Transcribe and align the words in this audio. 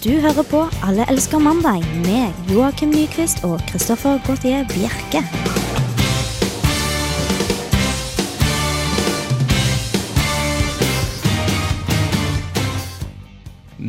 Du 0.00 0.14
hører 0.16 0.46
på 0.48 0.62
Alle 0.80 1.04
elsker 1.12 1.42
mandag 1.44 1.82
med 2.06 2.32
Joakim 2.48 2.88
Nyquist 2.88 3.42
og 3.44 3.58
Christoffer 3.68 4.16
Gautier 4.24 4.62
Bjerke. 4.70 5.20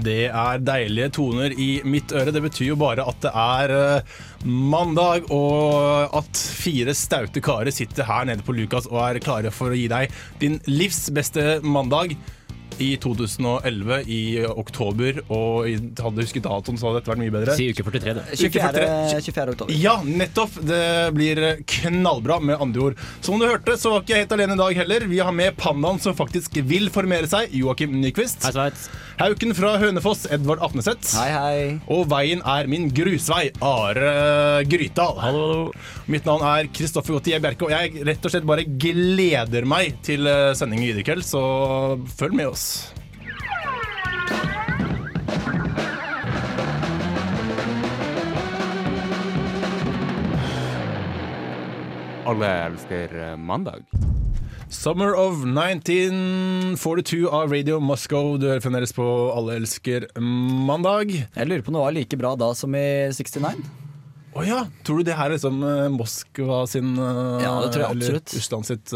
Det 0.02 0.26
er 0.28 0.60
deilige 0.68 1.14
toner 1.16 1.56
i 1.56 1.70
mitt 1.88 2.12
øre. 2.12 2.36
Det 2.36 2.44
betyr 2.44 2.74
jo 2.74 2.78
bare 2.82 3.08
at 3.08 3.24
det 3.24 3.32
er 3.32 3.76
eh, 3.78 4.20
mandag, 4.44 5.32
og 5.32 6.12
at 6.20 6.44
fire 6.60 6.92
staute 6.92 7.40
karer 7.40 7.72
sitter 7.72 8.10
her 8.12 8.28
nede 8.28 8.44
på 8.44 8.58
Lukas 8.60 8.92
og 8.92 9.00
er 9.06 9.24
klare 9.24 9.56
for 9.56 9.72
å 9.72 9.80
gi 9.80 9.88
deg 9.88 10.12
din 10.44 10.60
livs 10.68 11.06
beste 11.16 11.62
mandag. 11.64 12.18
I 12.82 12.90
2011, 13.02 14.00
i 14.10 14.22
oktober, 14.50 15.22
og 15.30 15.70
i, 15.70 15.76
hadde 15.78 16.16
du 16.18 16.24
husket 16.24 16.46
datoen, 16.48 16.80
så 16.80 16.90
hadde 16.90 17.02
dette 17.02 17.12
vært 17.14 17.22
mye 17.22 17.34
bedre. 17.36 17.58
Si 17.60 17.70
uke 17.70 17.86
43, 17.86 18.16
du. 18.18 18.22
24. 18.42 18.88
24. 19.12 19.56
oktober. 19.56 19.76
Ja, 19.78 19.98
nettopp. 20.06 20.58
Det 20.66 20.82
blir 21.18 21.44
knallbra, 21.76 22.40
med 22.42 22.62
andre 22.64 22.88
ord. 22.90 23.06
Som 23.22 23.42
du 23.42 23.46
hørte, 23.46 23.78
så 23.78 23.94
var 23.94 24.04
ikke 24.04 24.16
jeg 24.16 24.26
helt 24.26 24.36
alene 24.38 24.58
i 24.58 24.62
dag 24.64 24.82
heller. 24.82 25.08
Vi 25.12 25.22
har 25.22 25.36
med 25.36 25.58
pandaen 25.62 26.02
som 26.02 26.18
faktisk 26.18 26.58
vil 26.68 26.90
formere 26.94 27.30
seg, 27.30 27.54
Joakim 27.62 27.94
Nyquist. 28.02 28.42
Hei, 28.48 28.56
Sveits. 28.56 28.90
Hauken 29.22 29.54
fra 29.54 29.76
Hønefoss, 29.78 30.24
Edvard 30.34 30.64
Afneseth. 30.66 31.12
Hei, 31.20 31.30
hei. 31.30 31.58
Og 31.94 32.08
veien 32.10 32.42
er 32.48 32.70
min 32.72 32.88
grusvei, 32.96 33.52
Are 33.62 34.64
Grytdal. 34.66 35.20
Hallo, 35.22 35.44
hallo. 35.46 35.68
Mitt 36.12 36.26
navn 36.26 36.42
er 36.48 36.72
Kristoffer 36.74 37.20
Gautier 37.20 37.44
Bjerke, 37.44 37.68
og 37.68 37.76
jeg 37.76 38.06
rett 38.08 38.26
og 38.26 38.34
slett 38.34 38.48
bare 38.50 38.66
gleder 38.66 39.68
meg 39.70 40.00
til 40.06 40.26
eh, 40.30 40.54
sending 40.58 40.82
i 40.88 41.06
kveld, 41.06 41.22
så 41.28 41.44
følg 42.18 42.40
med 42.40 42.50
oss. 42.50 42.71
Alle 52.32 52.48
elsker 52.68 53.32
eh, 53.32 53.38
mandag. 53.38 53.84
Summer 54.70 55.16
of 55.20 55.42
1942 55.44 57.28
av 57.28 57.52
Radio 57.52 57.80
Moscow. 57.84 58.38
Du 58.40 58.48
hører 58.48 58.62
fremdeles 58.64 58.94
på 58.96 59.04
Alle 59.36 59.58
elsker 59.60 60.08
mandag. 60.20 61.12
Jeg 61.12 61.50
lurer 61.50 61.66
på 61.66 61.74
om 61.74 61.80
det 61.80 61.84
var 61.84 61.96
like 61.98 62.18
bra 62.22 62.36
da 62.40 62.54
som 62.56 62.76
i 62.78 63.12
69. 63.12 63.52
Å 64.32 64.46
ja, 64.48 64.62
tror 64.88 65.02
du 65.02 65.10
det 65.10 65.18
her 65.20 65.28
er 65.28 65.36
liksom 65.36 65.60
eh, 65.68 65.90
Moskva 65.92 66.62
sin 66.72 66.94
eh, 66.96 67.44
Ja, 67.44 67.58
det 67.66 67.74
tror 67.74 67.84
jeg 67.84 67.92
absolutt. 67.98 68.32
Eller 68.32 68.40
Russland 68.40 68.70
sitt 68.70 68.94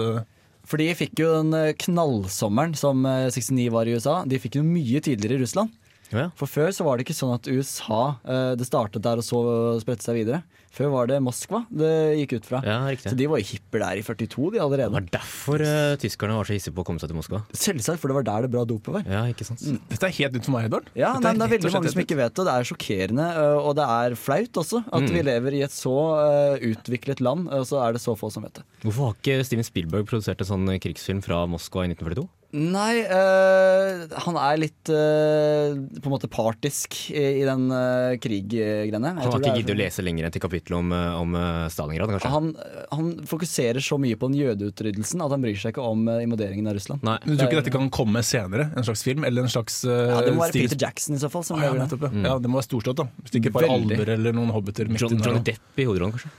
For 0.69 0.81
de 0.81 0.89
fikk 0.97 1.19
jo 1.21 1.31
den 1.37 1.55
eh, 1.57 1.73
knallsommeren 1.85 2.75
som 2.77 3.05
eh, 3.05 3.27
69 3.33 3.69
var 3.73 3.87
i 3.87 3.95
USA. 3.97 4.19
De 4.25 4.39
fikk 4.41 4.59
jo 4.59 4.65
mye 4.65 5.01
tidligere 5.03 5.37
i 5.37 5.43
Russland. 5.43 5.73
Ja. 6.11 6.29
For 6.37 6.49
før 6.49 6.69
så 6.73 6.85
var 6.85 6.97
det 6.97 7.07
ikke 7.07 7.17
sånn 7.17 7.33
at 7.33 7.47
USA 7.49 8.01
eh, 8.29 8.51
Det 8.59 8.67
startet 8.67 9.01
der 9.01 9.17
og 9.17 9.25
så 9.25 9.39
spredte 9.81 10.05
seg 10.05 10.19
videre. 10.21 10.43
Før 10.75 10.89
var 10.91 11.07
det 11.07 11.21
Moskva 11.23 11.61
det 11.71 11.91
gikk 12.19 12.33
ut 12.41 12.47
fra. 12.49 12.59
ja, 12.67 12.81
riktig. 12.91 13.11
Så 13.13 13.15
de 13.15 13.27
var 13.31 13.39
jo 13.39 13.47
hippe 13.47 13.79
der 13.79 14.01
i 14.01 14.03
42, 14.03 14.49
de 14.51 14.57
Det 14.57 14.63
allerede. 14.65 14.91
var 14.91 15.05
derfor 15.13 15.63
uh, 15.63 15.95
tyskerne 16.01 16.35
var 16.35 16.49
så 16.49 16.55
hissige 16.57 16.75
på 16.75 16.83
å 16.83 16.87
komme 16.89 16.99
seg 16.99 17.11
til 17.13 17.17
Moskva. 17.19 17.39
Selvsagt, 17.55 18.01
for 18.03 18.11
det 18.11 18.17
var 18.19 18.27
der 18.27 18.47
det 18.47 18.51
bra 18.51 18.65
dopet 18.67 18.91
var. 18.97 19.05
Ja, 19.07 19.23
ikke 19.31 19.47
sant? 19.47 19.63
Dette 19.89 20.09
er 20.09 20.15
helt 20.19 20.35
nytt 20.35 20.49
for 20.49 20.55
meg, 20.57 20.67
Edvard. 20.67 20.89
Ja, 20.99 21.13
Dette 21.15 21.31
men 21.31 21.39
det 21.39 21.47
er 21.47 21.53
veldig 21.55 21.73
mange 21.77 21.93
som 21.95 22.03
ikke 22.03 22.19
vet 22.19 22.35
det. 22.35 22.45
Det 22.49 22.55
er 22.59 22.67
sjokkerende, 22.69 23.27
øh, 23.39 23.57
og 23.69 23.75
det 23.79 23.87
er 23.95 24.17
flaut 24.19 24.61
også. 24.65 24.83
At 24.99 25.07
vi 25.15 25.23
lever 25.25 25.59
i 25.59 25.63
et 25.65 25.71
så 25.75 25.95
uh, 26.19 26.55
utviklet 26.59 27.23
land, 27.23 27.47
og 27.55 27.63
så 27.71 27.79
er 27.87 27.95
det 27.95 28.03
så 28.03 28.17
få 28.19 28.29
som 28.33 28.43
vet 28.43 28.59
det. 28.59 28.65
Hvorfor 28.83 29.11
har 29.13 29.19
ikke 29.21 29.39
Steven 29.47 29.65
Spielberg 29.67 30.09
produsert 30.11 30.43
en 30.43 30.51
sånn 30.51 30.67
krigsfilm 30.83 31.23
fra 31.25 31.45
Moskva 31.49 31.87
i 31.87 31.93
1942? 31.95 32.27
Nei, 32.55 33.01
øh, 33.03 34.05
han 34.23 34.37
er 34.39 34.59
litt 34.61 34.89
øh, 34.93 35.73
på 35.99 36.07
en 36.07 36.13
måte 36.13 36.29
partisk 36.31 36.95
i, 37.11 37.41
i 37.41 37.43
den 37.43 37.65
øh, 37.67 38.13
kriggreiene. 38.23 39.11
Han 39.17 39.19
har 39.19 39.41
ikke 39.41 39.57
giddet 39.59 39.73
å 39.73 39.77
lese 39.81 40.05
lenger 40.05 40.27
enn 40.27 40.35
til 40.35 40.43
kapittelet 40.45 40.77
om, 40.79 40.93
om 40.95 41.35
Stalingrad, 41.73 42.13
kanskje? 42.15 42.31
Han, 42.31 42.53
han 42.93 43.11
fokuserer 43.27 43.83
så 43.83 43.99
mye 43.99 44.15
på 44.19 44.29
den 44.31 44.39
jødeutryddelsen 44.39 45.25
at 45.25 45.35
han 45.35 45.43
bryr 45.43 45.59
seg 45.59 45.75
ikke 45.75 45.83
om 45.83 46.07
invaderingen 46.13 46.71
av 46.71 46.77
Russland. 46.79 47.03
Nei. 47.03 47.17
Men 47.25 47.35
du 47.35 47.41
tror 47.43 47.51
ikke 47.51 47.61
dette 47.65 47.75
kan 47.75 47.91
komme 47.99 48.23
senere? 48.23 48.69
En 48.77 48.87
slags 48.87 49.03
film? 49.03 49.27
Eller 49.27 49.43
en 49.43 49.51
slags 49.51 49.81
uh, 49.83 49.91
Ja, 49.91 50.23
Det 50.23 50.35
må 50.37 50.45
være 50.45 50.55
Peter 50.61 50.79
Jackson 50.87 51.19
i 51.19 51.21
så 51.21 51.31
fall. 51.33 51.43
Som 51.43 51.59
Ah, 51.59 51.67
ja, 51.67 51.75
det. 51.75 51.85
nettopp, 51.85 52.07
ja. 52.07 52.23
ja, 52.29 52.39
det 52.39 52.49
må 52.51 52.61
være 52.61 52.69
storslått, 52.69 53.03
da. 53.03 53.09
Hvis 53.19 53.35
det 53.35 53.43
ikke 53.43 53.55
bare 53.59 53.71
alver 53.75 54.15
eller 54.15 54.35
noen 54.35 54.51
hobbiter. 54.55 54.87
John, 54.95 55.19
Johnny. 55.19 55.43
Depp 55.51 55.79
i 55.83 55.87
hovedrollen, 55.87 56.15
kanskje? 56.15 56.31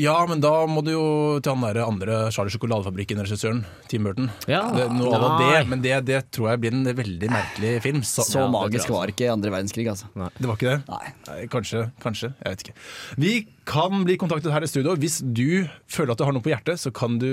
Ja, 0.00 0.14
men 0.28 0.40
da 0.40 0.50
må 0.70 0.80
du 0.84 0.92
jo 0.94 1.06
til 1.44 1.52
han 1.52 1.64
der 1.66 1.82
andre 1.84 2.18
Charlie 2.32 2.52
Sjokoladefabrikken-regissøren, 2.54 3.58
Tim 3.90 4.06
Burton. 4.08 4.30
Ja. 4.48 4.62
Det, 4.72 4.86
noe 4.96 5.18
av 5.18 5.42
det, 5.42 5.58
men 5.68 5.82
det, 5.84 5.98
det 6.08 6.20
tror 6.32 6.52
jeg 6.52 6.62
blir 6.62 6.76
en 6.76 6.86
veldig 6.96 7.28
merkelig 7.28 7.72
film. 7.84 8.00
Så, 8.06 8.24
Så 8.24 8.40
Ja, 8.40 8.48
magisk 8.52 8.92
var 8.94 9.12
ikke 9.12 9.28
andre 9.32 9.52
verdenskrig, 9.52 9.84
altså. 9.92 10.08
det 10.16 10.48
var 10.48 10.56
ikke 10.56 10.70
det? 10.70 10.78
Nei. 10.88 11.12
Nei, 11.28 11.40
kanskje, 11.52 11.84
kanskje. 12.00 12.32
Jeg 12.40 12.54
vet 12.54 12.64
ikke. 12.64 12.76
Vi 13.20 13.34
kan 13.68 14.00
bli 14.08 14.16
kontaktet 14.18 14.54
her 14.54 14.64
i 14.64 14.70
studio. 14.70 14.96
Hvis 14.98 15.20
du 15.22 15.68
føler 15.92 16.14
at 16.14 16.22
du 16.22 16.24
har 16.26 16.34
noe 16.34 16.44
på 16.44 16.54
hjertet, 16.54 16.80
så 16.80 16.90
kan 16.94 17.20
du 17.20 17.28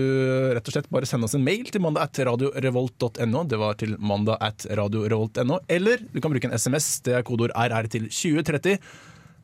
rett 0.54 0.68
og 0.68 0.76
slett 0.76 0.92
bare 0.94 1.08
sende 1.10 1.30
oss 1.30 1.38
en 1.40 1.46
mail 1.46 1.72
til 1.72 1.82
mandag 1.82 2.10
at 2.12 2.22
radiorevolt.no. 2.28 3.46
Det 3.50 3.62
var 3.62 3.80
til 3.80 3.96
mandag 4.04 4.38
at 4.44 4.68
radiorevolt.no. 4.78 5.62
Eller 5.72 6.04
du 6.12 6.20
kan 6.20 6.36
bruke 6.36 6.52
en 6.52 6.60
SMS. 6.60 7.00
Det 7.08 7.16
er 7.18 7.26
kodeord 7.26 7.56
RR 7.56 7.88
til 7.96 8.12
2030. 8.12 8.78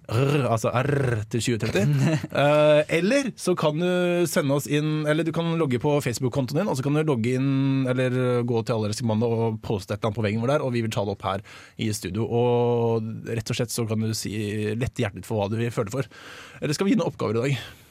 R, 0.10 0.46
altså 0.46 0.72
R 0.76 1.24
til 1.34 1.44
2030. 1.58 1.94
uh, 2.32 2.82
eller 2.98 3.32
så 3.40 3.56
kan 3.58 3.80
du 3.82 4.26
sende 4.30 4.58
oss 4.58 4.68
inn 4.70 5.06
Eller 5.10 5.26
du 5.26 5.32
kan 5.36 5.48
logge 5.60 5.80
på 5.82 5.96
Facebook-kontoen 6.06 6.62
din, 6.62 6.70
og 6.72 6.78
så 6.78 6.86
kan 6.86 6.98
du 6.98 7.02
logge 7.08 7.36
inn 7.40 7.88
Eller 7.90 8.44
gå 8.48 8.62
til 8.66 8.78
alle 8.78 9.08
mandag 9.08 9.34
og 9.34 9.62
poste 9.66 9.94
et 9.94 10.00
eller 10.00 10.12
annet 10.12 10.20
på 10.20 10.26
veggen 10.28 10.44
vår 10.44 10.54
der, 10.56 10.66
og 10.66 10.76
vi 10.76 10.84
vil 10.86 10.94
ta 10.94 11.06
det 11.06 11.16
opp 11.16 11.26
her 11.26 11.46
i 11.82 11.90
studio. 11.96 12.26
Og 12.26 13.10
rett 13.30 13.50
og 13.52 13.58
slett 13.58 13.74
så 13.74 13.88
kan 13.90 14.04
du 14.04 14.14
si 14.18 14.36
lette 14.78 15.04
hjertet 15.04 15.28
for 15.28 15.40
hva 15.40 15.50
du 15.52 15.58
vil 15.60 15.74
føle 15.74 15.94
for. 15.94 16.08
Eller 16.62 16.78
skal 16.78 16.88
vi 16.88 16.96
gi 16.96 17.02
noen 17.02 17.12
oppgaver 17.12 17.40
i 17.40 17.44
dag? 17.44 17.84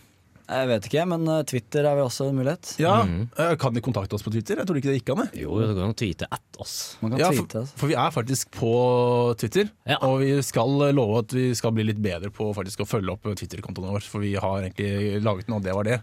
Jeg 0.44 0.68
vet 0.68 0.86
ikke, 0.90 1.04
men 1.08 1.22
øh, 1.26 1.42
Twitter 1.48 1.86
er 1.88 1.94
vel 1.96 2.04
også 2.04 2.26
en 2.28 2.36
mulighet. 2.36 2.74
Ja, 2.82 2.98
eh, 3.40 3.54
Kan 3.56 3.72
de 3.72 3.80
kontakte 3.80 4.12
oss 4.12 4.22
på 4.26 4.30
Twitter? 4.34 4.58
Jeg 4.60 4.66
tror 4.68 4.76
ikke 4.76 4.90
det 4.92 4.98
gikk 5.00 5.12
an. 5.14 5.22
det 5.32 5.40
Jo, 5.40 5.54
det 5.62 5.70
går 5.72 5.86
an 5.86 5.94
å 5.94 5.96
tweete 5.96 6.28
at 6.30 6.58
oss. 6.60 6.74
Man 7.00 7.12
kan 7.14 7.20
Ja, 7.22 7.30
tweete. 7.30 7.48
for, 7.50 7.60
Altså. 7.62 7.78
for 7.80 7.86
vi 7.88 7.94
er 7.94 8.10
faktisk 8.12 8.50
på 8.52 8.72
Twitter, 9.40 9.70
Ja. 9.88 9.96
og 10.02 10.20
vi 10.20 10.42
skal 10.42 10.68
love 10.92 11.18
at 11.24 11.32
vi 11.32 11.54
skal 11.54 11.72
bli 11.72 11.84
litt 11.88 12.02
bedre 12.02 12.30
på 12.30 12.50
faktisk 12.54 12.84
å 12.84 12.86
følge 12.86 13.10
opp 13.16 13.22
Twitter-kontoen 13.22 13.88
våre. 13.90 14.02
For 14.02 14.20
vi 14.20 14.34
har 14.34 14.60
egentlig 14.68 15.22
laget 15.24 15.46
den, 15.46 15.56
og 15.56 15.62
det 15.64 15.72
var 15.74 15.84
det. 15.84 16.00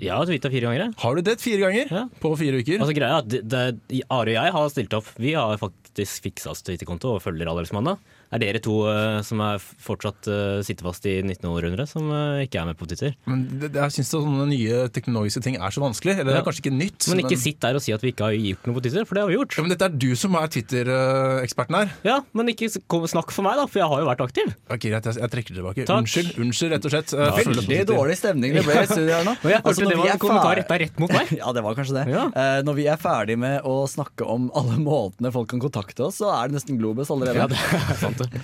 Jeg 0.00 0.10
har 0.16 0.24
tweeta 0.26 0.50
fire 0.50 0.66
ganger. 0.72 0.94
Har 0.98 1.14
du 1.14 1.22
det 1.22 1.40
fire 1.40 1.60
ganger 1.60 1.86
Ja. 1.92 2.08
på 2.20 2.36
fire 2.38 2.58
uker? 2.62 2.80
Altså 2.80 2.94
greia 2.96 3.20
er 3.20 3.22
at 3.22 4.02
Are 4.10 4.20
og 4.22 4.26
jeg 4.32 4.52
har 4.52 4.68
stilt 4.70 4.92
opp. 4.94 5.06
Vi 5.18 5.32
har 5.34 5.56
faktisk 5.58 6.22
fiksa 6.24 6.50
oss 6.50 6.62
Twitter-konto 6.62 7.14
og 7.16 7.22
følger 7.22 7.46
Allerødsmandag. 7.46 7.98
Det 8.32 8.38
er 8.38 8.54
dere 8.56 8.60
to 8.64 8.78
uh, 8.88 9.18
som 9.26 9.42
er 9.44 9.60
fortsatt 9.60 10.28
uh, 10.30 10.60
sitter 10.64 10.86
fast 10.86 11.04
i 11.04 11.18
1900-århundret, 11.20 11.90
som 11.90 12.06
uh, 12.08 12.40
ikke 12.40 12.62
er 12.62 12.68
med 12.70 12.78
på 12.80 12.86
Twitter. 12.88 13.12
Men 13.28 13.42
det, 13.60 13.68
jeg 13.76 13.92
syns 13.98 14.12
sånne 14.14 14.46
nye 14.48 14.86
teknologiske 14.94 15.42
ting 15.44 15.58
er 15.58 15.74
så 15.74 15.82
vanskelig. 15.84 16.14
Eller 16.22 16.32
det 16.32 16.38
er 16.40 16.46
kanskje 16.46 16.64
ikke 16.64 16.72
nytt. 16.78 17.08
Men 17.12 17.20
ikke 17.26 17.38
sitt 17.42 17.60
der 17.60 17.76
og 17.76 17.84
si 17.84 17.92
at 17.92 18.00
vi 18.00 18.14
ikke 18.14 18.30
har 18.30 18.36
gjort 18.38 18.70
noe 18.70 18.78
på 18.78 18.84
Twitter, 18.86 19.04
for 19.08 19.18
det 19.18 19.24
har 19.26 19.28
vi 19.28 19.36
gjort. 19.36 19.56
ja, 19.58 19.66
men 19.66 19.74
Dette 19.74 19.88
er 19.90 19.98
du 20.06 20.08
som 20.16 20.38
er 20.40 20.48
Twitter-eksperten 20.56 21.76
her. 21.76 21.92
Ja, 22.08 22.16
Men 22.32 22.48
ikke 22.54 22.70
kom, 22.88 23.04
snakk 23.10 23.34
for 23.36 23.44
meg, 23.44 23.60
da, 23.60 23.68
for 23.68 23.82
jeg 23.82 23.90
har 23.92 24.00
jo 24.00 24.08
vært 24.08 24.24
aktiv. 24.24 24.54
Ok, 24.64 24.88
greit, 24.88 25.10
jeg, 25.10 25.20
jeg 25.20 25.34
trekker 25.36 25.52
det 25.52 25.60
tilbake. 25.60 25.86
Takk. 25.92 26.06
Unnskyld, 26.06 26.32
unnskyld, 26.40 26.74
rett 26.78 26.88
og 26.88 26.94
slett. 26.96 27.12
Følg 27.12 27.60
Veldig 27.62 27.80
dårlig 27.92 28.16
stemning 28.16 28.56
det 28.56 28.64
ble 28.64 28.78
i 28.80 28.88
studio 28.88 29.12
her 29.12 29.28
nå. 29.28 29.36
ja, 29.44 29.58
jeg 29.58 29.60
Altså, 29.60 29.84
når 29.84 29.92
det 29.92 29.98
vi 29.98 30.02
var 30.02 30.08
er 30.08 30.16
en 30.16 30.24
kommentar 30.24 30.58
retta 30.62 30.80
rett 30.86 31.04
mot 31.04 31.12
meg. 31.12 31.34
Ja, 31.42 31.50
det 31.56 31.62
var 31.64 31.76
kanskje 31.76 31.96
det. 31.96 32.02
Ja. 32.12 32.24
Når 32.64 32.76
vi 32.78 32.84
er 32.88 32.98
ferdig 33.00 33.36
med 33.40 33.66
å 33.68 33.82
snakke 33.90 34.24
om 34.28 34.48
alle 34.56 34.78
måtene 34.80 35.32
folk 35.34 35.50
kan 35.52 35.60
kontakte 35.62 36.06
oss, 36.06 36.20
så 36.22 36.30
er 36.32 36.48
det 36.48 36.60
nesten 36.60 36.78
Globus 36.80 37.10
allerede. 37.12 37.42
Ja, 37.42 37.48
det 37.50 37.58
er 37.58 37.98
sant 38.04 38.21
det. 38.22 38.42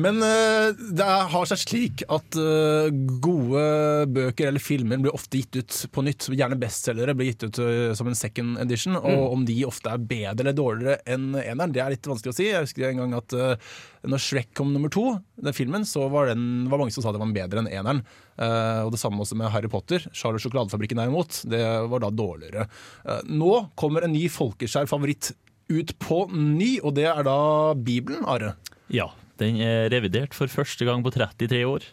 Men 0.00 0.20
eh, 0.24 0.68
det 0.96 1.06
har 1.32 1.48
seg 1.50 1.62
slik 1.62 2.04
at 2.12 2.38
eh, 2.40 2.88
gode 3.22 3.64
bøker 4.12 4.50
eller 4.50 4.62
filmer 4.62 5.00
blir 5.02 5.16
ofte 5.16 5.40
gitt 5.40 5.58
ut 5.60 5.78
på 5.92 6.04
nytt. 6.06 6.28
Gjerne 6.32 6.58
bestselgere 6.60 7.16
blir 7.16 7.32
gitt 7.32 7.46
ut 7.48 7.60
eh, 7.64 7.92
som 7.96 8.10
en 8.10 8.18
second 8.18 8.60
edition. 8.62 8.98
Og 9.00 9.32
om 9.32 9.46
de 9.48 9.58
ofte 9.68 9.92
er 9.92 10.06
bedre 10.14 10.46
eller 10.46 10.56
dårligere 10.56 11.00
enn 11.16 11.32
eneren, 11.40 11.74
det 11.74 11.84
er 11.84 11.94
litt 11.96 12.10
vanskelig 12.10 12.34
å 12.34 12.38
si. 12.38 12.50
Jeg 12.50 12.68
husker 12.68 12.90
en 12.90 13.04
gang 13.04 13.16
at 13.18 13.36
når 14.06 14.22
Shrek 14.22 14.52
kom 14.56 14.70
nummer 14.74 14.90
to, 14.92 15.04
den 15.42 15.56
filmen, 15.56 15.86
så 15.88 16.06
var 16.12 16.30
den 16.30 16.68
var 16.70 16.80
mange 16.80 16.94
som 16.94 17.04
sa 17.04 17.12
det 17.14 17.20
var 17.22 17.34
bedre 17.34 17.62
enn 17.62 17.70
eneren. 17.72 18.02
Uh, 18.36 18.84
og 18.84 18.92
det 18.94 19.00
samme 19.00 19.22
også 19.24 19.38
med 19.40 19.50
Harry 19.52 19.70
Potter. 19.72 20.04
Charlie 20.12 20.42
Sjokoladefabrikken 20.42 21.00
derimot, 21.00 21.40
det 21.48 21.62
var 21.90 22.04
da 22.04 22.12
dårligere. 22.12 22.66
Uh, 23.06 23.20
nå 23.26 23.52
kommer 23.78 24.06
en 24.06 24.14
ny 24.14 24.26
folkeskjær 24.32 24.88
favoritt 24.90 25.32
ut 25.72 25.94
på 26.02 26.24
ny, 26.32 26.76
og 26.82 26.96
det 26.98 27.06
er 27.10 27.22
da 27.26 27.38
Bibelen, 27.74 28.24
Are. 28.28 28.54
Ja, 28.92 29.10
den 29.40 29.60
er 29.60 29.90
revidert 29.92 30.36
for 30.36 30.50
første 30.50 30.86
gang 30.88 31.04
på 31.04 31.12
33 31.14 31.62
år. 31.68 31.86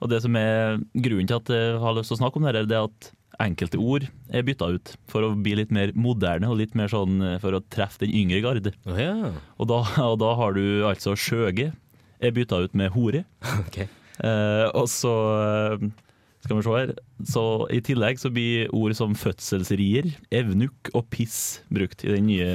Og 0.00 0.12
det 0.12 0.22
som 0.24 0.36
er 0.38 0.78
grunnen 0.94 1.28
til 1.28 1.40
at 1.40 1.50
jeg 1.52 1.80
har 1.82 1.96
lyst 1.96 2.12
til 2.12 2.16
å 2.16 2.22
snakke 2.22 2.40
om 2.40 2.46
det, 2.46 2.54
her, 2.54 2.68
det 2.70 2.78
er 2.78 2.88
at 2.88 3.10
enkelte 3.40 3.80
ord 3.80 4.06
er 4.32 4.44
bytta 4.44 4.68
ut 4.74 4.92
for 5.08 5.24
å 5.24 5.32
bli 5.36 5.54
litt 5.58 5.72
mer 5.72 5.92
moderne 5.96 6.48
og 6.50 6.58
litt 6.60 6.74
mer 6.76 6.90
sånn 6.92 7.20
eh, 7.24 7.38
for 7.40 7.56
å 7.56 7.62
treffe 7.72 8.04
den 8.04 8.12
yngre 8.16 8.42
garde. 8.44 8.74
Oh, 8.88 8.98
ja. 9.00 9.32
Og 9.56 9.70
da, 9.70 9.80
og 10.10 10.18
da 10.22 10.34
har 10.40 10.56
du 10.56 10.84
altså 10.88 11.16
skjøge 11.18 11.70
er 12.20 12.36
bytta 12.36 12.62
ut 12.66 12.76
med 12.76 12.92
hore. 12.96 13.24
Okay. 13.64 13.88
Eh, 14.20 14.66
og 14.76 14.84
så 14.92 15.14
eh, 15.40 15.84
skal 16.44 16.58
vi 16.58 16.64
se 16.66 16.76
her. 16.76 16.90
Så 17.24 17.44
I 17.72 17.80
tillegg 17.84 18.20
så 18.20 18.28
blir 18.32 18.72
ord 18.76 18.92
som 18.98 19.16
fødselsrier, 19.16 20.10
evnuk 20.34 20.92
og 20.92 21.08
piss 21.12 21.62
brukt 21.72 22.04
i 22.04 22.12
den 22.12 22.28
nye 22.28 22.50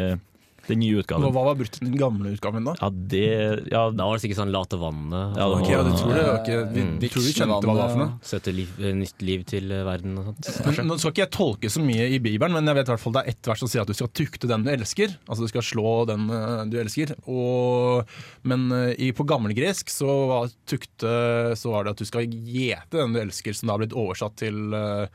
Den 0.67 0.79
nye 0.81 1.01
utgaven. 1.01 1.29
hva 1.35 1.43
var 1.45 1.55
brutt 1.59 1.75
i 1.81 1.85
den 1.85 1.97
gamle 1.99 2.31
utgaven 2.35 2.65
da? 2.65 2.73
Ja, 2.81 2.89
det 2.89 3.69
Ja, 3.71 3.83
Da 3.91 4.05
var 4.07 4.17
det 4.17 4.23
sikkert 4.23 4.39
sånn 4.41 4.51
late 4.53 4.79
vannet. 4.81 5.35
Ja, 5.37 5.45
okay, 5.51 5.61
Ok, 5.61 5.69
ja, 5.75 5.83
du 5.83 5.91
tror 5.99 6.13
det? 6.15 6.23
var 6.25 6.39
Ikke, 6.41 6.57
vi, 6.73 6.81
Mm. 6.85 6.99
vi 6.99 7.09
tror 7.09 7.23
vi 7.25 7.33
skjønte 7.35 7.59
hva 7.59 7.61
det 7.61 7.81
var 7.83 7.89
for 7.93 8.01
noe. 8.01 8.19
Sette 8.21 8.53
liv, 8.55 8.69
eh, 8.79 8.93
nytt 8.93 9.21
liv 9.21 9.45
til 9.45 9.71
eh, 9.71 9.83
verden 9.85 10.17
og 10.17 10.25
sånt. 10.31 10.65
Men, 10.77 10.87
nå 10.87 10.97
skal 10.99 11.11
ikke 11.11 11.23
jeg 11.25 11.31
tolke 11.31 11.69
så 11.69 11.83
mye 11.85 12.07
i 12.15 12.19
Bibelen, 12.19 12.53
men 12.53 12.65
jeg 12.65 12.75
vet 12.75 12.87
i 12.89 12.91
hvert 12.95 12.99
fall 13.05 13.13
det 13.13 13.23
er 13.25 13.29
ett 13.35 13.41
vers 13.51 13.59
som 13.59 13.67
sier 13.67 13.81
at 13.81 13.87
du 13.87 13.93
skal 13.93 14.07
tukte 14.09 14.47
den 14.47 14.63
du 14.63 14.71
elsker. 14.71 15.15
Altså 15.29 15.41
du 15.45 15.47
skal 15.53 15.61
slå 15.61 15.93
den 16.07 16.29
eh, 16.29 16.65
du 16.71 16.77
elsker. 16.81 17.15
Og, 17.29 18.05
men 18.43 18.67
i, 18.97 19.11
på 19.11 19.25
gammelgresk 19.27 19.89
så 19.89 20.09
var 20.27 20.49
tukte 20.65 21.55
så 21.55 21.71
var 21.71 21.83
det 21.85 21.91
at 21.95 22.01
du 22.01 22.05
skal 22.09 22.25
gjete 22.25 22.97
den 22.99 23.13
du 23.13 23.19
elsker, 23.21 23.53
som 23.53 23.67
da 23.67 23.73
har 23.77 23.83
blitt 23.85 23.93
oversatt 23.95 24.35
til 24.41 24.73
eh, 24.73 25.07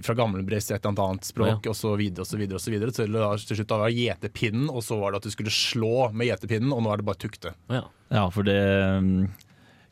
fra 0.00 0.14
gammelgresk 0.16 0.70
til 0.70 0.76
et 0.78 0.86
eller 0.88 1.04
annet 1.04 1.28
språk, 1.28 1.66
videre. 2.00 2.22
og 2.56 2.62
så 2.62 2.70
videre 2.72 2.92
Til, 2.96 3.18
til 3.46 3.58
slutt 3.58 3.68
da 3.68 3.80
var 3.82 3.92
det 3.92 4.00
gjetepinnen, 4.00 4.70
og 4.72 4.84
så 4.86 4.96
var 5.00 5.12
det 5.12 5.20
at 5.20 5.28
du 5.28 5.34
skulle 5.34 5.52
slå 5.52 6.10
med 6.16 6.30
gjetepinnen, 6.30 6.72
og 6.72 6.84
nå 6.84 6.92
er 6.92 7.02
det 7.02 7.08
bare 7.08 7.20
tukte. 7.20 7.54
Ja. 7.68 7.84
Ja, 8.12 8.26
for 8.32 8.44
det 8.44 8.58
mm, 9.04 9.28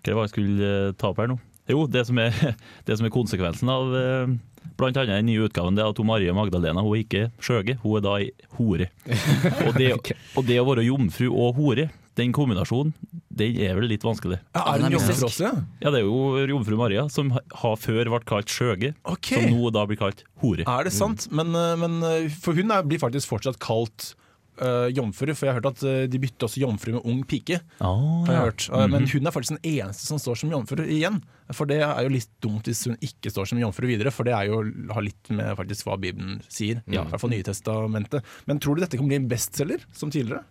Hva 0.04 0.16
var 0.16 0.24
det 0.24 0.28
jeg 0.28 0.34
skulle 0.34 0.70
eh, 0.70 0.92
ta 1.00 1.12
opp 1.12 1.20
her 1.20 1.30
nå? 1.32 1.38
Jo, 1.70 1.84
det 1.86 2.06
som 2.08 2.18
er, 2.20 2.34
det 2.86 2.96
som 2.98 3.06
er 3.06 3.14
konsekvensen 3.14 3.70
av 3.72 3.94
eh, 3.96 4.34
blant 4.80 4.96
annet 4.96 5.20
den 5.20 5.28
nye 5.28 5.46
utgaven, 5.46 5.76
det 5.76 5.84
er 5.84 5.92
at 5.92 6.00
hun 6.00 6.08
Marie 6.08 6.34
Magdalena 6.36 6.84
hun 6.84 6.96
er 6.96 7.04
ikke 7.04 7.26
skjøge, 7.42 7.76
hun 7.84 7.98
er 7.98 8.04
da 8.04 8.16
ei 8.20 8.30
hore. 8.58 8.90
Og 9.66 9.76
det, 9.76 9.92
og 10.36 10.46
det 10.48 10.60
å 10.60 10.68
være 10.68 10.86
jomfru 10.88 11.28
og 11.30 11.60
hore, 11.60 11.90
den 12.20 12.34
kombinasjonen, 12.36 12.94
den 13.40 13.58
er 13.64 13.76
vel 13.78 13.88
litt 13.90 14.04
vanskelig. 14.06 14.40
Ja, 14.56 14.64
er 14.74 14.86
jomfru 14.92 15.26
også? 15.30 15.50
Ja? 15.80 15.90
Det 15.90 16.02
er 16.02 16.06
jo 16.06 16.46
jomfru 16.52 16.78
Maria, 16.80 17.06
som 17.12 17.32
har 17.32 17.76
før 17.80 18.12
vært 18.16 18.28
kalt 18.28 18.52
skjøge, 18.52 18.94
okay. 19.08 19.46
som 19.48 19.56
nå 19.56 19.72
da 19.74 19.86
blir 19.88 20.00
kalt 20.00 20.24
hore. 20.42 20.66
Er 20.68 20.88
det 20.88 20.94
sant? 20.96 21.28
Men, 21.34 21.54
eh, 21.56 21.76
men 21.80 22.00
eh, 22.06 22.40
For 22.42 22.56
hun 22.58 22.72
er, 22.74 22.86
blir 22.86 23.00
faktisk 23.02 23.30
fortsatt 23.32 23.60
kalt 23.62 24.12
uh, 24.60 24.88
jomfru, 24.92 25.32
for 25.34 25.46
jeg 25.46 25.54
har 25.54 25.60
hørt 25.60 25.70
at 25.72 26.10
de 26.12 26.20
bytter 26.20 26.48
også 26.48 26.62
jomfru 26.62 26.94
med 26.96 27.06
ung 27.08 27.22
pike. 27.28 27.60
Har 27.80 28.28
jeg 28.28 28.36
ja. 28.36 28.44
hørt. 28.44 28.68
Eh, 28.68 28.86
Men 28.92 29.08
hun 29.08 29.26
er 29.26 29.34
faktisk 29.34 29.56
den 29.56 29.78
eneste 29.78 30.08
som 30.10 30.20
står 30.20 30.42
som 30.42 30.52
jomfru 30.52 30.84
igjen. 30.84 31.20
For 31.56 31.70
det 31.70 31.80
er 31.82 32.04
jo 32.06 32.12
litt 32.12 32.30
dumt 32.44 32.68
hvis 32.68 32.84
hun 32.86 32.98
ikke 33.02 33.32
står 33.32 33.50
som 33.50 33.60
jomfru 33.62 33.88
videre, 33.90 34.12
for 34.14 34.28
det 34.28 34.36
er 34.36 34.50
jo, 34.50 34.62
har 34.92 35.06
litt 35.06 35.32
med 35.32 35.56
faktisk 35.58 35.88
hva 35.88 35.98
Bibelen 36.00 36.38
sier. 36.48 36.84
Ja. 36.86 37.06
I 37.06 37.14
hvert 37.14 37.24
fall 37.24 37.34
Nytestamentet. 37.34 38.32
Men 38.50 38.62
tror 38.62 38.76
du 38.76 38.84
dette 38.84 39.00
kan 39.00 39.10
bli 39.10 39.18
en 39.18 39.30
bestselger, 39.30 39.86
som 39.96 40.12
tidligere? 40.12 40.44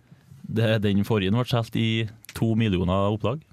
Det, 0.50 0.80
den 0.82 1.06
forrige 1.06 1.34
ble 1.36 1.46
solgt 1.46 1.78
i 1.78 2.08
to 2.38 2.56
millioner 2.58 3.14
opplag. 3.14 3.44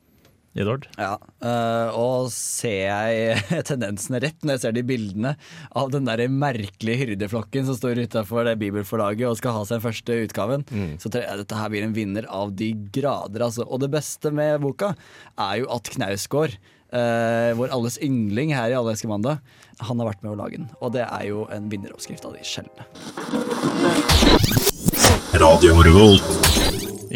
Edvard? 0.56 0.86
Ja, 0.96 1.16
øh, 1.44 1.96
og 2.00 2.30
ser 2.32 2.88
jeg 2.88 3.64
tendensene 3.68 4.20
rett 4.24 4.40
når 4.40 4.56
jeg 4.56 4.62
ser 4.64 4.76
de 4.76 4.84
bildene 4.88 5.34
av 5.76 5.90
den 5.92 6.08
der 6.08 6.22
merkelige 6.32 7.02
hyrdeflokken 7.02 7.68
som 7.68 7.76
står 7.76 8.00
utafor 8.06 8.48
det 8.48 8.56
bibelforlaget 8.62 9.28
og 9.28 9.36
skal 9.40 9.58
ha 9.58 9.66
seg 9.68 9.84
første 9.84 10.16
utgaven, 10.24 10.64
så 11.02 11.12
tror 11.12 11.26
jeg 11.26 11.42
dette 11.42 11.60
her 11.60 11.72
blir 11.72 11.84
en 11.86 11.96
vinner 11.96 12.24
av 12.32 12.54
de 12.56 12.72
grader. 12.94 13.44
Altså. 13.44 13.66
Og 13.68 13.84
det 13.84 13.92
beste 13.92 14.32
med 14.32 14.64
boka 14.64 14.94
er 15.36 15.60
jo 15.60 15.68
at 15.76 15.92
Knausgård, 15.92 16.56
øh, 16.96 17.52
vår 17.60 17.76
alles 17.76 18.00
yndling 18.00 18.54
her 18.56 18.72
i 18.72 18.78
Alle 18.78 18.96
elsker 18.96 19.12
mandag, 19.12 19.44
han 19.76 20.00
har 20.00 20.08
vært 20.14 20.24
med 20.24 20.32
å 20.32 20.40
lage 20.40 20.56
den. 20.62 20.70
Og 20.80 20.96
det 20.96 21.04
er 21.04 21.28
jo 21.28 21.44
en 21.52 21.68
vinneroppskrift 21.68 22.24
av 22.24 22.32
de 22.32 22.40
sjeldne. 22.40 22.88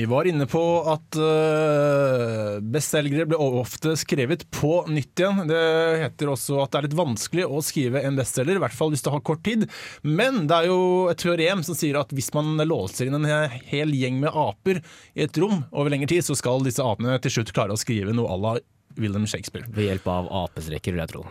Vi 0.00 0.06
var 0.06 0.24
inne 0.24 0.46
på 0.48 0.60
at 0.88 1.16
uh, 1.20 2.56
bestselgere 2.72 3.26
ble 3.28 3.36
ofte 3.36 3.92
skrevet 4.00 4.46
på 4.48 4.78
nytt 4.88 5.20
igjen. 5.20 5.42
Det 5.50 5.58
heter 6.00 6.30
også 6.32 6.56
at 6.62 6.72
det 6.72 6.78
er 6.78 6.86
litt 6.86 6.96
vanskelig 6.96 7.44
å 7.44 7.60
skrive 7.60 8.00
en 8.08 8.16
bestselger, 8.16 8.56
i 8.56 8.62
hvert 8.64 8.78
fall 8.78 8.94
hvis 8.94 9.04
du 9.04 9.10
har 9.12 9.20
kort 9.20 9.44
tid. 9.44 9.66
Men 10.00 10.46
det 10.48 10.56
er 10.56 10.70
jo 10.70 10.80
et 11.12 11.20
teorem 11.20 11.60
som 11.66 11.76
sier 11.76 12.00
at 12.00 12.16
hvis 12.16 12.32
man 12.32 12.56
låser 12.64 13.10
inn 13.10 13.20
en 13.20 13.28
hel 13.68 13.92
gjeng 13.92 14.22
med 14.24 14.32
aper 14.32 14.80
i 14.80 15.26
et 15.28 15.44
rom 15.44 15.66
over 15.68 15.92
lengre 15.92 16.08
tid, 16.14 16.24
så 16.24 16.38
skal 16.38 16.64
disse 16.64 16.80
apene 16.80 17.20
til 17.20 17.36
slutt 17.36 17.52
klare 17.52 17.76
å 17.76 17.84
skrive 17.84 18.16
noe 18.16 18.32
à 18.32 18.40
la 18.40 18.56
William 18.96 19.28
Shakespeare. 19.28 19.68
Ved 19.68 19.90
hjelp 19.90 20.08
av 20.16 20.32
apestreker, 20.46 20.96
vil 20.96 21.04
jeg 21.04 21.12
tro. 21.12 21.28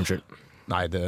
Unnskyld. 0.00 0.47
Nei, 0.68 0.84
det, 0.92 1.02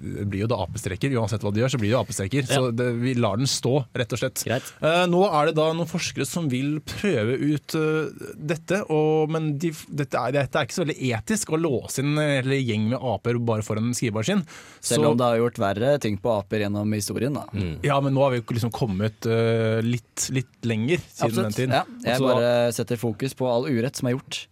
det 0.00 0.26
blir 0.30 0.46
jo 0.46 0.50
da 0.50 0.62
apestreker. 0.64 1.12
Uansett 1.20 1.44
hva 1.44 1.52
de 1.52 1.62
gjør, 1.64 1.74
så 1.74 1.80
blir 1.82 1.92
det 1.92 2.00
apestreker. 2.00 2.22
apestreker. 2.22 2.46
Så 2.54 2.70
det, 2.70 2.88
vi 3.02 3.14
lar 3.14 3.36
den 3.36 3.46
stå, 3.50 3.84
rett 3.94 4.12
og 4.12 4.20
slett. 4.20 4.44
Eh, 4.80 5.04
nå 5.10 5.22
er 5.28 5.48
det 5.48 5.56
da 5.58 5.68
noen 5.74 5.88
forskere 5.90 6.26
som 6.28 6.48
vil 6.52 6.80
prøve 6.86 7.36
ut 7.40 7.76
uh, 7.78 8.28
dette, 8.36 8.82
og, 8.92 9.32
men 9.32 9.52
de, 9.60 9.72
dette, 9.88 10.18
er, 10.18 10.36
dette 10.36 10.58
er 10.58 10.68
ikke 10.68 10.78
så 10.78 10.84
veldig 10.84 11.10
etisk 11.18 11.52
å 11.52 11.60
låse 11.60 12.02
inn 12.02 12.18
en 12.18 12.52
gjeng 12.52 12.88
med 12.92 12.98
aper 12.98 13.40
bare 13.42 13.66
foran 13.66 13.90
en 13.90 13.96
skrivemaskin. 13.96 14.44
Selv 14.82 15.12
om 15.12 15.18
det 15.18 15.28
har 15.28 15.40
gjort 15.40 15.60
verre 15.62 15.96
ting 16.02 16.18
på 16.20 16.32
aper 16.36 16.66
gjennom 16.66 16.96
historien. 16.96 17.36
da. 17.36 17.46
Ja, 17.86 17.98
men 18.04 18.16
nå 18.16 18.24
har 18.24 18.34
vi 18.36 18.42
liksom 18.42 18.72
kommet 18.74 19.28
uh, 19.28 19.80
litt, 19.84 20.28
litt 20.34 20.68
lenger 20.68 21.02
siden 21.08 21.48
den 21.48 21.58
tiden. 21.58 21.76
Ja, 21.80 21.84
jeg 22.06 22.24
bare 22.24 22.72
setter 22.74 23.00
fokus 23.00 23.36
på 23.38 23.48
all 23.50 23.68
urett 23.70 23.98
som 23.98 24.10
er 24.10 24.18
gjort. 24.18 24.46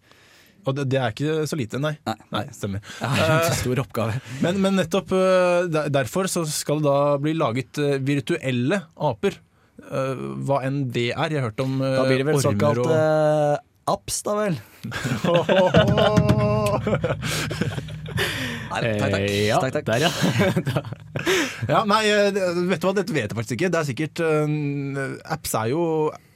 Og 0.67 0.71
det, 0.77 0.85
det 0.93 0.99
er 1.01 1.09
ikke 1.15 1.33
så 1.49 1.57
lite, 1.59 1.77
nei. 1.83 1.95
Nei. 2.07 2.17
Nei, 2.35 2.45
stemmer. 2.57 2.81
Det 3.01 3.27
er 3.27 3.31
en 3.39 3.59
stor 3.61 3.77
oppgave. 3.85 4.13
Men, 4.45 4.55
men 4.65 4.73
nettopp 4.81 5.09
eh, 5.17 5.61
derfor 5.93 6.25
så 6.31 6.41
skal 6.49 6.77
det 6.83 6.89
da 6.91 6.99
bli 7.23 7.33
laget 7.39 7.73
eh, 7.81 7.99
virtuelle 8.05 8.79
aper. 9.11 9.33
Eh, 9.81 10.15
hva 10.47 10.57
enn 10.69 10.79
det 10.93 11.09
er. 11.15 11.29
Jeg 11.33 11.39
har 11.41 11.47
hørt 11.49 11.61
om 11.65 11.73
eh, 11.81 11.97
Da 11.97 12.03
blir 12.09 12.19
det 12.21 12.27
vel 12.29 12.37
ormer 12.37 12.47
såkalt 12.51 12.79
og 12.85 12.91
eh, 12.95 13.57
apps, 13.91 14.17
da 14.27 14.33
vel? 14.39 14.55
Nei, 18.71 18.81
takk, 18.81 19.11
takk. 19.11 19.15
Eh, 19.19 19.47
ja, 19.49 19.57
takk, 19.59 19.73
takk. 19.75 19.87
Der, 19.89 19.99
ja. 20.07 20.11
Ja, 21.71 21.85
nei, 21.89 22.05
eh, 22.09 22.33
vet 22.71 22.81
du 22.81 22.87
hva, 22.89 22.95
dette 22.97 23.13
vet 23.15 23.29
jeg 23.29 23.37
faktisk 23.37 23.55
ikke. 23.59 23.71
Det 23.73 23.79
er 23.81 23.87
sikkert 23.89 24.17
eh, 24.25 24.47
Apps 25.35 25.53
er 25.59 25.67
jo 25.73 25.83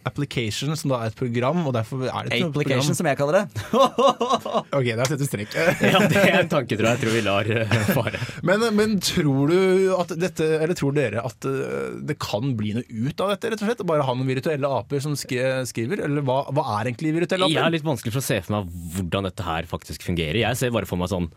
application, 0.08 0.74
som 0.78 0.92
da 0.92 1.00
er 1.04 1.12
et 1.12 1.16
program, 1.18 1.62
og 1.68 1.74
derfor 1.76 2.04
er 2.06 2.28
det 2.28 2.38
et 2.38 2.46
Application, 2.46 2.52
program. 2.52 2.96
som 2.98 3.08
jeg 3.10 3.18
kaller 3.20 3.38
det. 3.40 3.64
Ok, 4.78 4.88
der 4.88 5.04
setter 5.08 5.22
vi 5.22 5.28
strek. 5.28 5.54
ja, 5.94 6.00
det 6.10 6.20
er 6.20 6.38
en 6.42 6.50
tanke, 6.50 6.76
tror 6.78 6.88
jeg. 6.88 6.98
Jeg 6.98 7.02
tror 7.04 7.14
vi 7.14 7.22
lar 7.24 7.50
eh, 7.54 7.74
fare. 7.94 8.20
Men, 8.46 8.64
men 8.76 8.96
tror 9.04 9.52
du 9.52 9.58
at 9.96 10.14
dette, 10.20 10.48
eller 10.58 10.78
tror 10.78 10.96
dere 10.96 11.24
at 11.24 11.48
eh, 11.48 11.96
det 12.10 12.18
kan 12.22 12.52
bli 12.58 12.74
noe 12.78 12.84
ut 13.08 13.24
av 13.24 13.34
dette, 13.34 13.52
rett 13.54 13.64
og 13.64 13.70
slett? 13.70 13.84
Bare 13.88 14.06
ha 14.06 14.16
noen 14.16 14.30
virtuelle 14.30 14.70
aper 14.80 15.02
som 15.04 15.16
skriver? 15.18 16.04
Eller 16.04 16.24
hva, 16.26 16.42
hva 16.54 16.66
er 16.78 16.92
egentlig 16.92 17.14
virtuelle 17.20 17.48
aper? 17.48 17.56
Jeg 17.56 17.64
er 17.66 17.76
litt 17.76 17.86
vanskelig 17.86 18.14
for 18.16 18.22
å 18.22 18.28
se 18.28 18.40
for 18.44 18.58
meg 18.58 18.72
hvordan 18.98 19.28
dette 19.30 19.46
her 19.46 19.70
faktisk 19.70 20.06
fungerer. 20.06 20.42
Jeg 20.44 20.60
ser 20.60 20.74
bare 20.74 20.88
for 20.90 21.00
meg 21.00 21.12
sånn 21.12 21.30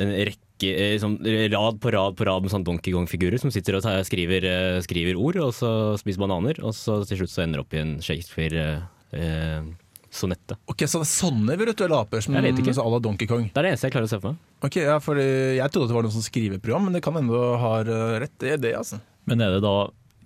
en 0.00 0.10
rekke 0.30 0.68
eh, 0.70 0.96
sånn, 1.02 1.16
rad 1.52 1.76
på 1.82 1.88
rad 1.94 2.12
på 2.18 2.24
rad 2.28 2.40
med 2.44 2.52
sånn 2.52 2.66
Donkey 2.66 2.92
Kong-figurer 2.94 3.38
som 3.42 3.50
sitter 3.54 3.72
og 3.78 3.82
tar, 3.86 3.96
skriver, 4.06 4.40
eh, 4.48 4.80
skriver 4.84 5.14
ord, 5.20 5.36
og 5.44 5.50
så 5.56 5.70
spiser 6.00 6.20
bananer, 6.24 6.54
og 6.64 6.72
så 6.76 6.92
til 7.08 7.18
slutt 7.22 7.34
så 7.34 7.44
ender 7.44 7.58
opp 7.64 7.72
i 7.74 7.82
en 7.82 7.92
Shakespeare-sonette. 8.04 10.54
Ok, 10.70 10.80
Så 10.86 10.96
det 11.00 11.06
er 11.08 11.14
sånne 11.14 11.52
virtuelle 11.60 11.96
aper 11.98 12.18
som 12.24 12.34
à 12.34 12.36
la 12.40 12.98
Donkey 13.00 13.26
Kong? 13.26 13.44
det 13.50 13.58
er 13.58 13.62
det 13.62 13.70
eneste 13.74 13.86
jeg 13.88 13.94
klarer 13.96 14.08
å 14.08 14.14
se 14.14 14.20
for 14.20 14.28
meg. 14.32 14.38
Ok, 14.64 14.76
ja, 14.80 14.98
for 15.02 15.14
eh, 15.20 15.56
Jeg 15.58 15.70
trodde 15.70 15.88
det 15.90 15.96
var 15.98 16.04
noen 16.06 16.16
sånn 16.16 16.30
skriveprogram, 16.30 16.82
men 16.88 16.94
det 16.96 17.02
kan 17.04 17.16
hende 17.18 17.32
du 17.34 17.38
har 17.60 17.82
eh, 17.86 18.18
rett. 18.24 18.36
Det 18.38 18.48
er 18.54 18.58
det, 18.62 18.74
altså. 18.78 18.96
Men 19.28 19.40
er 19.40 19.50
det 19.56 19.62
da 19.64 19.76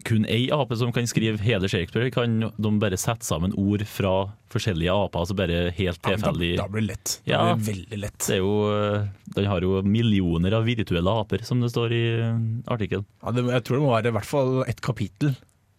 kun 0.05 0.25
ei 0.31 0.49
ape 0.55 0.77
som 0.79 0.93
kan 0.95 1.07
skrive 1.11 1.41
hele 1.43 1.69
Shakespeare? 1.69 2.11
Kan 2.15 2.41
de 2.57 2.71
bare 2.79 2.97
sette 3.01 3.27
sammen 3.27 3.55
ord 3.59 3.83
fra 3.89 4.13
forskjellige 4.53 4.93
aper, 4.95 5.21
altså 5.25 5.37
bare 5.37 5.71
helt 5.77 5.99
Ja, 6.05 6.15
tilfeldig? 6.15 6.53
da, 6.57 6.63
da 6.63 6.69
blir 6.69 6.81
det 6.87 6.91
lett. 6.93 7.15
Da 7.27 7.33
Ja. 7.33 7.55
blir 7.55 7.65
det 7.65 7.73
veldig 7.73 8.01
lett. 8.05 8.19
Det 8.27 8.37
er 8.37 8.43
jo, 8.43 9.09
Den 9.35 9.45
har 9.51 9.61
jo 9.61 9.83
millioner 9.83 10.53
av 10.55 10.65
virtuelle 10.65 11.11
aper, 11.23 11.43
som 11.45 11.61
det 11.61 11.71
står 11.71 11.93
i 11.93 12.05
eh, 12.21 12.39
artikkelen. 12.73 13.05
Ja, 13.23 13.31
det, 13.33 13.45
jeg 13.45 13.65
tror 13.65 13.77
det 13.79 13.83
må 13.85 13.93
være 13.97 14.09
i 14.13 14.17
hvert 14.19 14.25
fall 14.31 14.65
ett 14.67 14.81
kapittel. 14.81 15.35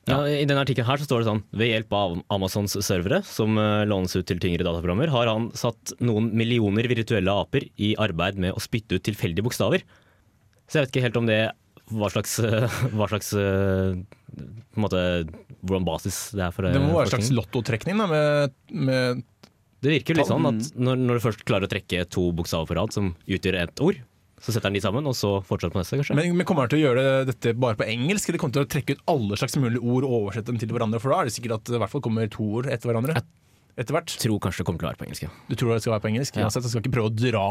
Ja, 0.10 0.24
I 0.26 0.46
denne 0.46 0.64
artikkelen 0.66 0.88
her 0.88 0.98
så 0.98 1.06
står 1.06 1.20
det 1.22 1.28
sånn 1.28 1.44
Ved 1.54 1.70
hjelp 1.70 1.92
av 1.94 2.14
Amazons 2.34 2.74
servere, 2.86 3.20
som 3.28 3.58
eh, 3.62 3.86
lånes 3.86 4.16
ut 4.16 4.26
til 4.26 4.40
tyngre 4.42 4.64
dataprogrammer, 4.66 5.10
har 5.14 5.28
han 5.28 5.52
satt 5.54 5.94
noen 6.02 6.32
millioner 6.34 6.88
virtuelle 6.90 7.30
aper 7.30 7.68
i 7.78 7.96
arbeid 8.00 8.38
med 8.42 8.54
å 8.56 8.60
spytte 8.64 8.96
ut 8.98 9.04
tilfeldige 9.06 9.44
bokstaver. 9.46 9.84
Så 10.70 10.78
jeg 10.80 10.86
vet 10.88 10.96
ikke 10.96 11.04
helt 11.08 11.18
om 11.18 11.26
det 11.30 11.40
hva 11.90 12.10
slags, 12.14 12.38
eh, 12.44 12.80
hva 12.96 13.08
slags 13.12 13.34
eh, 13.38 14.00
måte, 14.80 15.02
Hvordan 15.60 15.88
basis 15.88 16.20
det 16.38 16.46
er 16.46 16.54
for 16.56 16.68
Det 16.70 16.82
må 16.82 16.94
være 16.94 17.10
en 17.10 17.16
slags 17.16 17.32
lottotrekning 17.36 18.00
da, 18.00 18.06
med, 18.10 18.54
med 18.72 19.24
Det 19.84 19.96
virker 19.98 20.14
jo 20.14 20.22
litt 20.22 20.30
sånn 20.30 20.48
at 20.52 20.70
når, 20.78 21.02
når 21.08 21.20
du 21.20 21.26
først 21.26 21.44
klarer 21.48 21.68
å 21.68 21.72
trekke 21.72 22.06
to 22.14 22.30
bokstaver 22.36 22.70
på 22.70 22.78
rad 22.80 22.96
som 22.96 23.14
utgjør 23.28 23.60
ett 23.64 23.84
ord, 23.84 24.00
så 24.40 24.54
setter 24.54 24.70
han 24.70 24.78
de 24.78 24.82
sammen, 24.84 25.08
og 25.10 25.16
så 25.20 25.34
fortsetter 25.44 25.74
på 25.76 25.82
neste, 25.82 25.98
kanskje. 26.00 26.16
Men, 26.16 26.32
men 26.40 26.48
kommer 26.48 26.64
han 26.64 26.72
til 26.72 26.80
å 26.80 26.86
gjøre 26.86 27.04
dette 27.28 27.54
bare 27.60 27.76
på 27.80 27.88
engelsk, 27.92 28.30
eller 28.30 28.40
kommer 28.40 28.56
han 28.56 28.62
til 28.62 28.68
å 28.68 28.72
trekke 28.76 28.96
ut 28.96 29.04
alle 29.12 29.40
slags 29.42 29.58
mulige 29.60 29.84
ord 29.84 30.08
og 30.08 30.16
oversette 30.22 30.52
dem 30.52 30.62
til 30.62 30.72
hverandre? 30.72 31.02
For 31.04 31.12
da 31.12 31.20
er 31.20 31.30
det 31.30 31.36
sikkert 31.36 31.58
at 31.58 31.68
det 31.72 31.76
i 31.76 31.84
hvert 31.84 31.92
fall 31.92 32.04
kommer 32.06 32.32
to 32.32 32.48
ord 32.62 32.72
etter 32.72 32.92
hverandre. 32.92 33.20
Etter 33.80 33.96
hvert. 33.96 34.16
jeg 34.16 34.24
tror 34.26 34.40
kanskje 34.44 34.64
det 34.64 34.68
kommer 34.68 34.82
til 34.82 34.88
å 34.88 34.92
være 34.92 35.00
på 35.00 35.08
engelsk, 35.08 35.28
ja. 35.28 35.32
Du 35.48 35.56
tror 35.60 35.76
det 35.76 35.84
skal 35.84 35.96
være 35.96 36.06
på 36.06 36.12
engelsk? 36.14 36.40
Ja. 36.40 36.48
Uansett, 36.48 36.68
jeg 36.68 36.74
skal 36.74 36.84
ikke 36.84 36.96
prøve 36.96 37.12
å 37.12 37.16
dra 37.20 37.46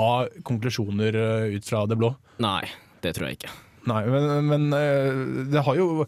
konklusjoner 0.49 1.23
eh, 1.25 1.57
ut 1.57 1.69
fra 1.69 1.85
det 1.89 1.97
blå. 2.01 2.13
Nei, 2.45 2.65
det 3.05 3.15
tror 3.17 3.29
jeg 3.29 3.41
ikke. 3.41 3.53
Nei, 3.89 4.03
men, 4.13 4.29
men 4.53 4.69
eh, 4.79 5.23
det 5.55 5.65
har 5.69 5.79
jo 5.81 6.05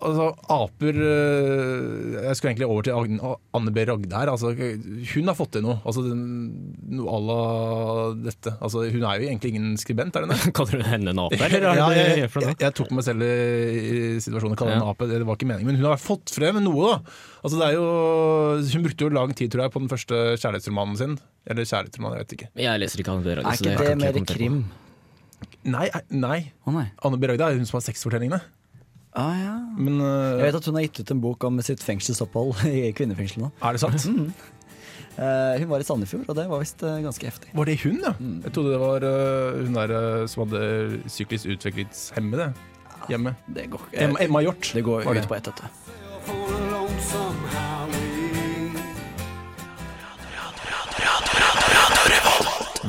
Altså, 0.00 0.30
aper 0.48 0.96
øh, 0.96 2.12
Jeg 2.24 2.36
skulle 2.38 2.54
egentlig 2.54 2.68
over 2.72 2.86
til 2.86 2.94
Anne 3.52 3.72
B. 3.76 3.82
Ragde 3.84 4.16
her. 4.16 4.30
Altså, 4.32 4.54
hun 4.56 5.28
har 5.28 5.36
fått 5.36 5.50
til 5.58 5.64
noe. 5.66 5.74
Altså, 5.84 6.00
noe 6.14 7.04
à 7.04 7.18
la 7.26 7.36
dette. 8.30 8.54
Altså, 8.64 8.86
hun 8.94 9.04
er 9.04 9.20
jo 9.20 9.28
egentlig 9.28 9.52
ingen 9.52 9.74
skribent, 9.76 10.16
er 10.16 10.24
hun 10.26 10.32
det? 10.32 10.54
Kaller 10.56 10.80
du 10.80 10.86
henne 10.88 11.12
en 11.12 11.20
ape, 11.26 11.36
eller? 11.36 11.68
Ja, 11.82 11.90
jeg, 11.92 12.16
jeg, 12.24 12.56
jeg 12.64 12.76
tok 12.80 12.94
meg 12.96 13.04
selv 13.10 13.28
i, 13.28 14.16
situasjonen 14.24 14.56
og 14.56 14.62
kalte 14.62 14.72
henne 14.72 14.80
Ja. 14.80 14.88
en 14.88 14.94
ape. 14.96 15.10
Det 15.12 15.20
var 15.28 15.36
ikke 15.36 15.50
meningen. 15.52 15.68
Men 15.74 15.82
hun 15.82 15.90
har 15.92 16.00
fått 16.00 16.32
frem 16.32 16.62
noe, 16.64 16.94
da. 16.94 17.16
Altså, 17.44 17.60
det 17.60 17.68
er 17.68 17.76
jo, 17.76 17.86
hun 18.72 18.88
brukte 18.88 19.04
jo 19.10 19.14
lang 19.20 19.36
tid 19.36 19.52
tror 19.52 19.66
jeg, 19.66 19.74
på 19.76 19.84
den 19.84 19.92
første 19.92 20.22
kjærlighetsromanen 20.40 20.96
sin. 21.04 21.18
Eller 21.44 21.68
kjærlighetsroman, 21.68 22.16
jeg 22.16 22.24
vet 22.24 22.38
ikke. 22.38 22.50
Jeg 22.64 22.86
leser 22.86 23.04
ikke 23.04 23.18
Anne 23.18 23.28
B. 23.28 23.36
Ragde, 23.36 23.50
Er 23.52 23.60
ikke 23.60 23.82
det 23.84 23.90
jeg 23.92 24.00
mer 24.06 24.24
krim? 24.32 24.62
på. 24.64 24.86
Nei, 25.68 25.88
eh, 25.92 26.06
nei. 26.14 26.40
Å 26.64 26.72
nei. 26.74 26.86
Anne 27.04 27.18
B. 27.20 27.28
Ragde 27.28 27.50
er 27.50 27.58
hun 27.58 27.68
som 27.68 27.78
har 27.78 27.84
sexfortellingene. 27.84 28.40
Ah, 29.18 29.34
ja. 29.34 29.56
Men 29.74 29.98
uh, 29.98 30.38
Jeg 30.38 30.46
vet 30.46 30.58
at 30.60 30.70
hun 30.70 30.78
har 30.78 30.86
gitt 30.86 31.02
ut 31.02 31.12
en 31.16 31.20
bok 31.24 31.44
om 31.48 31.60
sitt 31.66 31.82
fengselsopphold 31.82 32.64
i 32.70 32.88
kvinnefengselet. 32.96 33.48
nå. 33.48 33.52
er 33.58 33.76
det 33.76 33.82
sant? 33.82 34.06
Uh, 35.18 35.58
hun 35.60 35.68
var 35.72 35.82
i 35.82 35.88
Sandefjord, 35.88 36.28
og 36.30 36.38
det 36.38 36.46
var 36.52 36.62
visst 36.62 36.84
uh, 36.86 36.96
ganske 37.02 37.26
heftig. 37.32 37.52
Var 37.58 37.70
det 37.70 37.78
hun, 37.84 38.00
ja? 38.06 38.14
Mm. 38.16 38.40
Jeg 38.46 38.56
trodde 38.56 38.74
det 38.76 38.82
var 38.86 39.08
hun 39.60 39.78
der 39.80 39.96
som 40.30 40.46
hadde 40.46 41.04
psykisk 41.10 41.50
utviklingshemmede 41.56 42.52
hjemme. 43.10 43.36
Det 43.50 43.70
går, 43.72 43.88
Emma, 43.92 44.20
Emma 44.22 44.44
Hjort. 44.46 44.74
det 44.74 44.86
går 44.86 45.08
ut 45.10 45.28
på 45.28 45.40
ett, 45.40 45.50
vet 45.50 45.89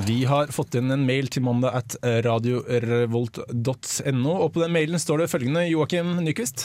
Vi 0.08 0.20
har 0.30 0.52
fått 0.54 0.76
inn 0.80 0.92
en 0.94 1.06
mail 1.08 1.26
til 1.32 1.44
mandag 1.46 1.72
at 1.82 1.98
radiorevolt.no, 2.26 4.36
og 4.36 4.54
på 4.56 4.64
den 4.64 4.76
mailen 4.76 5.00
står 5.02 5.18
det 5.24 5.32
følgende 5.32 5.62
Joakim 5.70 6.10
Nyquist. 6.26 6.58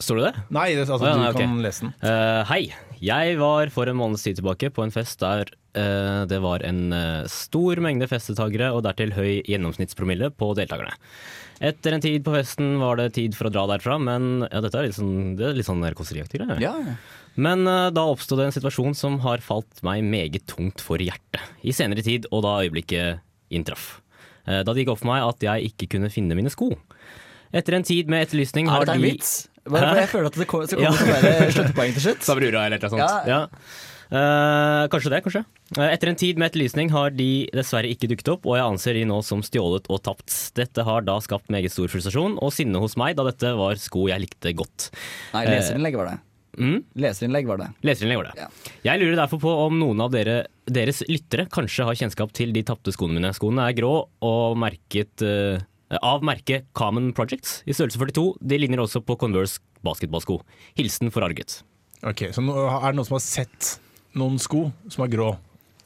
Står 0.00 0.16
det 0.16 0.28
det? 0.30 0.34
Nei, 0.56 0.68
det, 0.78 0.86
altså, 0.88 1.10
ja, 1.10 1.16
du 1.18 1.26
okay. 1.28 1.44
kan 1.44 1.58
lese 1.60 1.84
den. 1.84 1.92
Uh, 2.00 2.40
hei. 2.48 2.62
Jeg 3.00 3.36
var 3.40 3.70
for 3.72 3.88
en 3.88 3.96
måneds 3.96 4.22
tid 4.24 4.36
tilbake 4.40 4.68
på 4.76 4.82
en 4.84 4.92
fest 4.92 5.22
der 5.22 5.48
uh, 5.76 6.22
det 6.28 6.40
var 6.44 6.60
en 6.68 6.92
uh, 6.92 7.28
stor 7.32 7.80
mengde 7.84 8.08
festdeltakere 8.08 8.68
og 8.76 8.84
dertil 8.84 9.12
høy 9.16 9.40
gjennomsnittspromille 9.48 10.28
på 10.36 10.46
deltakerne. 10.56 10.92
Etter 11.60 11.92
en 11.92 12.04
tid 12.04 12.24
på 12.24 12.32
festen 12.32 12.78
var 12.80 12.96
det 12.96 13.10
tid 13.18 13.36
for 13.36 13.50
å 13.50 13.52
dra 13.52 13.66
derfra, 13.68 13.98
men 14.00 14.46
ja, 14.46 14.62
dette 14.64 14.80
er 14.80 14.88
litt 14.88 14.96
sånn, 14.96 15.34
det 15.36 15.50
er 15.50 15.58
litt 15.58 15.68
sånn 15.68 15.82
narkoseriaktig 15.84 16.40
greie. 16.40 16.56
Ja, 16.64 16.72
ja. 16.80 16.96
Men 17.36 17.66
eh, 17.68 17.90
da 17.94 18.04
oppstod 18.10 18.40
det 18.40 18.48
en 18.48 18.56
situasjon 18.56 18.96
som 18.98 19.18
har 19.24 19.42
falt 19.44 19.82
meg 19.86 20.02
meget 20.04 20.46
tungt 20.50 20.80
for 20.84 20.98
hjertet. 21.02 21.40
I 21.62 21.72
senere 21.76 22.02
tid, 22.06 22.26
og 22.32 22.42
da 22.46 22.56
øyeblikket 22.64 23.20
inntraff. 23.54 24.00
Eh, 24.46 24.62
da 24.64 24.72
det 24.72 24.82
gikk 24.84 24.94
opp 24.94 25.02
for 25.04 25.12
meg 25.12 25.26
at 25.28 25.46
jeg 25.46 25.70
ikke 25.72 25.90
kunne 25.96 26.10
finne 26.12 26.36
mine 26.38 26.50
sko. 26.52 26.72
Etter 27.52 27.74
en 27.78 27.86
tid 27.86 28.10
med 28.10 28.26
etterlysning 28.28 28.68
har 28.70 28.84
de 28.84 28.90
Er 28.92 28.94
det 28.94 28.98
en 29.00 29.06
vits? 29.10 29.30
Bare 29.70 29.94
jeg 30.00 30.08
føler 30.10 30.26
at 30.30 30.36
det 30.38 30.46
kommer, 30.48 30.66
skal 30.70 30.82
Ja. 30.82 30.90
til 30.96 31.06
å 31.06 31.14
være 31.20 31.52
sluttpoeng 31.54 31.92
til 31.94 32.04
slutt. 32.08 32.22
Sabrura 32.26 32.66
eller 32.66 32.78
noe 32.82 32.90
sånt. 32.90 33.02
Ja. 33.02 33.24
Ja. 33.28 33.40
Eh, 34.10 34.88
kanskje 34.90 35.10
det, 35.12 35.20
kanskje. 35.22 35.44
Eh, 35.78 35.92
etter 35.94 36.08
en 36.10 36.16
tid 36.18 36.38
med 36.38 36.50
etterlysning 36.50 36.90
har 36.90 37.10
de 37.14 37.48
dessverre 37.54 37.86
ikke 37.92 38.08
dukket 38.10 38.32
opp, 38.32 38.46
og 38.48 38.56
jeg 38.58 38.64
anser 38.66 38.94
de 38.98 39.04
nå 39.06 39.20
som 39.22 39.42
stjålet 39.46 39.86
og 39.92 40.02
tapt. 40.02 40.34
Dette 40.58 40.82
har 40.86 41.04
da 41.06 41.18
skapt 41.22 41.46
meget 41.52 41.70
stor 41.70 41.86
frustrasjon 41.92 42.38
og 42.42 42.50
sinne 42.54 42.80
hos 42.82 42.96
meg, 42.98 43.14
da 43.20 43.28
dette 43.28 43.52
var 43.58 43.78
sko 43.78 44.08
jeg 44.10 44.24
likte 44.24 44.54
godt. 44.56 44.88
Nei, 45.34 45.44
leserinnlegg 45.46 45.94
var 46.00 46.10
det. 46.10 46.18
Mm? 46.58 46.82
Leserinnlegg 46.98 47.48
var 47.48 47.60
det. 47.62 47.68
Leserinnlegg 47.86 48.20
var 48.20 48.30
det. 48.30 48.44
Ja. 48.44 48.48
Jeg 48.90 49.02
lurer 49.02 49.18
derfor 49.22 49.42
på 49.42 49.52
om 49.66 49.78
noen 49.80 50.02
av 50.02 50.12
dere, 50.14 50.42
deres 50.70 51.02
lyttere 51.10 51.46
kanskje 51.52 51.86
har 51.88 51.98
kjennskap 51.98 52.32
til 52.36 52.54
de 52.56 52.64
tapte 52.66 52.94
skoene 52.94 53.18
mine. 53.18 53.32
Skoene 53.36 53.68
er 53.68 53.76
grå 53.78 53.92
og 54.26 54.58
merket 54.60 55.24
uh, 55.26 55.60
av 56.02 56.24
merket 56.26 56.68
Common 56.76 57.12
Projects 57.16 57.60
i 57.66 57.76
størrelse 57.76 58.00
42. 58.00 58.26
De 58.40 58.60
ligner 58.60 58.82
også 58.82 59.02
på 59.04 59.18
Converse 59.20 59.62
basketballsko. 59.86 60.40
Hilsen 60.78 61.12
forarget. 61.14 61.60
Ok, 62.06 62.30
Så 62.32 62.42
er 62.42 62.90
det 62.90 62.96
noen 62.96 63.06
som 63.08 63.18
har 63.18 63.24
sett 63.24 63.74
noen 64.16 64.38
sko 64.40 64.70
som 64.88 65.04
er 65.04 65.12
grå 65.12 65.32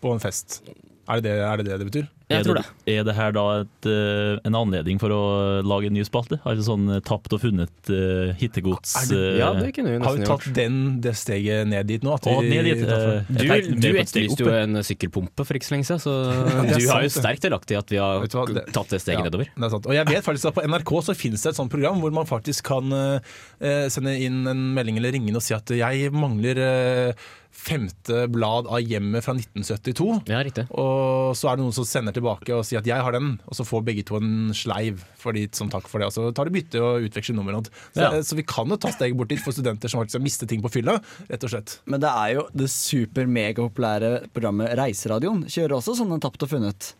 på 0.03 0.13
en 0.15 0.23
fest? 0.23 0.63
Er 1.09 1.21
det 1.21 1.25
det 1.25 1.33
er 1.45 1.57
det, 1.61 1.65
det, 1.67 1.79
det 1.83 1.87
betyr? 1.91 2.07
Jeg 2.33 2.45
tror 2.47 2.57
det, 2.57 2.63
er 2.89 3.03
det 3.05 3.13
her 3.19 3.33
da 3.37 3.43
et, 3.61 3.87
eh, 3.93 4.39
en 4.49 4.55
anledning 4.57 4.97
for 4.99 5.13
å 5.13 5.19
lage 5.61 5.91
en 5.91 5.93
ny 5.93 6.01
spalte? 6.09 6.39
Altså 6.49 6.65
sånn 6.71 6.87
eh, 6.95 7.03
tapt 7.05 7.35
og 7.37 7.43
funnet 7.43 7.91
uh, 7.93 8.31
hittegods 8.41 8.95
det- 9.11 9.37
Ja, 9.43 9.51
det 9.59 9.75
kunne 9.77 9.93
vi 9.93 9.99
Har 10.01 10.17
vi 10.17 10.25
tatt 10.25 10.47
den, 10.57 10.79
det 11.05 11.13
steget 11.21 11.69
ned 11.69 11.87
dit 11.91 12.03
nå? 12.07 12.15
At 12.17 12.25
Å, 12.33 12.39
vi- 12.41 12.49
ned 12.55 12.65
dit, 12.71 12.83
Uh, 12.85 13.21
Du, 13.29 13.45
du 13.45 13.89
etterlyste 14.01 14.41
jo 14.47 14.49
en 14.57 14.81
sykkelpumpe 14.87 15.45
for 15.45 15.55
ikke 15.59 15.69
så 15.69 15.75
lenge 15.77 15.89
siden, 15.91 16.01
så 16.01 16.15
ja, 16.71 16.79
du 16.79 16.81
du 16.81 16.89
har 16.89 17.05
jo 17.05 17.13
sant, 17.13 17.21
sterkt 17.27 17.45
delaktig 17.45 17.77
i 17.77 17.81
at 17.83 17.93
vi 17.93 18.01
har 18.01 18.25
hva, 18.25 18.47
det- 18.55 18.67
tatt 18.73 18.89
det 18.97 19.03
steget 19.05 19.21
Ja, 19.21 19.29
nedover. 19.29 19.53
Det 19.53 19.69
er 19.69 19.75
sant. 19.77 19.87
Og 19.91 19.95
jeg 19.99 20.09
vet 20.09 20.25
faktisk 20.25 20.49
at 20.51 20.57
på 20.57 20.65
NRK 20.65 20.93
så 21.11 21.15
finnes 21.19 21.45
det 21.45 21.53
et 21.53 21.61
sånt 21.61 21.71
program 21.73 22.01
hvor 22.01 22.13
man 22.17 22.27
faktisk 22.29 22.65
kan 22.73 22.89
uh, 22.89 23.89
sende 23.93 24.17
inn 24.25 24.47
en 24.49 24.65
melding 24.75 24.97
eller 25.01 25.13
ringe 25.13 25.29
inn 25.29 25.37
og 25.37 25.45
si 25.45 25.53
at 25.57 25.69
jeg 25.77 26.11
mangler 26.15 26.59
eh, 26.65 27.27
femte 27.55 28.25
blad 28.35 28.67
av 28.67 28.81
hjemmet 28.83 29.25
fra 29.25 29.33
1972. 29.39 30.09
Ja, 30.29 30.41
riktig. 30.45 30.65
Og 30.75 31.33
så 31.39 31.49
er 31.49 31.57
det 31.57 31.65
noen 31.65 31.77
som 31.77 31.87
sender 31.89 32.13
tilbake 32.17 32.53
og 32.57 32.65
sier 32.67 32.83
at 32.83 32.89
jeg 32.91 33.01
har 33.07 33.15
den, 33.15 33.37
og 33.47 33.57
så 33.57 33.65
får 33.67 33.85
begge 33.87 34.05
to 34.09 34.19
en 34.19 34.51
sleiv 34.57 35.05
for 35.21 35.33
de, 35.37 35.47
som 35.57 35.71
takk 35.73 35.87
for 35.89 36.03
det. 36.03 36.11
Og 36.11 36.17
så 36.17 36.27
tar 36.37 36.51
de 36.51 36.55
bytte 36.59 36.83
og 36.83 37.07
utveksler 37.07 37.39
nummer. 37.39 37.57
Så, 37.95 38.03
Ja. 38.03 38.11
så 38.27 38.37
vi 38.37 38.43
kan 38.43 38.69
jo 38.69 38.77
ta 38.77 38.91
steget 38.93 39.17
bort 39.17 39.29
dit 39.31 39.41
for 39.41 39.55
studenter 39.55 39.89
som 39.89 40.03
faktisk 40.03 40.19
har 40.19 40.25
mistet 40.27 40.49
ting 40.51 40.61
på 40.65 40.73
fylla, 40.75 40.99
rett 41.31 41.45
og 41.47 41.51
slett. 41.55 41.79
Men 41.87 42.01
det 42.03 42.11
er 42.11 42.35
jo 42.35 42.49
det 42.53 42.69
super-megapopulære 42.75 44.29
programmet 44.35 44.75
Reiseradioen. 44.79 45.45
Kjører 45.49 45.79
også 45.79 45.97
sånne 46.01 46.21
tapt 46.23 46.43
og 46.45 46.51
funnet. 46.51 46.95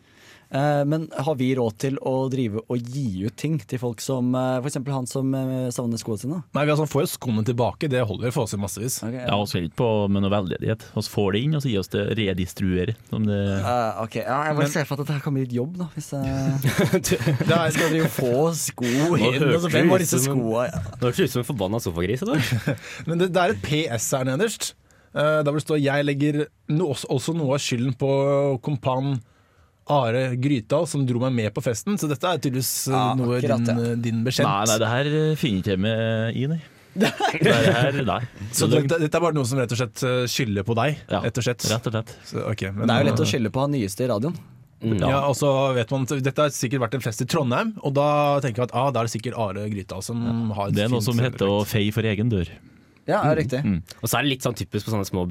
Eh, 0.51 0.83
Men 0.85 1.07
har 1.13 1.35
vi 1.35 1.49
råd 1.57 1.77
til 1.81 1.97
å 2.05 2.29
drive 2.31 2.61
og 2.69 2.77
gi 2.95 3.25
ut 3.25 3.35
ting 3.35 3.57
til 3.59 3.81
folk 3.81 4.01
som 4.03 4.31
f.eks. 4.35 4.77
han 4.87 5.09
som 5.09 5.33
eh, 5.35 5.67
savner 5.75 5.99
skoene 6.01 6.21
sine? 6.21 6.39
Nei, 6.55 6.65
vi 6.65 6.73
altså 6.75 6.87
får 6.89 7.05
jo 7.05 7.11
skoene 7.15 7.43
tilbake, 7.47 7.89
det 7.91 8.05
holder 8.07 8.31
for 8.35 8.45
oss 8.45 8.55
i 8.55 8.61
massevis. 8.61 8.99
Okay, 9.03 9.25
Ja, 9.25 9.35
Vi 9.35 9.41
holder 9.41 9.67
ikke 9.69 9.79
på 9.81 9.89
med 10.13 10.25
noe 10.25 10.33
veldedighet. 10.33 10.87
Vi 10.95 11.05
får 11.15 11.35
det 11.35 11.43
inn 11.45 11.57
og 11.59 11.65
så 11.65 11.71
gir 11.73 11.81
oss 11.83 11.91
det 11.93 12.05
redistruere. 12.21 12.95
Som 13.11 13.27
det, 13.29 13.41
Uh, 13.65 14.03
ok, 14.03 14.15
ja, 14.21 14.37
Jeg 14.49 14.55
bare 14.57 14.71
ser 14.71 14.85
for 14.87 14.99
at 14.99 15.07
dette 15.07 15.21
kan 15.23 15.33
bli 15.35 15.43
litt 15.45 15.55
jobb, 15.55 15.77
da. 15.79 15.87
Hvis 15.95 16.11
jeg 16.15 16.23
er, 17.49 17.71
skal 17.73 17.91
drive 17.91 18.05
jo 18.05 18.09
få 18.13 18.33
sko 18.57 18.87
inn. 19.17 19.43
Altså, 19.49 19.69
hvem 19.73 19.91
var 19.91 20.03
disse 20.03 20.21
skoa? 20.23 20.65
Det 20.69 21.01
høres 21.03 21.21
ut 21.21 21.33
som 21.35 21.41
en 21.43 21.47
forbanna 21.49 21.81
sofagris. 21.83 22.23
Men 23.07 23.21
det, 23.21 23.31
det 23.35 23.41
er 23.41 23.55
et 23.55 23.63
PS 23.65 24.11
her 24.17 24.27
nederst. 24.27 24.73
eh, 25.13 25.41
der 25.43 25.51
vil 25.51 25.61
det 25.61 25.67
stå 25.67 25.77
'Jeg 25.79 26.05
legger 26.05 26.45
no, 26.69 26.91
også, 26.93 27.07
også 27.09 27.35
noe 27.37 27.55
av 27.55 27.63
skylden 27.63 27.95
på 27.97 28.09
kompan 28.65 29.15
Are 29.91 30.21
Grytdal, 30.41 30.87
som 30.89 31.03
dro 31.05 31.19
meg 31.21 31.33
med 31.35 31.53
på 31.53 31.61
festen'. 31.61 31.99
Så 32.01 32.09
dette 32.09 32.25
er 32.25 32.39
tydeligvis 32.41 32.87
eh, 32.89 32.95
Ja, 32.95 33.03
noe 33.17 33.37
akkurat, 33.37 33.65
din, 33.65 33.77
ja. 33.83 33.91
eh, 33.91 33.99
din 34.07 34.23
bekjent. 34.25 34.49
nei, 34.49 34.63
nei, 34.71 34.79
det 34.81 34.89
her 34.89 35.11
eh, 35.11 35.35
finner 35.37 35.61
ikke 35.61 35.75
jeg 35.75 35.83
meg 35.85 36.39
i, 36.41 36.47
nei. 36.55 36.61
Det 36.95 37.51
her, 37.51 37.97
nei. 38.07 38.21
Så 38.55 38.69
dette, 38.71 38.97
dette 39.01 39.17
er 39.19 39.21
bare 39.21 39.35
noe 39.35 39.45
som 39.45 39.59
rett 39.59 39.73
og 39.75 39.77
slett 39.81 40.03
skylder 40.31 40.63
på 40.63 40.77
deg? 40.79 41.01
Ja, 41.11 41.19
rett 41.25 41.37
og 41.41 41.43
slett. 41.43 41.65
Rett 41.67 41.89
og 41.89 41.95
slett. 41.97 42.13
Så, 42.23 42.43
okay, 42.47 42.71
men, 42.71 42.87
Det 42.87 42.95
er 42.95 43.03
jo 43.03 43.09
lett 43.09 43.23
å 43.25 43.27
skylde 43.27 43.51
på 43.51 43.65
han 43.65 43.73
nyeste 43.75 44.05
i 44.05 44.11
radioen. 44.13 44.37
Ja, 44.85 45.25
og 45.27 45.35
så 45.39 45.49
vet 45.73 45.91
man 45.91 46.05
Dette 46.05 46.45
har 46.45 46.53
sikkert 46.53 46.83
vært 46.83 46.95
en 46.97 47.03
fest 47.03 47.23
i 47.23 47.27
Trondheim, 47.27 47.73
og 47.81 47.95
da 47.97 48.07
tenker 48.43 48.63
jeg 48.63 48.69
at 48.69 48.75
ah, 48.77 48.89
da 48.93 49.01
er 49.01 49.09
det 49.09 49.13
sikkert 49.15 49.37
Are 49.39 49.67
Grytdal 49.71 50.03
som 50.05 50.21
har 50.55 50.71
Det 50.75 50.85
er 50.85 50.93
noe 50.93 51.03
som 51.03 51.19
heter 51.19 51.49
å 51.51 51.63
feie 51.67 51.91
for 51.95 52.05
egen 52.07 52.31
dør. 52.31 52.51
Ja, 53.05 53.21
ja 53.21 53.33
riktig. 53.37 53.61
Og 54.01 54.09
så 54.09 54.17
er 54.17 54.25
det 54.25 54.33
litt 54.33 54.45
sånn 54.45 54.57
typisk 54.57 54.87
på 54.87 54.93
sånne 54.95 55.07
små, 55.07 55.25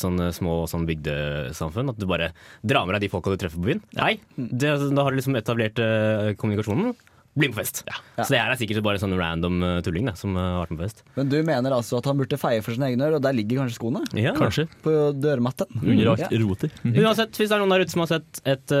sånne 0.00 0.30
små 0.36 0.62
sånn 0.70 0.86
bygdesamfunn 0.88 1.92
at 1.92 2.00
du 2.00 2.06
bare 2.08 2.30
drar 2.64 2.86
med 2.86 2.96
deg 2.96 3.06
de 3.06 3.12
folka 3.12 3.32
du 3.32 3.40
treffer 3.40 3.60
på 3.60 3.68
byen. 3.68 3.82
Nei, 3.98 4.16
det, 4.36 4.72
da 4.96 5.04
har 5.04 5.12
du 5.12 5.20
liksom 5.20 5.36
etablert 5.38 5.82
øh, 5.82 6.32
kommunikasjonen. 6.40 6.96
Bli 7.36 7.50
med 7.50 7.52
på 7.52 7.60
fest. 7.60 7.82
Så 8.16 8.30
det 8.32 8.38
her 8.40 8.48
er 8.48 8.56
sikkert 8.56 8.80
bare 8.86 9.00
sånn 9.00 9.12
random 9.18 9.58
øh, 9.60 9.80
tulling 9.84 10.08
da, 10.08 10.14
som 10.16 10.32
øh, 10.32 10.40
har 10.40 10.62
vært 10.62 10.72
med 10.72 10.80
på 10.80 10.86
fest. 10.86 11.02
Men 11.18 11.32
du 11.34 11.36
mener 11.44 11.76
altså 11.76 11.98
at 12.00 12.08
han 12.08 12.16
burde 12.16 12.38
feie 12.40 12.62
for 12.64 12.72
sine 12.72 12.88
egne 12.88 13.10
ører, 13.10 13.18
og 13.18 13.26
der 13.26 13.36
ligger 13.36 13.60
kanskje 13.60 13.76
skoene? 13.76 14.04
Ja. 14.16 14.32
Kanskje. 14.38 14.64
På 14.84 14.94
dørmatten? 15.12 15.68
Under 15.82 16.14
mm. 16.16 16.22
Ja. 16.22 16.30
Mm. 16.32 16.96
Uansett, 17.04 17.36
hvis 17.36 17.52
det 17.52 17.58
er 17.58 17.60
noen 17.60 17.76
der 17.76 17.84
ute 17.84 17.92
som 17.92 18.06
har 18.06 18.14
sett 18.14 18.40
et 18.48 18.76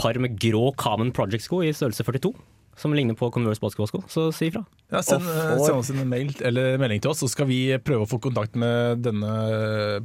par 0.00 0.24
med 0.24 0.40
grå 0.40 0.70
Common 0.80 1.12
Project-sko 1.12 1.60
i 1.68 1.74
størrelse 1.76 2.06
42, 2.08 2.32
som 2.80 2.96
ligner 2.96 3.18
på 3.18 3.28
Converse 3.34 3.60
basketballsko, 3.60 4.06
så 4.08 4.30
si 4.32 4.48
ifra. 4.48 4.64
Ja, 4.90 5.00
send, 5.06 5.22
eh, 5.22 5.56
får- 5.56 5.66
send 5.66 5.78
oss 5.78 5.90
en 5.94 6.08
mail 6.08 6.32
eller 6.44 6.78
melding 6.82 7.00
til 7.04 7.10
oss, 7.12 7.20
så 7.22 7.28
skal 7.30 7.46
vi 7.46 7.60
prøve 7.78 8.06
å 8.06 8.08
få 8.10 8.18
kontakt 8.20 8.56
med 8.58 9.02
denne 9.04 9.30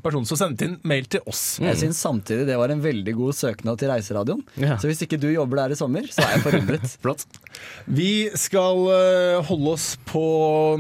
personen 0.03 0.27
som 0.29 0.37
sendte 0.37 0.67
inn 0.67 0.75
mail 0.85 1.05
til 1.09 1.21
oss. 1.25 1.57
Jeg 1.63 1.75
syns 1.79 1.97
samtidig 2.05 2.45
det 2.45 2.57
var 2.59 2.69
en 2.73 2.81
veldig 2.83 3.15
god 3.17 3.33
søknad 3.33 3.79
til 3.81 3.89
Reiseradioen. 3.89 4.43
Ja. 4.61 4.75
Så 4.77 4.89
hvis 4.91 5.01
ikke 5.05 5.19
du 5.19 5.27
jobber 5.33 5.63
der 5.63 5.73
i 5.73 5.79
sommer, 5.79 6.05
så 6.11 6.21
er 6.25 6.35
jeg 6.37 6.43
forundret. 6.45 6.85
Flott. 7.03 7.25
Vi 7.87 8.29
skal 8.37 8.83
eh, 8.93 9.41
holde 9.47 9.73
oss 9.73 9.87
på 10.05 10.23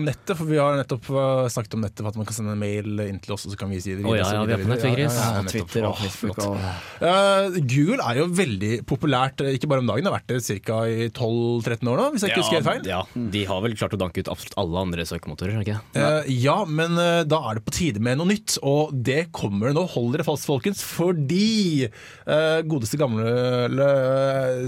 nettet, 0.01 0.35
for 0.37 0.45
vi 0.49 0.57
har 0.61 0.77
nettopp 0.79 1.09
eh, 1.09 1.47
snakket 1.53 1.77
om 1.79 1.81
nettet 1.85 2.03
for 2.03 2.11
at 2.13 2.19
man 2.19 2.25
kan 2.29 2.37
sende 2.37 2.53
en 2.55 2.61
mail 2.61 2.99
inn 3.07 3.19
til 3.23 3.33
oss, 3.35 3.45
og 3.47 3.53
så 3.55 3.59
kan 3.63 3.69
vi 3.73 3.79
si 3.83 3.95
det 3.97 4.05
Å, 4.05 4.15
ja, 4.17 4.27
ja, 4.37 4.43
vi 4.45 4.53
er 4.57 4.63
på 4.63 4.69
nettet, 4.69 4.93
Chris. 4.95 5.15
Ja, 5.17 5.31
ja, 5.31 5.41
Ja. 5.45 5.49
Twitter 5.55 5.89
og 5.89 5.97
Facebook 6.01 6.39
og 6.45 6.61
Uh, 7.05 7.51
Google 7.67 8.01
er 8.05 8.17
jo 8.21 8.25
veldig 8.33 8.69
populært, 8.87 9.41
ikke 9.53 9.67
bare 9.69 9.81
om 9.83 9.89
dagen, 9.89 10.05
det 10.05 10.11
har 10.11 10.15
vært 10.15 10.31
det 10.31 10.61
ca. 10.65 10.77
i 10.87 11.07
12-13 11.11 11.89
år 11.91 11.99
nå, 11.99 12.05
hvis 12.13 12.23
jeg 12.25 12.31
ikke 12.31 12.41
husker 12.43 12.57
helt 12.59 12.67
feil. 12.69 12.87
Ja, 12.89 13.01
de 13.35 13.43
har 13.49 13.61
vel 13.65 13.75
klart 13.77 13.94
å 13.95 13.99
å 13.99 14.01
danke 14.03 14.21
ut 14.21 14.29
absolutt 14.31 14.55
alle 14.59 14.81
andre 14.85 15.05
søkemotorer. 15.07 15.55
er 15.55 15.65
ikke 15.65 15.79
det? 15.95 16.03
Uh, 16.03 16.29
ja, 16.31 16.57
men 16.67 16.97
uh, 16.99 17.23
da 17.27 17.39
er 17.49 17.57
det 17.57 17.65
på 17.65 17.75
tide 17.75 18.03
med 18.03 18.19
noe 18.19 18.29
nytt, 18.29 18.57
og 18.65 18.93
det 18.93 19.29
kommer 19.35 19.73
nå. 19.75 19.85
Hold 19.95 20.15
dere 20.15 20.27
fast, 20.27 20.47
folkens, 20.49 20.83
fordi 20.85 21.87
uh, 22.27 22.59
godeste 22.67 22.99
gamle 23.01 23.25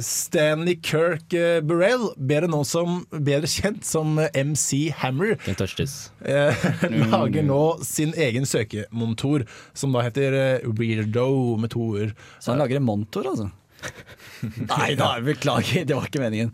Stanley 0.04 0.78
Kirk 0.84 1.36
Burrell, 1.68 2.10
bedre, 2.18 2.50
nå 2.52 2.64
som, 2.68 3.02
bedre 3.12 3.50
kjent 3.52 3.86
som 3.88 4.18
MC 4.32 4.88
Hammer, 5.02 5.36
Can't 5.46 5.60
touch 5.60 5.78
this. 5.80 6.10
eh, 6.26 6.68
lager 7.12 7.46
nå 7.46 7.62
sin 7.86 8.14
egen 8.18 8.48
søkemontor, 8.48 9.46
som 9.78 9.96
da 9.96 10.06
heter 10.08 10.64
Weirdo 10.68 11.58
med 11.60 11.74
to 11.74 11.92
ord. 11.98 12.18
Så 12.40 12.54
han 12.54 12.62
lager 12.62 12.80
en 12.80 12.88
montor, 12.88 13.28
altså? 13.34 13.50
Nei 14.72 14.94
da, 14.98 15.16
beklager, 15.24 15.86
det 15.88 15.98
var 15.98 16.10
ikke 16.10 16.24
meningen. 16.24 16.54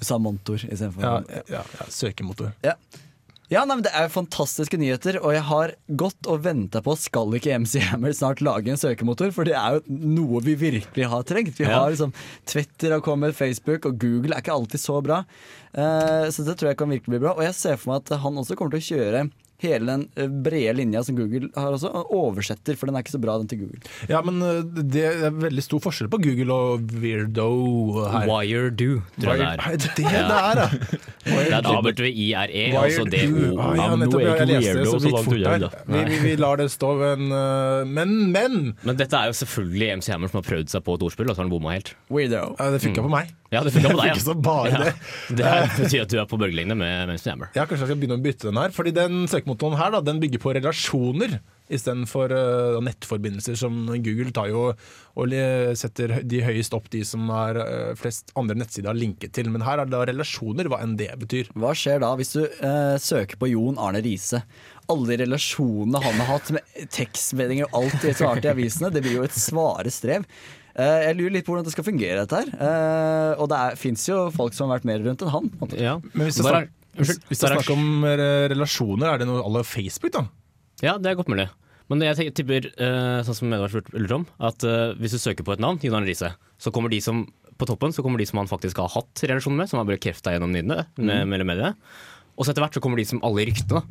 Du 0.00 0.06
sa 0.08 0.18
montor 0.18 0.62
istedenfor 0.64 1.04
Ja, 1.04 1.42
ja, 1.50 1.62
ja, 1.78 1.86
søkemotor. 1.92 2.52
Ja. 2.64 2.74
Ja, 3.50 3.64
nei, 3.66 3.74
men 3.80 3.82
Det 3.82 3.90
er 3.98 4.06
fantastiske 4.14 4.78
nyheter, 4.78 5.16
og 5.26 5.32
jeg 5.34 5.42
har 5.42 5.72
gått 5.98 6.28
og 6.30 6.44
venta 6.44 6.78
på 6.86 6.94
skal 6.96 7.34
ikke 7.34 7.56
MC 7.58 7.80
Hammer 7.88 8.12
snart 8.14 8.38
lage 8.46 8.70
en 8.70 8.78
søkemotor, 8.78 9.32
for 9.34 9.42
det 9.48 9.56
er 9.58 9.80
jo 9.80 9.96
noe 10.14 10.38
vi 10.46 10.54
virkelig 10.54 11.08
har 11.10 11.24
trengt. 11.26 11.58
Vi 11.58 11.66
Ja. 11.66 11.80
har 11.80 11.90
liksom 11.90 12.12
Twitter 12.46 12.92
har 12.94 13.00
kommet, 13.02 13.34
Facebook 13.34 13.86
og 13.90 13.98
Google 13.98 14.36
er 14.36 14.40
ikke 14.44 14.54
alltid 14.54 14.78
så 14.78 15.00
bra. 15.02 15.24
Uh, 15.74 16.30
så 16.30 16.46
det 16.46 16.56
tror 16.60 16.70
jeg 16.70 16.78
kan 16.78 16.88
virkelig 16.94 17.10
bli 17.10 17.18
bra. 17.26 17.34
Og 17.34 17.42
jeg 17.42 17.54
ser 17.58 17.76
for 17.76 17.90
meg 17.92 18.06
at 18.06 18.20
han 18.22 18.38
også 18.38 18.54
kommer 18.56 18.70
til 18.78 18.80
å 18.80 18.88
kjøre 18.94 19.24
hele 19.62 19.86
den 19.88 20.04
eh, 20.16 20.28
brede 20.44 20.74
linja 20.78 21.02
som 21.06 21.16
Google 21.18 21.50
har 21.56 21.74
også, 21.76 21.90
oversetter, 22.10 22.78
for 22.78 22.90
den 22.90 22.96
er 22.98 23.04
ikke 23.04 23.14
så 23.14 23.20
bra, 23.22 23.36
den 23.40 23.50
til 23.50 23.62
Google. 23.64 23.80
Ja, 24.10 24.22
men 24.26 24.40
eh, 24.44 24.60
det 24.94 25.04
er 25.10 25.34
veldig 25.36 25.64
stor 25.64 25.82
forskjell 25.84 26.10
på 26.12 26.20
Google 26.24 26.56
og 26.56 26.94
Weirdo 27.02 27.48
her. 28.10 28.28
Wiredo, 28.30 29.00
tror 29.20 29.34
jeg 29.34 29.40
det 29.40 29.48
er. 29.50 29.64
er 29.64 29.80
det 29.80 29.94
det 30.00 30.06
er, 30.10 30.60
da? 30.60 30.68
Det 31.30 31.58
er 31.58 31.68
W-I-R-E, 31.84 32.64
altså 32.76 33.04
det 33.04 33.24
do. 33.28 33.40
D-O. 33.40 33.58
Ah, 33.60 33.74
ja, 33.76 33.90
Ja, 33.90 33.96
men 33.96 34.08
nå 34.08 34.18
nettopp, 34.18 34.20
er 34.20 34.30
ikke 34.30 34.46
jeg 34.46 34.50
leste 34.50 34.70
det 34.70 34.80
weirdo 34.80 34.90
så 34.90 35.02
vidt 35.04 35.14
langt 35.16 35.28
fort 35.30 35.40
unna, 35.40 35.70
Vi, 35.90 36.04
vi, 36.10 36.20
vi 36.24 36.36
lar 36.40 36.60
det 36.60 36.68
stå, 36.72 36.92
men, 37.00 37.26
uh, 37.34 37.82
men, 37.98 38.16
men 38.32 38.58
Men 38.86 39.00
dette 39.00 39.18
er 39.18 39.30
jo 39.30 39.38
selvfølgelig 39.42 39.92
MC 40.00 40.12
Hammer 40.14 40.32
som 40.32 40.40
har 40.40 40.48
prøvd 40.48 40.72
seg 40.72 40.86
på 40.86 40.96
et 40.98 41.06
ordspill, 41.10 41.30
og 41.30 41.36
så 41.36 41.42
har 41.42 41.48
han 41.48 41.52
bomma 41.52 41.76
helt. 41.76 41.94
Weirdo. 42.10 42.54
Ja, 42.58 42.70
Det 42.74 42.82
funka 42.86 43.04
på 43.06 43.12
meg. 43.12 43.34
Ja, 43.50 43.64
det 43.66 43.72
funka 43.74 43.90
på 43.90 43.98
deg, 43.98 44.12
Ikke 44.14 44.22
så 44.22 44.34
bare 44.38 44.70
det. 44.84 44.90
Det 45.34 45.46
er- 45.46 45.70
betyr 45.74 46.02
at 46.04 46.12
du 46.12 46.18
er 46.22 46.26
på 46.30 46.38
bølgelengde 46.38 46.76
med 46.78 47.06
med 47.08 47.16
MC 47.18 47.30
Hammer. 47.32 47.50
Ja, 47.54 47.64
Kanskje 47.66 47.86
jeg 47.86 47.90
skal 47.90 47.98
begynne 47.98 48.18
å 48.20 48.22
bytte 48.22 48.46
den 48.50 48.60
her. 48.60 48.70
Fordi 48.74 48.92
den 48.94 49.24
søkemotoren 49.30 49.78
her 49.78 49.90
da, 49.90 50.00
den 50.00 50.20
bygger 50.22 50.38
på 50.42 50.54
relasjoner 50.54 51.40
istedenfor 51.70 52.32
uh, 52.34 52.78
nettforbindelser. 52.82 53.58
Som 53.58 53.86
Google 54.02 54.30
tar 54.34 54.50
jo 54.50 54.70
og 55.20 55.34
setter 55.78 56.20
de 56.22 56.40
høyest 56.46 56.74
opp 56.76 56.86
de 56.94 57.02
som 57.06 57.26
er 57.34 57.58
uh, 57.60 57.94
flest 57.98 58.30
andre 58.38 58.54
nettsider 58.58 58.90
har 58.92 58.98
linket 58.98 59.34
til. 59.34 59.50
Men 59.50 59.66
her 59.66 59.82
er 59.82 59.90
det 59.90 59.94
da 59.96 60.04
relasjoner, 60.10 60.70
hva 60.70 60.82
enn 60.84 60.96
det 61.00 61.10
betyr. 61.20 61.50
Hva 61.58 61.74
skjer 61.74 62.02
da 62.04 62.14
hvis 62.18 62.34
du 62.36 62.44
eh, 62.46 62.96
søker 63.02 63.38
på 63.40 63.50
Jon 63.50 63.78
Arne 63.82 64.02
Riise? 64.04 64.42
Alle 64.90 65.12
de 65.12 65.20
relasjonene 65.24 66.00
han 66.02 66.22
har 66.22 66.32
hatt 66.36 66.50
med 66.54 66.86
tekstmeldinger 66.94 67.68
og 67.70 67.82
alt 67.82 68.02
det 68.02 68.16
svarte 68.18 68.48
i 68.48 68.54
avisene, 68.54 68.90
det 68.94 69.02
blir 69.04 69.20
jo 69.20 69.26
et 69.26 69.36
svare 69.38 69.92
strev. 69.94 70.26
Eh, 70.74 70.98
jeg 71.08 71.16
lurer 71.18 71.34
litt 71.36 71.46
på 71.46 71.54
hvordan 71.54 71.66
det 71.66 71.74
skal 71.74 71.86
fungere, 71.86 72.24
dette 72.24 72.42
her. 72.42 72.50
Eh, 72.66 73.32
og 73.40 73.48
det 73.52 73.62
fins 73.80 74.04
jo 74.08 74.26
folk 74.34 74.56
som 74.56 74.68
har 74.68 74.78
vært 74.78 74.90
mer 74.90 75.02
rundt 75.06 75.24
enn 75.24 75.32
han. 75.34 75.48
Ja. 75.78 75.96
Men 76.12 76.28
hvis 76.28 76.38
det 76.40 76.52
er, 76.52 76.68
hvis, 76.98 77.16
hvis 77.30 77.42
det 77.42 77.48
er 77.48 77.56
snakk 77.58 77.72
om 77.74 78.06
eh, 78.08 78.46
relasjoner, 78.52 79.08
er 79.12 79.22
det 79.22 79.30
noe 79.30 79.42
à 79.42 79.50
la 79.56 79.64
Facebook, 79.66 80.14
da? 80.16 80.26
Ja, 80.84 80.96
det 80.98 81.10
er 81.10 81.18
godt 81.18 81.32
mulig. 81.32 81.48
Men 81.90 82.04
jeg 82.06 82.30
tipper, 82.38 82.68
sånn 83.26 83.34
som 83.34 83.54
Edvard 83.56 83.88
lurte 83.96 84.20
om, 84.20 84.24
at 84.46 84.62
hvis 85.00 85.16
du 85.16 85.18
søker 85.18 85.42
på 85.42 85.56
et 85.56 85.62
navn, 85.62 85.80
Jon 85.82 85.96
Arne 85.98 86.06
Riise, 86.06 86.28
så 86.62 86.70
kommer 86.70 86.92
de 86.92 87.00
som 87.02 87.24
på 87.60 87.66
toppen 87.68 87.92
så 87.92 88.00
kommer 88.06 88.22
de 88.22 88.24
som 88.28 88.38
han 88.40 88.48
faktisk 88.48 88.78
har 88.80 88.92
hatt 88.94 89.20
relasjon 89.26 89.58
med, 89.58 89.68
som 89.68 89.80
har 89.82 89.88
bekrefta 89.88 90.32
gjennom 90.32 90.54
nyhetene, 90.54 90.86
med, 90.96 91.26
med 91.28 91.44
mediene. 91.44 91.74
Og 92.40 92.46
så 92.46 92.54
etter 92.54 92.64
hvert 92.64 92.76
så 92.78 92.80
kommer 92.80 92.96
de 92.96 93.04
som 93.04 93.18
alle 93.26 93.42
i 93.42 93.50
ryktene. 93.50 93.82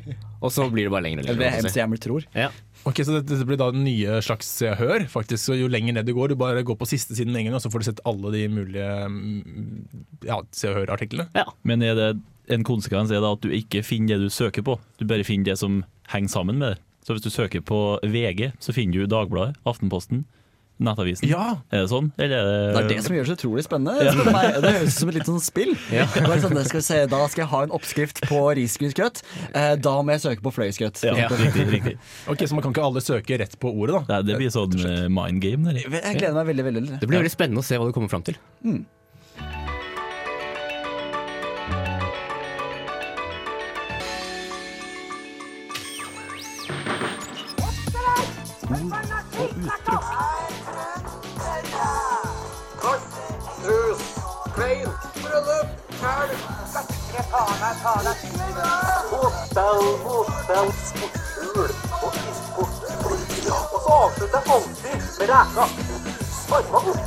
Og 0.42 0.50
så 0.50 0.64
blir 0.72 0.88
det 0.88 0.90
bare 0.90 1.04
lengre 1.06 1.22
og 1.22 1.28
Eller 1.30 1.38
det 1.38 1.50
er 1.52 1.68
MC 1.68 1.76
Hammer 1.78 2.00
tror. 2.02 2.24
Ja. 2.34 2.48
Ok, 2.88 2.98
Så 3.06 3.14
dette, 3.14 3.38
blir 3.46 3.60
da 3.60 3.68
den 3.70 3.84
nye 3.86 4.16
slags 4.26 4.48
Se 4.50 4.66
og 4.72 4.80
Hør? 4.80 5.04
faktisk, 5.12 5.44
så 5.44 5.54
Jo 5.54 5.68
lenger 5.70 5.94
ned 5.94 6.08
du 6.08 6.14
går, 6.16 6.32
du 6.32 6.40
bare 6.40 6.64
går 6.66 6.78
på 6.80 6.88
siste 6.90 7.14
siden 7.14 7.36
en 7.36 7.46
gang, 7.46 7.54
og 7.54 7.62
så 7.62 7.70
får 7.70 7.84
du 7.84 7.86
sett 7.92 8.02
alle 8.10 8.32
de 8.34 8.42
mulige 8.50 8.90
mm, 9.06 10.26
ja, 10.26 10.40
Se 10.50 10.72
og 10.72 10.80
Hør-artiklene. 10.80 11.28
ja. 11.38 11.46
Men 11.62 11.82
er 11.86 11.94
det 11.94 12.10
en 12.50 12.64
konsekvens 12.66 13.12
er 13.14 13.22
det 13.22 13.30
at 13.30 13.44
du 13.46 13.52
ikke 13.54 13.84
finner 13.86 14.18
det 14.18 14.26
du 14.26 14.34
søker 14.34 14.64
på, 14.66 14.74
du 14.98 15.06
bare 15.06 15.22
finner 15.22 15.52
det 15.52 15.58
som 15.60 15.84
henger 16.10 16.32
sammen 16.34 16.58
med 16.58 16.74
det. 16.74 16.82
Så 17.06 17.14
hvis 17.14 17.22
du 17.22 17.30
søker 17.30 17.62
på 17.62 17.78
VG, 18.02 18.50
så 18.58 18.74
finner 18.74 18.98
du 19.04 19.06
Dagbladet, 19.06 19.54
Aftenposten, 19.64 20.24
Nettavisen. 20.80 21.28
Ja! 21.28 21.58
Er 21.68 21.84
det 21.84 21.90
sånn? 21.92 22.08
Eller 22.16 22.38
er 22.40 22.46
det, 22.48 22.60
Det 22.72 22.80
er 22.80 22.88
det 22.88 23.04
som 23.04 23.16
gjør 23.16 23.26
det 23.26 23.30
så 23.32 23.36
utrolig 23.36 23.64
spennende. 23.66 24.06
Ja. 24.06 24.14
meg. 24.24 24.60
Det 24.64 24.72
høres 24.78 24.94
ut 24.94 25.02
som 25.02 25.10
et 25.12 25.18
litt 25.18 25.28
sånn 25.28 25.42
spill. 25.44 25.72
Bare 26.28 26.38
sånn, 26.40 26.56
skal 26.70 26.84
se, 26.86 27.00
da 27.12 27.20
skal 27.28 27.44
jeg 27.44 27.50
ha 27.52 27.62
en 27.66 27.74
oppskrift 27.76 28.22
på 28.30 28.40
risgrynsgrøt. 28.56 29.20
Eh, 29.52 29.74
da 29.84 29.94
må 30.00 30.16
jeg 30.16 30.24
søke 30.24 30.46
på 30.46 30.54
fløyelsgrøt. 30.56 31.02
Ja, 31.04 31.28
riktig, 31.28 31.66
riktig. 31.74 31.96
Ok, 32.32 32.46
Så 32.48 32.56
man 32.56 32.64
kan 32.64 32.72
ikke 32.74 32.86
alle 32.88 33.04
søke 33.04 33.40
rett 33.42 33.58
på 33.60 33.72
ordet, 33.74 34.00
da? 34.08 34.22
Det 34.24 34.40
blir 34.40 34.52
sånn 34.54 34.78
eh, 34.80 35.04
mind 35.12 35.44
game 35.44 35.68
der. 35.68 35.82
Jeg 35.84 36.22
gleder 36.22 36.40
meg 36.40 36.54
veldig, 36.54 36.66
veldig. 36.70 36.86
Det 37.02 37.10
blir 37.10 37.20
veldig 37.22 37.34
spennende 37.36 37.60
å 37.60 37.68
se 37.68 37.76
hva 37.80 37.90
du 37.90 37.94
kommer 37.96 38.12
fram 38.12 38.24
til. 38.24 38.40
Hus, 48.70 48.99
faen 57.40 57.76
tale. 57.82 58.12
Hotell, 59.10 59.82
hotell, 60.04 60.68
sportshul 60.88 61.70
og 62.04 62.12
isport. 62.30 62.74
Og 63.50 63.78
så 63.84 63.90
avslutter 63.96 64.38
jeg 64.38 64.44
alltid 64.56 64.96
med 65.18 65.26
reka. 65.30 65.64
Arma 66.56 66.78
opp. 66.90 67.00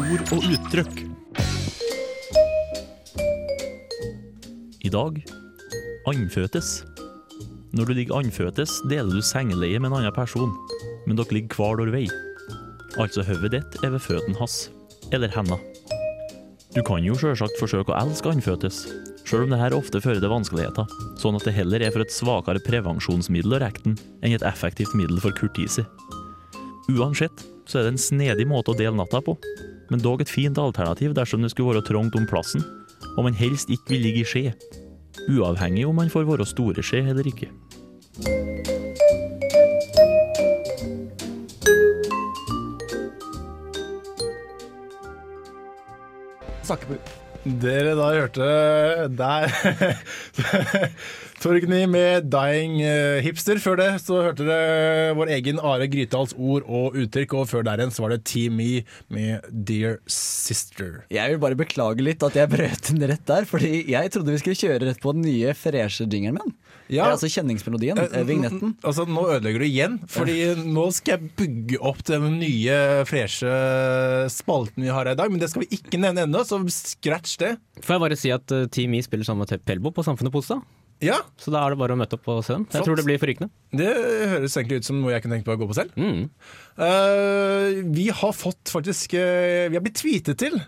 Ord 0.00 0.22
og 0.34 0.40
uttrykk. 0.54 0.96
I 4.80 4.90
dag 4.90 5.22
andføtes. 6.10 6.68
Når 7.70 7.86
du 7.86 7.92
ligger 7.94 8.18
andføtes, 8.18 8.80
deler 8.90 9.14
du 9.14 9.22
sengeleie 9.22 9.78
med 9.78 9.92
en 9.92 10.00
annen 10.00 10.14
person, 10.16 10.50
men 11.06 11.20
dere 11.20 11.36
ligger 11.36 11.54
hver 11.54 11.78
deres 11.78 11.94
vei. 11.94 12.06
Altså 12.98 13.22
hodet 13.22 13.52
ditt 13.54 13.84
er 13.84 13.94
ved 13.94 14.02
føttene 14.02 14.40
hans, 14.40 14.64
eller 15.14 15.30
henda. 15.30 15.60
Du 16.70 16.84
kan 16.86 17.02
jo 17.02 17.16
sjølsagt 17.18 17.58
forsøke 17.58 17.90
å 17.90 17.96
elske 17.98 18.30
andføtes, 18.30 18.84
sjøl 19.26 19.48
om 19.48 19.54
det 19.54 19.58
her 19.58 19.74
ofte 19.74 19.98
fører 20.02 20.20
til 20.22 20.30
vanskeligheter, 20.30 20.86
sånn 21.18 21.34
at 21.34 21.46
det 21.48 21.54
heller 21.56 21.82
er 21.82 21.90
for 21.90 22.04
et 22.04 22.14
svakere 22.14 22.62
prevensjonsmiddel 22.62 23.56
å 23.56 23.60
rekke 23.64 23.82
den, 23.88 23.96
enn 24.22 24.36
et 24.36 24.46
effektivt 24.46 24.94
middel 24.94 25.18
for 25.22 25.34
kurtise. 25.34 25.82
Uansett 26.94 27.42
så 27.66 27.80
er 27.80 27.88
det 27.88 27.96
en 27.96 28.02
snedig 28.06 28.46
måte 28.46 28.70
å 28.70 28.78
dele 28.78 28.94
natta 28.94 29.18
på, 29.18 29.34
men 29.90 30.02
dog 30.04 30.22
et 30.22 30.30
fint 30.30 30.58
alternativ 30.62 31.16
dersom 31.18 31.42
det 31.42 31.50
skulle 31.50 31.74
være 31.74 31.88
trangt 31.90 32.18
om 32.18 32.28
plassen, 32.30 32.62
og 33.16 33.26
man 33.26 33.34
helst 33.34 33.72
ikke 33.74 33.96
vil 33.96 34.06
ligge 34.06 34.22
i 34.22 34.30
skje. 34.30 34.44
Uavhengig 35.26 35.88
om 35.90 35.98
man 35.98 36.12
får 36.12 36.30
være 36.30 36.46
store 36.46 36.86
skje 36.86 37.02
eller 37.10 37.26
ikke. 37.26 37.50
Snakke 46.70 46.86
på. 46.86 46.96
Dere 47.58 47.96
da 47.98 48.08
hørte 48.14 48.48
der 49.18 49.48
Torgny 51.40 51.86
med 51.88 52.26
'Dying 52.28 52.82
eh, 52.84 53.22
Hipster'. 53.24 53.56
Før 53.64 53.78
det 53.80 53.88
så 54.02 54.18
hørte 54.26 54.44
dere 54.44 55.14
vår 55.16 55.30
egen 55.38 55.60
Are 55.64 55.86
Grytdals 55.88 56.34
ord 56.36 56.66
og 56.68 56.98
uttrykk, 57.00 57.32
og 57.38 57.46
før 57.48 57.64
der 57.64 57.80
igjen 57.80 57.92
så 57.96 58.04
var 58.04 58.12
det 58.12 58.26
Team 58.28 58.58
Me 58.60 58.82
med 59.08 59.46
'Dear 59.48 60.02
Sister'. 60.04 61.06
Jeg 61.08 61.32
vil 61.32 61.40
bare 61.40 61.56
beklage 61.56 62.04
litt 62.04 62.20
at 62.26 62.36
jeg 62.36 62.50
brøt 62.52 62.90
den 62.90 63.00
rett 63.08 63.24
der, 63.24 63.48
fordi 63.48 63.86
jeg 63.88 64.12
trodde 64.12 64.34
vi 64.34 64.42
skulle 64.42 64.60
kjøre 64.60 64.90
rett 64.90 65.00
på 65.00 65.14
den 65.16 65.24
nye 65.24 65.54
freshe-jingeren 65.56 66.36
min. 66.36 66.52
Ja. 66.90 67.06
Ja. 67.06 67.06
Altså 67.14 67.30
kjenningsmelodien, 67.30 67.96
eh, 68.02 68.26
vignetten. 68.26 68.74
Altså, 68.84 69.06
nå 69.08 69.22
ødelegger 69.30 69.62
du 69.62 69.66
igjen, 69.68 69.96
fordi 70.10 70.36
nå 70.58 70.88
skal 70.92 71.16
jeg 71.16 71.30
bygge 71.38 71.78
opp 71.80 72.02
den 72.04 72.36
nye, 72.42 73.06
freshe 73.08 73.54
spalten 74.28 74.84
vi 74.84 74.92
har 74.92 75.06
her 75.06 75.14
i 75.14 75.20
dag. 75.22 75.30
Men 75.30 75.40
det 75.40 75.48
skal 75.54 75.64
vi 75.64 75.78
ikke 75.78 76.02
nevne 76.02 76.26
ennå, 76.26 76.44
så 76.44 76.60
scratch 76.68 77.38
det. 77.40 77.54
Får 77.80 77.96
jeg 77.96 78.04
bare 78.04 78.20
si 78.20 78.34
at 78.34 78.56
Team 78.74 78.98
E 78.98 79.00
spiller 79.06 79.24
sammen 79.24 79.46
med 79.48 79.64
Pelbo 79.64 79.94
på 79.94 80.04
Samfunnet 80.04 80.34
på 80.34 80.42
Onsdag? 80.42 80.60
Ja, 81.00 81.16
Så 81.40 81.48
da 81.52 81.62
er 81.64 81.72
det 81.72 81.78
bare 81.80 81.94
å 81.96 81.98
møte 82.00 82.18
opp 82.18 82.26
se 82.44 82.52
dem. 82.52 82.66
Jeg 82.68 82.74
Flott. 82.76 82.84
tror 82.90 82.96
det 83.00 83.04
blir 83.06 83.18
forrykende. 83.22 83.50
det 83.72 83.88
høres 84.34 84.56
egentlig 84.58 84.80
ut 84.82 84.84
som 84.84 84.98
noe 85.00 85.12
jeg 85.14 85.22
kunne 85.24 85.38
tenkt 85.38 85.46
meg 85.48 85.56
å 85.56 85.62
gå 85.64 85.68
på 85.70 85.78
selv. 85.78 85.94
Mm. 85.96 86.26
Uh, 86.76 87.82
vi 87.96 88.08
har 88.12 88.32
fått 88.36 88.72
faktisk 88.72 89.14
uh, 89.16 89.68
Vi 89.70 89.76
har 89.78 89.84
blitt 89.84 90.00
tweetet 90.00 90.38
til. 90.40 90.58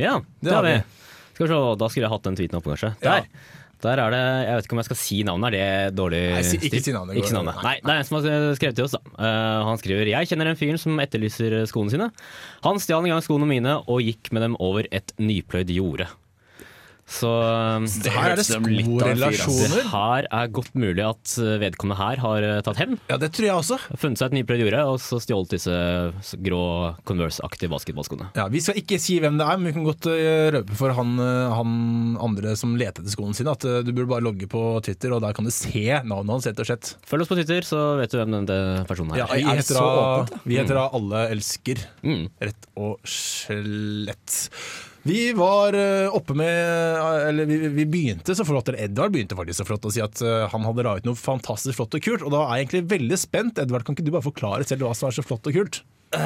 Ja, 0.00 0.18
Det 0.40 0.48
det 0.48 0.54
har 0.56 0.64
vi. 0.66 0.76
vi. 0.78 1.10
Skal 1.34 1.46
vi 1.46 1.52
se, 1.52 1.58
da 1.80 1.88
skulle 1.92 2.06
jeg 2.06 2.12
hatt 2.12 2.26
den 2.28 2.38
tweeten 2.38 2.58
oppe, 2.60 2.72
kanskje. 2.72 2.94
Ja. 3.04 3.18
Der. 3.20 3.50
Der 3.82 3.98
er 3.98 4.12
det, 4.14 4.18
Jeg 4.46 4.54
vet 4.54 4.66
ikke 4.68 4.74
om 4.76 4.78
jeg 4.78 4.86
skal 4.86 4.98
si 5.00 5.16
navnet, 5.26 5.54
er 5.58 5.88
det 5.90 5.96
dårlig 5.98 6.20
Nei, 6.36 6.42
si- 6.46 6.58
ikke 6.68 6.82
si 6.84 6.92
navnet. 6.94 7.16
Ikke 7.18 7.32
si 7.32 7.34
navnet. 7.34 7.56
Nei, 7.66 7.72
det 7.82 7.90
er 7.90 7.98
en 7.98 8.06
som 8.06 8.18
har 8.20 8.54
skrevet 8.54 8.76
til 8.78 8.84
oss. 8.86 8.94
da. 8.94 9.00
Uh, 9.18 9.64
han 9.66 9.80
skriver 9.80 10.06
Jeg 10.12 10.28
kjenner 10.30 10.46
en 10.52 10.56
fyr 10.60 10.78
som 10.78 11.00
etterlyser 11.02 11.56
skoene 11.66 11.90
sine. 11.90 12.06
Han 12.62 12.78
stjal 12.78 13.02
en 13.02 13.10
gang 13.16 13.24
skoene 13.26 13.48
mine 13.50 13.74
og 13.82 13.98
gikk 14.06 14.30
med 14.32 14.44
dem 14.46 14.54
over 14.62 14.86
et 14.94 15.12
nypløyd 15.18 15.72
jorde. 15.74 16.06
Så 17.12 17.28
det 18.02 18.12
Her 18.14 18.32
er 18.32 18.40
det 18.40 18.46
av 18.56 18.64
en 18.64 19.72
det 19.72 19.84
her 19.92 20.26
er 20.32 20.50
godt 20.54 20.72
mulig 20.78 21.04
at 21.04 21.34
uh, 21.38 21.58
vedkommende 21.60 21.98
her 22.00 22.20
har 22.22 22.46
uh, 22.46 22.60
tatt 22.64 22.78
hevn. 22.80 22.96
Ja, 23.10 23.18
det 23.20 23.28
tror 23.36 23.46
jeg 23.48 23.56
også. 23.58 23.78
Funnet 24.00 24.20
seg 24.22 24.30
et 24.30 24.36
nyprøvd 24.38 24.64
jorde 24.64 24.84
og 24.88 24.96
så 25.02 25.18
stjålet 25.22 25.52
disse 25.54 25.76
grå 26.46 26.62
Converse-aktige 27.08 27.70
basketballskoene. 27.72 28.30
Ja, 28.38 28.46
Vi 28.52 28.62
skal 28.64 28.80
ikke 28.80 28.98
si 29.02 29.18
hvem 29.22 29.36
det 29.40 29.46
er, 29.46 29.60
men 29.60 29.68
vi 29.70 29.74
kan 29.76 29.86
godt 29.86 30.08
eh, 30.12 30.48
røpe 30.56 30.76
for 30.78 30.94
han, 30.96 31.12
han 31.52 31.74
andre 32.22 32.54
som 32.58 32.74
leter 32.80 33.02
etter 33.04 33.12
skoene 33.14 33.36
sine, 33.36 33.52
at 33.54 33.64
du 33.64 33.92
burde 33.92 34.08
bare 34.10 34.24
logge 34.24 34.48
på 34.52 34.62
Twitter, 34.84 35.12
og 35.16 35.22
der 35.24 35.36
kan 35.36 35.46
du 35.48 35.52
se 35.54 35.84
navnet 36.04 36.32
hans, 36.34 36.48
rett 36.48 36.60
og 36.64 36.68
slett. 36.68 36.94
Følg 37.08 37.24
oss 37.24 37.30
på 37.32 37.38
Twitter, 37.38 37.64
så 37.66 37.82
vet 38.00 38.12
du 38.12 38.18
hvem 38.20 38.34
den 38.40 38.48
personen 38.88 39.16
Ja, 39.20 39.26
er. 39.28 39.36
vi 39.40 39.44
er 39.44 39.52
det 39.52 39.62
heter 39.62 39.80
da, 39.80 40.40
vi 40.48 40.58
heter 40.60 40.80
da 40.80 40.88
Alle 40.96 41.26
elsker, 41.34 41.84
Mm. 42.02 42.26
rett 42.42 42.66
og 42.76 42.98
slett. 43.08 44.40
Vi 45.02 45.32
var 45.34 45.74
eh, 45.74 46.06
oppe 46.14 46.34
med 46.38 47.26
Eller 47.28 47.48
vi, 47.50 47.56
vi 47.74 47.86
begynte 47.90 48.36
så 48.38 48.44
flott, 48.46 48.68
eller 48.70 48.84
Edvard 48.84 49.10
begynte 49.14 49.34
faktisk 49.38 49.58
så 49.62 49.66
flott 49.66 49.88
å 49.88 49.90
si 49.94 50.02
at 50.04 50.22
eh, 50.22 50.44
han 50.52 50.66
hadde 50.68 50.84
laget 50.86 51.08
noe 51.08 51.18
fantastisk 51.18 51.80
flott 51.80 51.96
og 51.98 52.04
kult, 52.04 52.22
og 52.22 52.30
da 52.34 52.44
er 52.46 52.60
jeg 52.60 52.68
egentlig 52.68 52.84
veldig 52.92 53.18
spent. 53.18 53.58
Edvard, 53.58 53.82
kan 53.86 53.96
ikke 53.98 54.06
du 54.06 54.12
bare 54.14 54.26
forklare 54.28 54.66
selv 54.68 54.86
hva 54.86 54.94
som 54.94 55.08
er 55.10 55.16
så 55.18 55.24
flott 55.26 55.48
og 55.50 55.58
kult? 55.58 55.82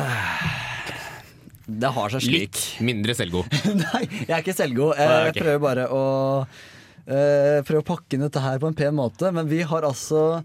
Det 1.66 1.88
har 1.96 2.12
seg 2.14 2.22
slik. 2.22 2.44
Litt 2.54 2.60
mindre 2.86 3.14
selvgod. 3.18 3.48
Nei, 3.80 4.04
jeg 4.06 4.30
er 4.30 4.42
ikke 4.44 4.54
selvgod. 4.54 4.92
Jeg 5.00 5.10
Nei, 5.10 5.32
prøver 5.34 5.62
bare 5.64 5.86
å 5.90 6.02
uh, 6.46 7.56
Prøve 7.66 7.80
å 7.82 7.86
pakke 7.88 8.14
inn 8.14 8.22
dette 8.22 8.42
her 8.44 8.60
på 8.62 8.70
en 8.70 8.76
pen 8.78 8.94
måte. 8.94 9.32
Men 9.34 9.50
vi 9.50 9.64
har 9.66 9.82
altså 9.88 10.44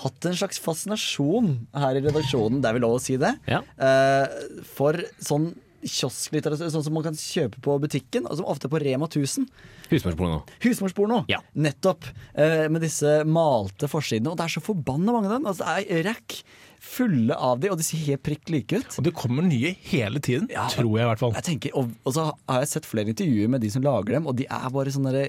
hatt 0.00 0.28
en 0.30 0.38
slags 0.38 0.56
fascinasjon 0.64 1.50
her 1.76 1.98
i 1.98 2.02
redaksjonen, 2.06 2.62
det 2.64 2.70
er 2.70 2.78
vel 2.78 2.86
lov 2.86 2.96
å 2.96 3.02
si 3.04 3.18
det, 3.20 3.34
Ja. 3.50 3.60
uh, 3.76 4.64
for 4.72 4.96
sånn 5.20 5.50
kiosklitteratur, 5.82 6.70
sånn 6.72 6.84
som 6.86 6.94
man 6.96 7.04
kan 7.06 7.16
kjøpe 7.18 7.60
på 7.64 7.76
butikken, 7.82 8.26
og 8.30 8.38
som 8.38 8.48
ofte 8.50 8.68
er 8.68 8.72
på 8.74 8.80
Rema 8.82 9.08
1000. 9.10 9.46
Husmorsporno. 9.92 10.42
Husmorsporno. 10.64 11.22
Ja. 11.28 11.40
Nettopp. 11.54 12.06
Eh, 12.34 12.68
med 12.72 12.80
disse 12.84 13.22
malte 13.28 13.88
forsidene. 13.92 14.32
Og 14.32 14.38
det 14.40 14.46
er 14.46 14.54
så 14.56 14.62
forbanna 14.64 15.12
mange 15.12 15.28
av 15.30 15.36
dem. 15.38 15.48
Altså, 15.50 15.66
det 15.66 15.90
er 15.92 16.06
rack 16.08 16.38
fulle 16.82 17.36
av 17.38 17.60
de, 17.62 17.68
og 17.70 17.78
de 17.78 17.84
ser 17.86 18.00
helt 18.08 18.22
prikk 18.26 18.50
like 18.50 18.80
ut. 18.80 18.96
Og 18.98 19.04
det 19.06 19.12
kommer 19.14 19.44
nye 19.46 19.70
hele 19.92 20.18
tiden, 20.18 20.48
Ja. 20.50 20.64
tror 20.72 20.96
jeg 20.98 21.04
i 21.04 21.10
hvert 21.12 21.20
fall. 21.20 21.32
Jeg 21.38 21.44
tenker, 21.46 21.76
og, 21.78 21.92
og 22.04 22.12
så 22.16 22.24
har 22.48 22.64
jeg 22.64 22.72
sett 22.72 22.88
flere 22.90 23.12
intervjuer 23.14 23.48
med 23.52 23.60
de 23.62 23.70
som 23.70 23.84
lager 23.86 24.16
dem, 24.16 24.26
og 24.26 24.34
de 24.40 24.48
er 24.50 24.68
bare 24.74 24.90
sånn 24.90 25.06
derre 25.06 25.28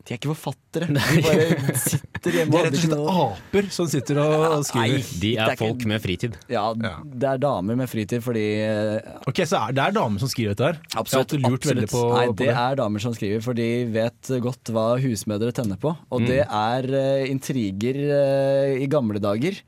De 0.00 0.14
er 0.14 0.18
ikke 0.18 0.30
forfattere. 0.32 0.86
De 0.90 1.22
bare 1.22 1.74
sitter 1.76 2.36
hjemme 2.38 2.50
De 2.54 2.58
er 2.58 2.64
rett 2.66 2.76
og 2.78 2.82
slett 2.82 3.10
aper 3.22 3.66
som 3.74 3.88
sitter 3.92 4.20
og, 4.22 4.32
og 4.56 4.62
skriver. 4.66 4.94
Nei. 4.96 5.18
De 5.22 5.32
er, 5.36 5.50
er 5.52 5.58
folk 5.60 5.76
ikke- 5.76 5.90
med 5.92 6.02
fritid. 6.02 6.38
Ja, 6.50 6.62
Ja. 6.80 6.92
det 7.04 7.28
er 7.34 7.42
damer 7.44 7.76
med 7.76 7.90
fritid 7.92 8.24
fordi 8.24 8.44
eh, 8.64 9.12
Ok, 9.28 9.42
Så 9.46 9.60
er 9.60 9.76
det 9.76 9.84
er 9.84 9.92
damer 9.98 10.18
som 10.22 10.28
skriver 10.32 10.56
dette 10.56 10.70
her? 10.70 10.80
jeg 10.90 11.04
har 11.04 11.38
lurt 11.44 11.60
absolutt. 11.60 11.90
på, 11.92 12.02
Nei, 12.16 12.26
på 12.30 12.36
det 12.40 12.48
det. 12.48 12.56
er 12.64 12.80
damer 12.80 13.04
som 13.04 13.14
skriver, 13.14 13.42
for 13.44 13.54
de 13.60 13.68
vet 13.92 14.32
godt 14.48 14.72
hva 14.72 14.86
husmødre 15.04 15.52
tenner 15.52 15.76
på. 15.80 15.92
Og 16.10 16.24
det 16.26 16.40
er 16.48 16.90
uh, 16.90 17.28
intriger 17.30 18.00
uh, 18.10 18.80
i 18.80 18.88
gamle 18.90 19.20
dager. 19.22 19.60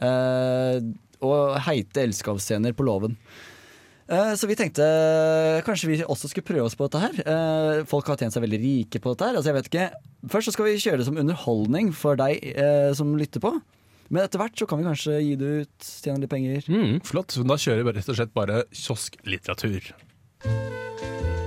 Uh, 0.00 0.78
og 1.22 1.58
heite 1.66 2.02
elskovsscener 2.06 2.72
på 2.74 2.86
låven. 2.86 3.16
Eh, 4.12 4.32
Så 4.36 4.46
vi 4.50 4.56
tenkte 4.58 4.84
kanskje 5.66 5.88
vi 5.88 6.00
også 6.04 6.28
skulle 6.28 6.44
prøve 6.48 6.66
oss 6.68 6.76
på 6.76 6.84
dette 6.88 7.00
her. 7.00 7.14
Eh, 7.24 7.84
Folk 7.88 8.10
har 8.12 8.18
tjent 8.20 8.34
seg 8.34 8.44
veldig 8.44 8.60
rike 8.60 9.00
på 9.00 9.14
dette 9.14 9.30
her. 9.30 9.38
Altså 9.38 9.52
jeg 9.52 9.58
vet 9.60 9.70
ikke 9.72 9.86
Først 10.32 10.50
så 10.50 10.52
skal 10.54 10.68
vi 10.68 10.76
kjøre 10.78 11.00
det 11.00 11.06
som 11.08 11.16
underholdning 11.18 11.88
for 11.96 12.18
deg 12.20 12.38
eh, 12.52 12.92
som 12.94 13.14
lytter 13.18 13.42
på. 13.42 13.56
Men 14.12 14.26
etter 14.26 14.38
hvert 14.42 14.54
så 14.60 14.66
kan 14.68 14.78
vi 14.78 14.84
kanskje 14.86 15.16
gi 15.24 15.32
det 15.40 15.50
ut, 15.64 15.86
tjene 16.04 16.20
litt 16.20 16.30
penger. 16.30 16.66
Mm. 16.68 16.98
Flott. 17.08 17.32
Da 17.48 17.56
kjører 17.56 17.86
vi 17.88 17.94
rett 17.96 18.10
og 18.12 18.18
slett 18.18 18.34
bare 18.36 18.58
kiosklitteratur. 18.76 19.88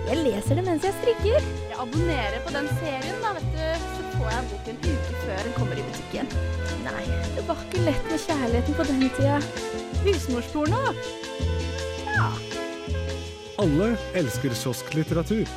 Jeg 0.10 0.18
leser 0.26 0.58
det 0.60 0.64
mens 0.66 0.84
jeg 0.86 0.98
strikker. 0.98 1.46
Jeg 1.70 1.78
abonnerer 1.86 2.42
på 2.46 2.52
den 2.58 2.68
serien, 2.82 3.22
da, 3.22 3.36
vet 3.38 3.48
du. 3.54 3.86
Så 3.94 4.10
får 4.18 4.34
jeg 4.34 4.50
boken 4.50 4.74
en 4.74 4.98
uke 4.98 5.22
før 5.22 5.46
den 5.46 5.56
kommer 5.60 5.78
i 5.82 5.86
butikken. 5.92 6.34
Nei, 6.90 7.06
det 7.38 7.46
var 7.48 7.64
ikke 7.68 7.86
lett 7.86 8.12
med 8.12 8.26
kjærligheten 8.26 8.80
på 8.82 8.90
den 8.90 9.08
tida. 9.20 9.40
Husmorsporno. 10.06 10.84
Alle 13.62 13.94
elsker 14.18 14.52
kiosklitteratur. 14.52 15.48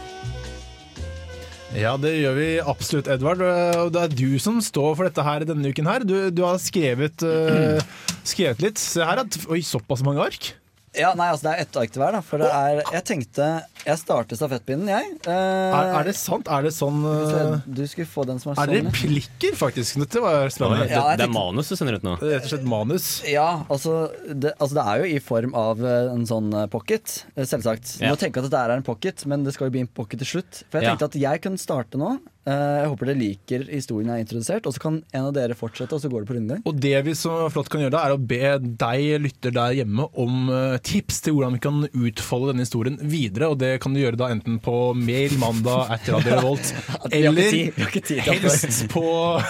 Ja, 1.77 1.97
det 2.01 2.15
gjør 2.17 2.37
vi 2.39 2.47
absolutt, 2.63 3.11
Edvard. 3.13 3.43
Og 3.83 3.91
det 3.93 4.05
er 4.07 4.15
du 4.17 4.39
som 4.41 4.61
står 4.65 4.95
for 4.95 5.09
dette 5.09 5.25
her 5.27 5.45
denne 5.49 5.73
uken 5.73 5.91
her. 5.91 6.07
Du, 6.07 6.17
du 6.33 6.45
har 6.47 6.57
skrevet, 6.63 7.25
uh, 7.27 7.83
skrevet 8.23 8.63
litt. 8.65 8.81
Se 8.81 9.05
her, 9.05 9.25
at, 9.25 9.41
oi, 9.51 9.61
såpass 9.67 10.05
mange 10.07 10.23
ark. 10.25 10.53
Ja, 10.97 11.13
nei, 11.19 11.29
altså 11.29 11.49
Det 11.49 11.53
er 11.53 11.67
ett 11.67 11.77
ark 11.83 11.93
til 11.93 12.03
hver. 12.03 12.17
da 12.17 12.23
For 12.25 12.41
det 12.43 12.49
er, 12.49 12.81
Jeg 12.95 13.05
tenkte 13.11 13.49
Jeg 13.87 13.99
starter 14.01 14.37
stafettpinnen, 14.37 14.88
jeg. 14.91 15.12
Eh, 15.27 15.33
Er, 15.79 15.93
er 16.01 16.05
det 16.09 16.14
sant? 16.19 16.49
Er 16.51 16.62
det 16.67 16.73
sånn 16.77 16.99
så 17.05 17.37
eh, 17.55 17.67
Du 17.67 17.83
skulle 17.88 18.09
få 18.11 18.25
den 18.29 18.41
som 18.43 18.53
er 18.53 18.61
Er 18.64 18.73
det 18.73 18.81
sånn. 18.83 18.91
replikker, 18.93 19.57
faktisk? 19.57 19.99
Dette 20.03 20.23
var 20.25 20.49
spennende. 20.53 20.88
Det, 20.88 20.97
Ja, 20.97 21.05
det, 21.12 21.19
det 21.23 21.29
er 21.29 21.35
manus 21.35 21.69
du 21.73 21.77
sender 21.79 21.99
ut 22.01 22.07
nå. 22.07 22.17
Det 22.21 22.33
Rett 22.35 22.49
og 22.49 22.53
slett 22.53 22.67
manus. 22.69 23.07
Ja, 23.29 23.49
altså 23.71 23.95
det, 24.29 24.55
altså 24.59 24.75
det 24.81 24.87
er 24.93 25.05
jo 25.05 25.11
i 25.17 25.21
form 25.25 25.55
av 25.59 25.85
eh, 25.85 26.12
en 26.14 26.27
sånn 26.29 26.51
eh, 26.55 26.67
pocket, 26.73 27.21
selvsagt. 27.38 27.97
Ja. 28.03 28.11
Nå 28.12 28.19
tenker 28.21 28.41
jeg 28.43 28.49
at 28.49 28.51
dette 28.53 28.64
er 28.67 28.77
en 28.77 28.87
pocket, 28.87 29.25
men 29.31 29.47
det 29.47 29.55
skal 29.57 29.69
jo 29.71 29.77
bli 29.79 29.85
en 29.87 29.93
pocket 30.01 30.21
til 30.25 30.33
slutt. 30.37 30.64
For 30.69 30.81
jeg 30.81 30.88
Ja. 30.88 30.97
tenkte 30.97 31.09
at 31.12 31.21
jeg 31.23 31.43
kunne 31.47 31.59
starte 31.62 31.97
nå. 32.01 32.17
Eh, 32.49 32.55
Jeg 32.79 32.88
håper 32.88 33.07
dere 33.11 33.19
liker 33.21 33.64
historien 33.69 34.09
jeg 34.09 34.14
har 34.17 34.25
introdusert, 34.25 34.67
og 34.67 34.73
så 34.73 34.81
kan 34.81 34.95
en 35.12 35.27
av 35.29 35.35
dere 35.37 35.55
fortsette, 35.59 35.93
og 35.93 36.01
så 36.01 36.09
går 36.09 36.25
det 36.25 36.29
på 36.31 36.37
runde. 36.38 36.57
Og 36.64 36.79
det 36.81 36.95
vi 37.05 37.12
så 37.12 37.35
flott 37.53 37.69
kan 37.69 37.83
gjøre 37.83 37.93
da, 37.93 38.05
er 38.09 38.14
å 38.17 38.21
be 38.21 38.55
deg 38.81 39.21
lytter 39.21 39.53
der 39.53 39.75
hjemme 39.83 40.07
om 40.17 40.49
tips 40.83 41.21
til 41.27 41.35
hvordan 41.37 41.59
vi 41.59 41.61
kan 41.67 41.83
utfolde 41.93 42.53
denne 42.55 42.64
historien 42.64 42.97
videre. 43.03 43.51
Og 43.53 43.59
det 43.61 43.68
kan 43.83 43.95
du 43.95 44.01
gjøre 44.01 44.17
da 44.21 44.29
enten 44.33 44.57
på 44.65 44.75
mail 44.97 45.35
mandag 45.41 45.91
at 45.99 46.09
Radio 46.15 46.37
Revolt, 46.39 46.73
eller 47.13 47.37
det. 47.37 48.23
helst 48.25 48.87
på 48.93 49.03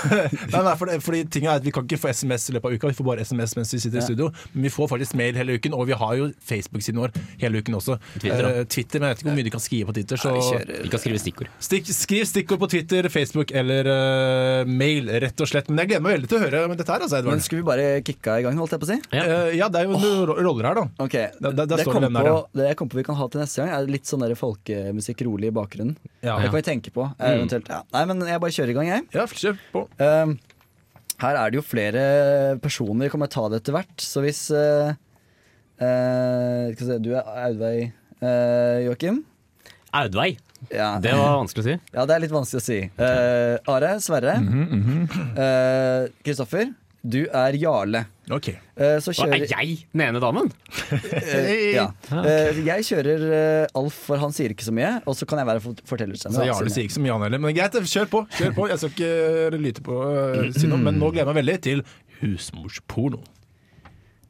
Nei, 0.52 0.62
nei, 0.64 0.74
for 0.78 0.90
det, 0.90 0.98
fordi 1.04 1.22
tinget 1.30 1.50
er 1.52 1.60
at 1.60 1.64
Vi 1.66 1.72
kan 1.74 1.86
ikke 1.86 1.98
få 2.00 2.10
SMS 2.14 2.48
i 2.50 2.56
løpet 2.56 2.68
av 2.70 2.76
uka, 2.78 2.90
vi 2.92 2.96
får 2.98 3.06
bare 3.08 3.24
SMS 3.26 3.54
mens 3.58 3.72
vi 3.74 3.80
sitter 3.82 4.00
i 4.00 4.04
studio. 4.06 4.30
Men 4.54 4.66
vi 4.68 4.72
får 4.72 4.90
faktisk 4.92 5.16
mail 5.18 5.36
hele 5.38 5.56
uken, 5.58 5.74
og 5.76 5.86
vi 5.90 5.96
har 6.00 6.14
jo 6.18 6.28
Facebook-siden 6.48 7.00
vår 7.02 7.14
hele 7.42 7.62
uken 7.62 7.76
også. 7.78 7.98
Twitter. 8.18 8.48
Eh, 8.48 8.64
Twitter, 8.70 9.00
Men 9.02 9.08
jeg 9.08 9.14
vet 9.16 9.22
ikke 9.22 9.28
hvor 9.30 9.38
mye 9.38 9.48
du 9.48 9.52
kan 9.54 9.64
skrive 9.64 9.88
på 9.90 9.96
Twitter. 9.98 10.20
Så 10.20 10.34
Vi 10.68 10.92
kan 10.92 11.02
skrive 11.02 11.20
stikkord. 11.22 11.50
Stik, 11.68 11.90
skriv 11.94 12.24
stikkord 12.28 12.62
på 12.62 12.68
Twitter, 12.72 13.08
Facebook 13.12 13.52
eller 13.56 13.88
uh, 13.88 14.68
mail, 14.68 15.10
rett 15.24 15.40
og 15.44 15.50
slett. 15.50 15.68
Men 15.70 15.82
jeg 15.84 15.92
gleder 15.92 16.04
meg 16.06 16.16
veldig 16.18 16.30
til 16.32 16.38
å 16.40 16.42
høre 16.46 16.64
om 16.68 16.76
dette 16.78 16.94
her, 16.94 17.04
altså, 17.06 17.20
Men 17.22 17.34
Edvard. 17.34 17.44
skulle 17.46 17.62
vi 17.64 17.68
bare 17.68 17.88
kicka 18.06 18.38
i 18.40 18.46
gang, 18.46 18.58
holdt 18.60 18.74
jeg 18.76 18.82
på 18.84 18.88
å 18.88 18.92
si? 18.92 18.98
Ja. 19.14 19.24
Eh, 19.24 19.52
ja, 19.58 19.68
det 19.72 19.82
er 19.82 19.88
jo 19.90 19.96
noen 19.98 20.24
ro- 20.30 20.38
roller 20.48 20.70
her, 20.70 20.80
da. 20.82 20.86
Okay. 21.06 21.28
Da- 21.40 21.52
da- 21.52 21.66
der 21.68 21.76
det, 21.76 21.84
står 21.86 21.92
kom 21.98 22.04
det 22.06 22.10
hvem 22.12 22.18
det 22.18 22.24
er, 22.24 22.32
på, 22.32 22.60
det 22.62 22.68
jeg 22.72 22.78
kom 22.82 22.92
på 22.92 23.00
vi 23.00 23.06
kan 23.08 23.18
ha 23.20 23.28
til 23.32 23.42
neste 23.44 23.62
gang, 23.62 23.72
er 23.76 23.90
litt 23.98 24.07
sånn 24.08 24.24
der 24.24 24.34
folkemusikk 24.38 25.22
rolig 25.28 25.50
i 25.52 25.54
bakgrunnen. 25.56 25.96
Ja, 26.24 26.38
Det 26.40 26.48
kan 26.50 26.56
vi 26.58 26.64
tenke 26.66 26.92
på. 26.94 27.06
eh, 27.18 27.34
Eventuelt, 27.36 27.68
ja. 27.70 27.82
Nei, 27.94 28.04
men 28.10 28.24
jeg 28.26 28.40
bare 28.42 28.56
kjører 28.56 28.72
i 28.74 28.78
gang, 28.78 28.88
jeg. 28.92 29.06
ja 29.14 29.26
kjør 29.26 29.58
på. 29.74 29.84
Uh, 30.00 30.34
her 31.22 31.34
er 31.40 31.50
det 31.50 31.58
jo 31.58 31.64
flere 31.66 32.02
personer, 32.62 33.06
vi 33.08 33.12
kommer 33.14 33.30
ta 33.30 33.46
det 33.50 33.60
etter 33.62 33.74
hvert. 33.78 33.96
Så 34.02 34.22
hvis 34.24 34.42
uh, 34.54 34.92
uh, 35.82 36.74
se, 36.78 36.98
du 37.02 37.12
er 37.14 37.24
Audveig 37.46 37.88
uh, 38.22 38.78
Joakim? 38.88 39.24
Audveig. 39.98 40.38
Ja. 40.74 40.96
Det 41.00 41.12
var 41.14 41.36
vanskelig 41.38 41.62
å 41.62 41.66
si. 41.68 41.74
ja, 41.94 42.04
det 42.04 42.14
er 42.16 42.22
litt 42.24 42.32
vanskelig 42.34 42.60
å 42.60 42.66
si. 42.66 42.78
Uh, 42.98 43.56
Are, 43.70 43.92
Sverre. 44.02 44.34
Uh, 44.42 46.08
Kristoffer, 46.26 46.72
du 47.06 47.20
er 47.30 47.54
Jarle. 47.54 48.02
Ok. 48.34 48.48
Uh, 48.74 48.98
så 49.00 49.12
Hva, 49.14 49.24
kjører 49.24 49.44
er 49.46 49.52
jeg 49.52 49.76
den 49.94 50.02
ene 50.04 50.20
damen? 50.20 50.50
uh, 50.92 51.52
ja. 51.72 51.86
Uh, 52.10 52.58
Jeg 52.66 52.84
kjører 52.90 53.24
uh, 53.30 53.78
Alf, 53.78 54.00
for 54.08 54.20
han 54.20 54.34
sier 54.34 54.52
ikke 54.52 54.66
så 54.66 54.74
mye. 54.74 54.90
Og 55.08 55.16
så 55.16 55.28
kan 55.30 55.40
jeg 55.40 55.48
være 55.48 55.62
fort- 55.64 55.82
fortellerstemme. 55.88 56.36
Så 56.36 56.48
Jarle 56.48 56.74
sier 56.74 56.88
ikke 56.88 56.98
så 56.98 57.04
mye, 57.04 57.14
han 57.14 57.24
heller. 57.28 57.42
Men 57.46 57.56
greit, 57.56 57.78
kjør 57.88 58.10
på. 58.12 58.24
kjør 58.36 58.54
på 58.58 58.68
Jeg 58.72 58.82
skal 58.82 58.94
ikke 58.96 59.62
lyte 59.62 59.84
på 59.86 59.96
uh, 60.02 60.44
si 60.58 60.68
noe, 60.70 60.82
men 60.82 60.98
nå 61.00 61.12
gleder 61.14 61.24
jeg 61.24 61.32
meg 61.32 61.40
veldig 61.42 61.58
til 61.68 61.84
husmorsporno. 62.20 63.22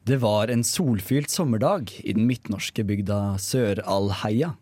Det 0.09 0.17
var 0.23 0.49
en 0.53 0.63
solfylt 0.65 1.29
sommerdag 1.29 1.91
i 2.01 2.15
den 2.17 2.25
midtnorske 2.29 2.85
bygda 2.87 3.35
Sør-Alheia. 3.41 4.53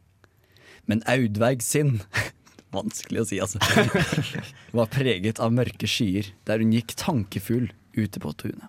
Men 0.88 1.04
Audveig 1.08 1.62
sin 1.63 2.00
Vanskelig 2.76 3.22
å 3.22 3.28
si, 3.30 3.38
altså. 3.39 3.62
var 4.78 4.89
preget 4.91 5.39
av 5.39 5.54
mørke 5.56 5.88
skyer, 5.88 6.34
der 6.50 6.60
hun 6.60 6.74
gikk 6.76 6.98
tankefull 7.00 7.70
ute 7.97 8.21
på 8.23 8.33
tunet. 8.38 8.67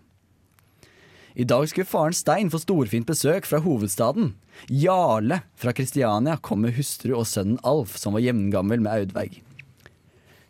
I 1.38 1.44
dag 1.46 1.68
skulle 1.70 1.86
faren 1.86 2.16
Stein 2.16 2.48
få 2.50 2.58
storfint 2.58 3.06
besøk 3.06 3.46
fra 3.46 3.60
hovedstaden. 3.62 4.32
Jarle 4.74 5.42
fra 5.54 5.70
Kristiania 5.76 6.34
kom 6.42 6.64
med 6.64 6.74
hustru 6.74 7.12
og 7.14 7.28
sønnen 7.30 7.60
Alf, 7.62 7.94
som 8.00 8.16
var 8.16 8.24
jevngammel 8.24 8.82
med 8.82 8.90
Audveig. 8.90 9.42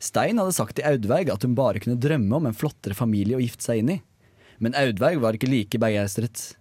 Stein 0.01 0.39
hadde 0.41 0.55
sagt 0.57 0.79
til 0.79 0.87
Audveig 0.89 1.29
at 1.35 1.45
hun 1.45 1.57
bare 1.59 1.83
kunne 1.83 2.01
drømme 2.01 2.39
om 2.39 2.49
en 2.49 2.57
flottere 2.57 2.97
familie 2.97 3.37
å 3.37 3.43
gifte 3.43 3.67
seg 3.67 3.83
inn 3.83 3.93
i. 3.99 3.99
Men 4.63 4.79
Audveig 4.79 5.21
var 5.21 5.37
ikke 5.37 5.51
like 5.51 5.81
begeistret. 5.83 6.55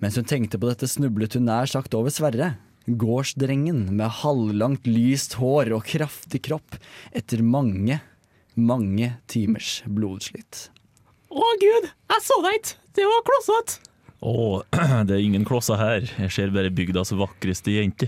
Mens 0.00 0.16
hun 0.16 0.26
tenkte 0.28 0.58
på 0.58 0.70
dette, 0.70 0.88
snublet 0.88 1.36
hun 1.36 1.44
nær 1.50 1.68
sagt 1.70 1.94
over 1.98 2.14
Sverre. 2.14 2.54
Gårdsdrengen 2.88 3.90
med 3.96 4.22
halvlangt 4.22 4.88
lyst 4.88 5.38
hår 5.40 5.72
og 5.76 5.86
kraftig 5.88 6.46
kropp 6.48 6.80
etter 7.12 7.44
mange 7.44 8.00
Mange 8.54 9.16
timers 9.26 9.80
blodslitt. 9.90 10.68
Å 11.34 11.46
gud, 11.58 11.86
jeg 11.90 12.22
så 12.22 12.36
deg 12.44 12.58
ikke! 12.60 12.76
Det 12.94 13.06
var 13.10 13.24
klossete! 13.26 13.80
Å, 14.24 14.34
det 15.08 15.16
er 15.16 15.22
ingen 15.24 15.44
klosser 15.48 15.76
her. 15.80 16.04
Jeg 16.22 16.30
ser 16.32 16.52
bare 16.54 16.70
bygdas 16.72 17.10
vakreste 17.18 17.74
jente. 17.74 18.06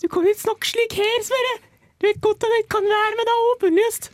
Du 0.00 0.06
kan 0.12 0.24
ikke 0.28 0.44
snakke 0.44 0.70
slik 0.70 0.94
her, 0.96 1.16
Sverre! 1.26 1.56
Du 1.98 2.06
vet 2.06 2.20
godt 2.22 2.44
at 2.46 2.52
jeg 2.52 2.64
ikke 2.66 2.76
kan 2.76 2.86
være 2.92 3.18
med 3.18 3.28
deg 3.28 3.42
åpenlyst. 3.50 4.10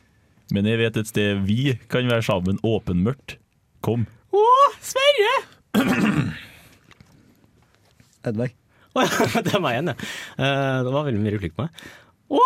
Men 0.53 0.69
jeg 0.69 0.81
vet 0.81 0.99
et 1.01 1.11
sted 1.11 1.43
vi 1.49 1.75
kan 1.93 2.09
være 2.11 2.25
sammen 2.27 2.59
åpenmørkt. 2.67 3.37
Kom. 3.85 4.07
Å, 4.33 4.43
Sverre! 4.85 5.35
Edvard. 8.29 8.57
Å, 8.93 9.05
ja, 9.05 9.29
det 9.47 9.55
er 9.57 9.63
meg 9.65 9.77
igjen, 9.79 9.93
ja. 9.93 10.11
Eh, 10.37 10.81
Det 10.87 10.93
var 10.97 11.07
veldig 11.09 11.23
mye 11.25 11.35
replikk 11.37 11.55
på 11.59 11.65
meg. 11.67 11.87
Å, 12.33 12.43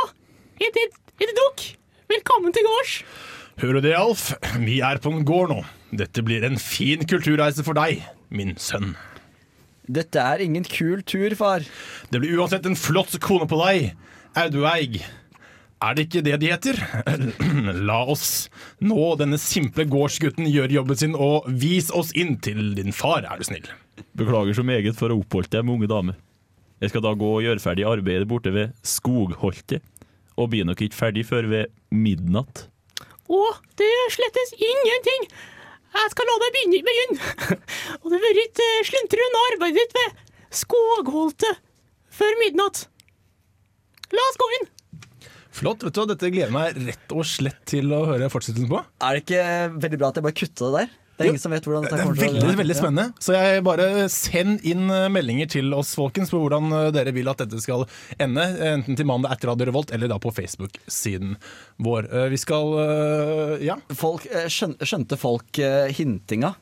er 0.63 0.75
det, 0.75 0.87
er 1.21 1.31
det 1.31 1.35
dere? 1.39 1.73
Velkommen 2.11 2.55
til 2.55 2.67
gårds. 2.67 2.93
Hører 3.57 3.79
du 3.81 3.87
det, 3.87 3.95
Alf? 3.97 4.31
Vi 4.61 4.81
er 4.85 4.99
på 5.01 5.09
en 5.15 5.23
gård 5.25 5.49
nå. 5.49 5.63
Dette 5.97 6.21
blir 6.25 6.45
en 6.45 6.59
fin 6.61 7.01
kulturreise 7.09 7.65
for 7.65 7.79
deg, 7.79 8.03
min 8.29 8.53
sønn. 8.61 8.91
Dette 9.89 10.21
er 10.21 10.43
ingen 10.45 10.67
kul 10.67 11.01
tur, 11.09 11.33
far. 11.39 11.65
Det 12.13 12.21
blir 12.21 12.37
uansett 12.37 12.67
en 12.69 12.77
flott 12.77 13.15
kone 13.25 13.47
på 13.49 13.57
deg, 13.63 13.95
Audueig. 14.37 14.99
Er 15.81 15.97
det 15.97 16.07
ikke 16.07 16.25
det 16.27 16.37
de 16.43 16.51
heter? 16.53 16.83
La 17.89 18.03
oss 18.05 18.51
nå 18.85 19.15
denne 19.21 19.41
simple 19.41 19.89
gårdsgutten 19.89 20.49
gjøre 20.53 20.77
jobben 20.77 21.01
sin 21.01 21.17
og 21.17 21.49
vis 21.49 21.89
oss 21.97 22.13
inn 22.17 22.37
til 22.45 22.75
din 22.77 22.93
far, 22.97 23.25
er 23.25 23.41
du 23.41 23.49
snill. 23.49 23.73
Beklager 24.17 24.57
så 24.57 24.65
meget 24.69 25.01
for 25.01 25.09
å 25.09 25.17
ha 25.17 25.25
oppholdt 25.25 25.53
deg 25.57 25.65
med 25.65 25.79
unge 25.79 25.93
dame. 25.93 26.21
Jeg 26.85 26.93
skal 26.93 27.09
da 27.09 27.17
gå 27.17 27.35
og 27.39 27.45
gjøre 27.45 27.65
ferdig 27.65 27.89
arbeidet 27.89 28.29
borte 28.29 28.53
ved 28.53 28.77
Skogholtet, 28.85 29.81
og 30.37 30.53
blir 30.53 30.69
nok 30.69 30.85
ikke 30.85 31.01
ferdig 31.07 31.25
før 31.29 31.49
ved 31.49 31.73
midnatt. 31.89 32.67
Å, 33.27 33.43
det 33.81 33.93
slettes 34.15 34.53
ingenting. 34.55 35.29
Jeg 35.97 36.13
skal 36.13 36.29
la 36.29 36.37
deg 36.43 36.57
begynne. 36.57 36.83
begynne. 36.87 37.59
Og 38.03 38.11
det 38.13 38.21
har 38.21 38.27
vært 38.27 38.63
eh, 38.63 38.79
arbeid 38.87 39.41
arbeidet 39.53 39.83
ditt 39.87 39.97
ved 39.97 40.23
Skogholtet 40.57 41.63
før 42.17 42.39
midnatt. 42.41 42.87
La 44.15 44.27
oss 44.31 44.39
gå 44.41 44.49
inn. 44.61 44.69
Flott. 45.57 45.83
vet 45.83 45.97
du 45.97 46.03
hva, 46.03 46.07
Dette 46.13 46.31
gleder 46.31 46.51
jeg 46.51 46.55
meg 46.55 46.79
rett 46.91 47.17
og 47.17 47.27
slett 47.29 47.63
til 47.69 47.91
å 47.97 48.05
høre 48.11 48.29
fortsettelsen 48.33 48.71
på. 48.71 48.83
Er 49.03 49.17
det 49.17 49.25
ikke 49.25 49.45
veldig 49.83 50.01
bra 50.01 50.13
at 50.13 50.21
jeg 50.21 50.27
bare 50.29 50.37
kutta 50.37 50.69
det 50.69 50.83
der? 50.83 50.95
Det 51.17 51.25
er 51.25 51.31
ingen 51.33 51.41
som 51.41 51.55
vet 51.55 51.65
hvordan 51.65 51.87
dette 51.87 51.97
Det 51.97 52.01
er 52.03 52.05
kommer 52.05 52.19
til 52.21 52.29
å 52.29 52.33
veldig, 52.43 52.57
veldig 52.61 52.77
spennende. 52.77 53.07
Så 53.25 53.33
jeg 53.37 53.63
bare 53.65 53.87
send 54.13 54.65
inn 54.69 54.91
eh, 54.93 55.07
meldinger 55.13 55.49
til 55.49 55.73
oss, 55.73 55.95
folkens, 55.97 56.29
på 56.33 56.41
hvordan 56.43 56.69
eh, 56.77 56.91
dere 56.93 57.15
vil 57.17 57.31
at 57.33 57.41
dette 57.41 57.61
skal 57.65 57.87
ende. 58.21 58.45
Enten 58.75 58.99
til 59.01 59.09
mandag 59.09 59.33
etter 59.37 59.49
Radio 59.53 59.71
Revolt, 59.71 59.95
eller 59.97 60.13
da 60.13 60.19
på 60.21 60.33
Facebook-siden 60.37 61.39
vår. 61.81 62.11
Eh, 62.13 62.29
Vi 62.35 62.41
skal 62.43 62.77
eh, 62.85 63.57
Ja. 63.71 63.79
Folk, 63.97 64.29
eh, 64.29 64.47
skjønte 64.53 65.17
folk 65.21 65.59
eh, 65.65 65.89
hintinga 65.97 66.53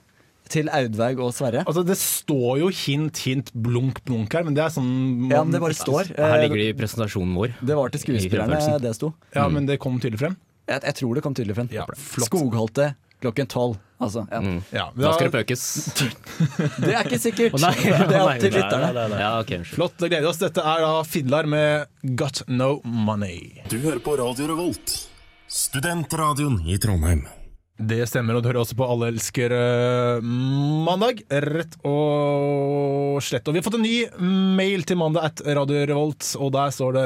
til 0.55 0.69
Audveig 0.71 1.19
og 1.25 1.33
Sverre? 1.35 1.63
Altså, 1.65 1.83
det 1.89 1.97
står 1.99 2.59
jo 2.61 2.69
hint, 2.69 3.19
hint, 3.27 3.51
blunk, 3.57 4.03
blunk 4.07 4.35
her, 4.37 4.45
men 4.47 4.55
det 4.55 4.63
er 4.67 4.75
sånn 4.75 5.31
Ja, 5.33 5.43
men 5.43 5.55
det 5.57 5.63
bare 5.65 5.75
står. 5.75 6.11
Her 6.15 6.37
Eh, 6.37 6.43
ligger 6.45 6.61
det 6.63 6.67
i 6.71 6.77
presentasjonen 6.79 7.35
vår. 7.39 7.55
Det 7.65 7.79
var 7.79 7.91
til 7.95 8.05
skuespillerne 8.07 8.79
det 8.85 8.95
sto. 8.95 9.15
Ja, 9.35 9.49
men 9.49 9.67
det 9.67 9.81
kom 9.83 9.97
tydelig 9.99 10.21
frem. 10.21 10.37
Jeg, 10.69 10.81
jeg 10.85 10.95
tror 11.01 11.17
det 11.19 11.25
kom 11.25 11.35
tydelig 11.37 11.57
frem. 11.59 11.73
Ja, 11.75 11.89
flott. 11.97 12.29
Skogholtet 12.31 13.01
klokken 13.25 13.49
tolv. 13.49 13.79
Altså, 14.05 14.25
ja. 14.31 14.41
Ja, 14.75 14.87
Da 14.97 15.13
skal 15.17 15.31
det 15.31 15.35
pøkes. 15.39 15.65
Det 16.85 16.93
er 16.95 17.05
ikke 17.07 17.21
sikkert. 17.23 17.57
Nei. 17.63 17.73
Det 17.85 17.95
er 18.19 18.21
opp 18.25 18.43
til 18.43 18.55
lytterne. 18.55 19.21
Ja, 19.21 19.31
okay. 19.41 19.63
Flott, 19.69 19.97
da 20.01 20.11
gleder 20.11 20.27
vi 20.27 20.31
oss. 20.33 20.43
Dette 20.43 20.65
er 20.75 20.85
da 20.85 20.93
Fidlar 21.09 21.49
med 21.51 21.87
Got 22.21 22.43
No 22.49 22.77
Money. 22.85 23.63
Du 23.73 23.79
hører 23.85 24.03
på 24.05 24.17
Radio 24.21 24.51
Revolt, 24.53 24.99
studentradioen 25.51 26.61
i 26.69 26.79
Trondheim. 26.83 27.25
Det 27.75 28.05
stemmer, 28.07 28.37
og 28.37 28.45
du 28.45 28.47
hører 28.47 28.61
også 28.61 28.77
på 28.79 28.87
Alle 28.87 29.09
elsker 29.11 29.51
eh, 29.51 30.23
mandag. 30.23 31.25
Rett 31.27 31.75
og 31.83 33.19
slett. 33.27 33.49
Og 33.51 33.57
vi 33.57 33.59
har 33.59 33.67
fått 33.67 33.81
en 33.81 33.83
ny 33.83 33.97
mail 34.55 34.85
til 34.87 35.01
mandag 35.01 35.27
at 35.27 35.43
Radio 35.59 35.81
Revolt, 35.91 36.23
og 36.39 36.53
der 36.55 36.71
står 36.71 36.95
det 36.95 37.05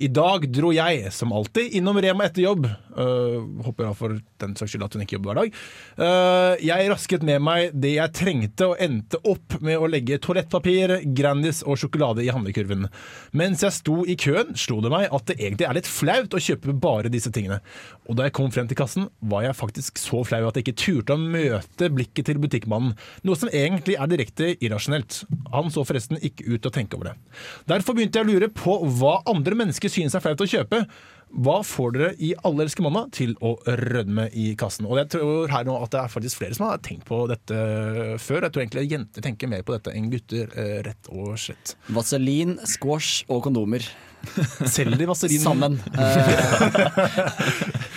I 0.00 0.08
dag 0.08 0.46
dro 0.48 0.70
jeg, 0.72 1.10
som 1.12 1.34
alltid, 1.36 1.76
innom 1.76 2.00
Rema 2.00 2.30
etter 2.30 2.46
jobb. 2.46 2.64
Uh, 2.96 3.44
håper 3.66 3.84
jeg 3.90 3.96
for 3.98 4.14
den 4.40 4.54
saks 4.56 4.72
skyld 4.72 4.86
at 4.86 4.94
hun 4.96 5.02
ikke 5.04 5.18
jobber 5.18 5.34
hver 5.34 5.40
dag. 5.42 5.58
Uh, 6.00 6.64
jeg 6.64 6.88
rasket 6.88 7.26
med 7.28 7.44
meg 7.44 7.76
det 7.76 7.92
jeg 7.98 8.14
trengte, 8.16 8.70
og 8.70 8.80
endte 8.80 9.20
opp 9.28 9.58
med 9.60 9.76
å 9.76 9.90
legge 9.90 10.16
toalettpapir, 10.24 10.96
Grandis 11.16 11.60
og 11.66 11.76
sjokolade 11.82 12.24
i 12.24 12.32
handlekurven. 12.32 12.88
Mens 13.36 13.66
jeg 13.66 13.76
sto 13.76 14.00
i 14.08 14.16
køen, 14.16 14.56
slo 14.56 14.80
det 14.80 14.94
meg 14.96 15.10
at 15.12 15.28
det 15.28 15.36
egentlig 15.42 15.68
er 15.68 15.76
litt 15.76 15.92
flaut 15.92 16.32
å 16.32 16.40
kjøpe 16.40 16.72
bare 16.80 17.12
disse 17.12 17.32
tingene. 17.36 17.60
Og 18.08 18.16
da 18.16 18.30
jeg 18.30 18.36
kom 18.38 18.48
frem 18.54 18.68
til 18.70 18.80
kassen, 18.80 19.10
var 19.20 19.44
jeg 19.44 19.60
faktisk 19.60 20.00
så 20.06 20.22
flau 20.26 20.42
at 20.48 20.58
jeg 20.58 20.66
ikke 20.66 20.78
turte 20.82 21.16
å 21.16 21.20
møte 21.20 21.90
blikket 21.92 22.30
til 22.30 22.40
butikkmannen, 22.42 22.94
noe 23.26 23.38
som 23.38 23.50
egentlig 23.52 23.98
er 23.98 24.10
direkte 24.10 24.52
irrasjonelt. 24.56 25.24
Han 25.54 25.72
så 25.74 25.84
forresten 25.86 26.20
ikke 26.20 26.46
ut 26.48 26.60
til 26.60 26.70
å 26.70 26.76
tenke 26.78 26.98
over 26.98 27.12
det. 27.12 27.18
Derfor 27.70 27.96
begynte 27.98 28.20
jeg 28.20 28.28
å 28.28 28.32
lure 28.32 28.50
på 28.54 28.78
hva 28.98 29.18
andre 29.28 29.58
mennesker 29.58 29.92
synes 29.92 30.16
er 30.16 30.24
flaut 30.24 30.42
å 30.42 30.50
kjøpe. 30.50 30.84
Hva 31.26 31.56
får 31.66 31.94
dere 31.96 32.08
i 32.22 32.30
Alle 32.46 32.64
elsker 32.64 32.84
mandag 32.86 33.10
til 33.16 33.34
å 33.44 33.56
rødme 33.66 34.28
i 34.38 34.46
kassen? 34.58 34.86
Og 34.86 35.00
jeg 35.00 35.10
tror 35.16 35.50
her 35.50 35.66
nå 35.66 35.74
at 35.82 35.92
det 35.92 36.00
er 36.00 36.12
faktisk 36.12 36.40
flere 36.40 36.56
som 36.56 36.68
har 36.68 36.80
tenkt 36.84 37.04
på 37.08 37.24
dette 37.30 37.56
før. 38.22 38.46
Jeg 38.46 38.54
tror 38.54 38.62
egentlig 38.62 38.86
jenter 38.92 39.26
tenker 39.26 39.50
mer 39.50 39.64
på 39.66 39.74
dette 39.74 39.92
enn 39.92 40.10
gutter, 40.12 40.52
eh, 40.54 40.78
rett 40.86 41.10
og 41.10 41.34
slett. 41.40 41.74
Vaselin, 41.90 42.56
squash 42.64 43.26
og 43.28 43.42
kondomer. 43.48 43.84
Selger 44.68 44.98
de 45.00 45.08
vaselin 45.08 45.42
Sammen. 45.46 45.78
Eh, 45.96 46.30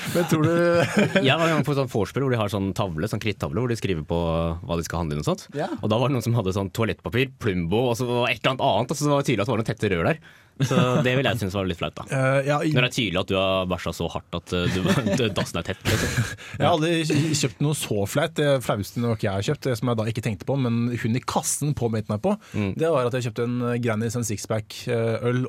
Men 0.15 0.25
tror 0.29 0.45
du 0.45 0.53
Jeg 1.27 1.37
var 1.37 1.45
en 1.45 1.55
gang 1.57 1.65
på 1.67 1.77
sånn 1.77 1.91
vorspiel 1.91 2.25
hvor 2.25 2.33
de 2.33 2.41
har 2.41 2.51
sånn 2.51 2.71
tavle, 2.77 3.09
sånn 3.11 3.21
krittavle 3.23 3.63
hvor 3.63 3.71
de 3.71 3.77
skriver 3.79 4.05
på 4.09 4.19
hva 4.19 4.79
de 4.79 4.85
skal 4.87 5.03
handle 5.03 5.17
inn 5.17 5.23
og 5.23 5.29
sånt. 5.29 5.47
Ja. 5.57 5.69
Og 5.79 5.89
da 5.91 5.99
var 5.99 6.09
det 6.09 6.17
noen 6.17 6.25
som 6.25 6.37
hadde 6.37 6.55
sånn 6.55 6.73
toalettpapir, 6.75 7.33
Plumbo 7.41 7.89
og 7.91 7.97
så 7.99 8.07
et 8.27 8.39
eller 8.39 8.55
annet 8.55 8.67
annet. 8.69 8.93
Og 8.93 8.99
så 8.99 9.11
var 9.11 9.23
det 9.23 9.29
tydelig 9.31 9.43
at 9.43 9.49
det 9.49 9.55
var 9.55 9.61
noen 9.61 9.71
tette 9.71 9.91
rør 9.93 10.11
der. 10.11 10.21
Så 10.59 10.75
det 11.05 11.13
vil 11.15 11.27
jeg 11.27 11.39
synes 11.39 11.55
var 11.55 11.67
litt 11.69 11.79
flaut, 11.79 11.95
da. 11.95 12.03
Uh, 12.11 12.39
ja, 12.43 12.57
Når 12.59 12.83
det 12.83 12.89
er 12.89 12.95
tydelig 12.95 13.19
at 13.21 13.29
du 13.31 13.35
har 13.39 13.67
bæsja 13.71 13.93
så 13.95 14.09
hardt 14.11 14.35
at 14.35 14.51
uh, 14.51 14.79
du, 15.15 15.21
dassen 15.31 15.61
er 15.61 15.67
tett. 15.69 15.85
Liksom. 15.87 16.33
Jeg 16.57 16.65
har 16.65 16.73
aldri 16.73 17.21
kjøpt 17.39 17.63
noe 17.63 17.77
så 17.79 18.03
flaut. 18.11 18.35
Det 18.35 18.49
flaueste 18.65 19.03
nok 19.03 19.23
jeg 19.23 19.31
har 19.31 19.45
kjøpt, 19.47 19.69
det 19.69 19.77
som 19.79 19.91
jeg 19.91 19.99
da 20.01 20.07
ikke 20.11 20.23
tenkte 20.25 20.47
på, 20.49 20.57
men 20.59 20.81
hun 20.99 21.15
i 21.15 21.23
kassen 21.23 21.71
påmeldte 21.79 22.11
meg 22.11 22.23
på, 22.25 22.35
det 22.79 22.91
var 22.91 23.07
at 23.07 23.15
jeg 23.15 23.29
kjøpte 23.29 23.47
en 23.47 23.57
Grandis, 23.79 24.19
en 24.19 24.27
sixpack-øl 24.27 25.29
øl 25.29 25.41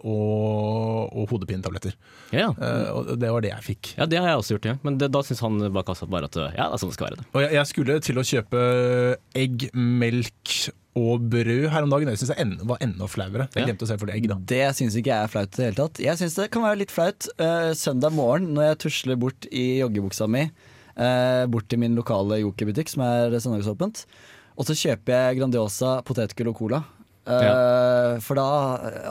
og, 0.70 1.12
og 1.18 1.30
hodepinetabletter. 1.34 1.94
Ja. 2.36 2.48
Eh, 2.54 2.88
og 2.94 3.12
det 3.20 3.30
var 3.34 3.44
det 3.44 3.50
jeg 3.54 3.66
fikk. 3.70 3.92
ja, 3.98 4.06
det 4.10 4.20
har 4.22 4.30
jeg 4.32 4.42
også 4.44 4.56
gjort, 4.56 4.68
ja. 4.72 4.76
Men 4.86 4.98
det, 5.02 5.10
da 5.14 5.22
syns 5.26 5.42
han 5.44 5.58
bak 5.74 5.88
kassa 5.90 6.06
bare 6.10 6.30
at 6.30 6.38
ja, 6.40 6.50
det 6.54 6.68
er 6.70 6.82
sånn 6.84 6.92
det 6.92 6.98
skal 6.98 7.10
være. 7.10 7.20
det. 7.22 7.28
Og 7.34 7.42
jeg, 7.44 7.52
jeg 7.58 7.70
skulle 7.74 7.98
til 8.06 8.20
å 8.22 8.26
kjøpe 8.30 8.62
egg, 9.44 9.66
melk 9.74 10.54
og 11.00 11.22
brød 11.30 11.68
her 11.70 11.84
om 11.86 11.92
dagen. 11.92 12.08
Det 12.10 12.18
syns 12.18 12.32
jeg 12.34 12.42
enda, 12.42 12.64
var 12.66 12.80
enda 12.82 13.06
flauere. 13.10 13.44
Jeg 13.54 13.62
Ja. 13.62 13.66
glemte 13.70 13.86
å 13.86 13.90
se 13.92 13.96
for 14.00 14.10
det 14.10 14.16
egg, 14.18 14.26
da. 14.32 14.36
Det 14.52 14.64
syns 14.78 14.96
ikke 14.98 15.12
jeg 15.12 15.22
er 15.28 15.30
flaut 15.30 15.52
i 15.54 15.56
det 15.60 15.66
hele 15.68 15.78
tatt. 15.78 16.00
Jeg 16.02 16.18
syns 16.18 16.34
det 16.40 16.48
kan 16.54 16.64
være 16.66 16.80
litt 16.82 16.90
flaut 16.94 17.28
uh, 17.38 17.70
søndag 17.78 18.12
morgen 18.16 18.50
når 18.56 18.72
jeg 18.72 18.80
tusler 18.86 19.20
bort 19.22 19.46
i 19.54 19.64
joggebuksa 19.84 20.26
mi, 20.28 20.42
eh, 21.00 21.44
bort 21.46 21.68
til 21.70 21.78
min 21.80 21.94
lokale 21.96 22.40
Joker-butikk 22.42 22.90
som 22.92 23.04
er 23.06 23.38
søndagsåpent, 23.38 24.02
og 24.58 24.66
så 24.68 24.74
kjøper 24.76 25.14
jeg 25.14 25.38
Grandiosa 25.38 25.92
potetgull 26.04 26.50
og 26.52 26.58
cola. 26.58 26.82
Eh, 27.28 28.14
For 28.24 28.38
da 28.38 28.44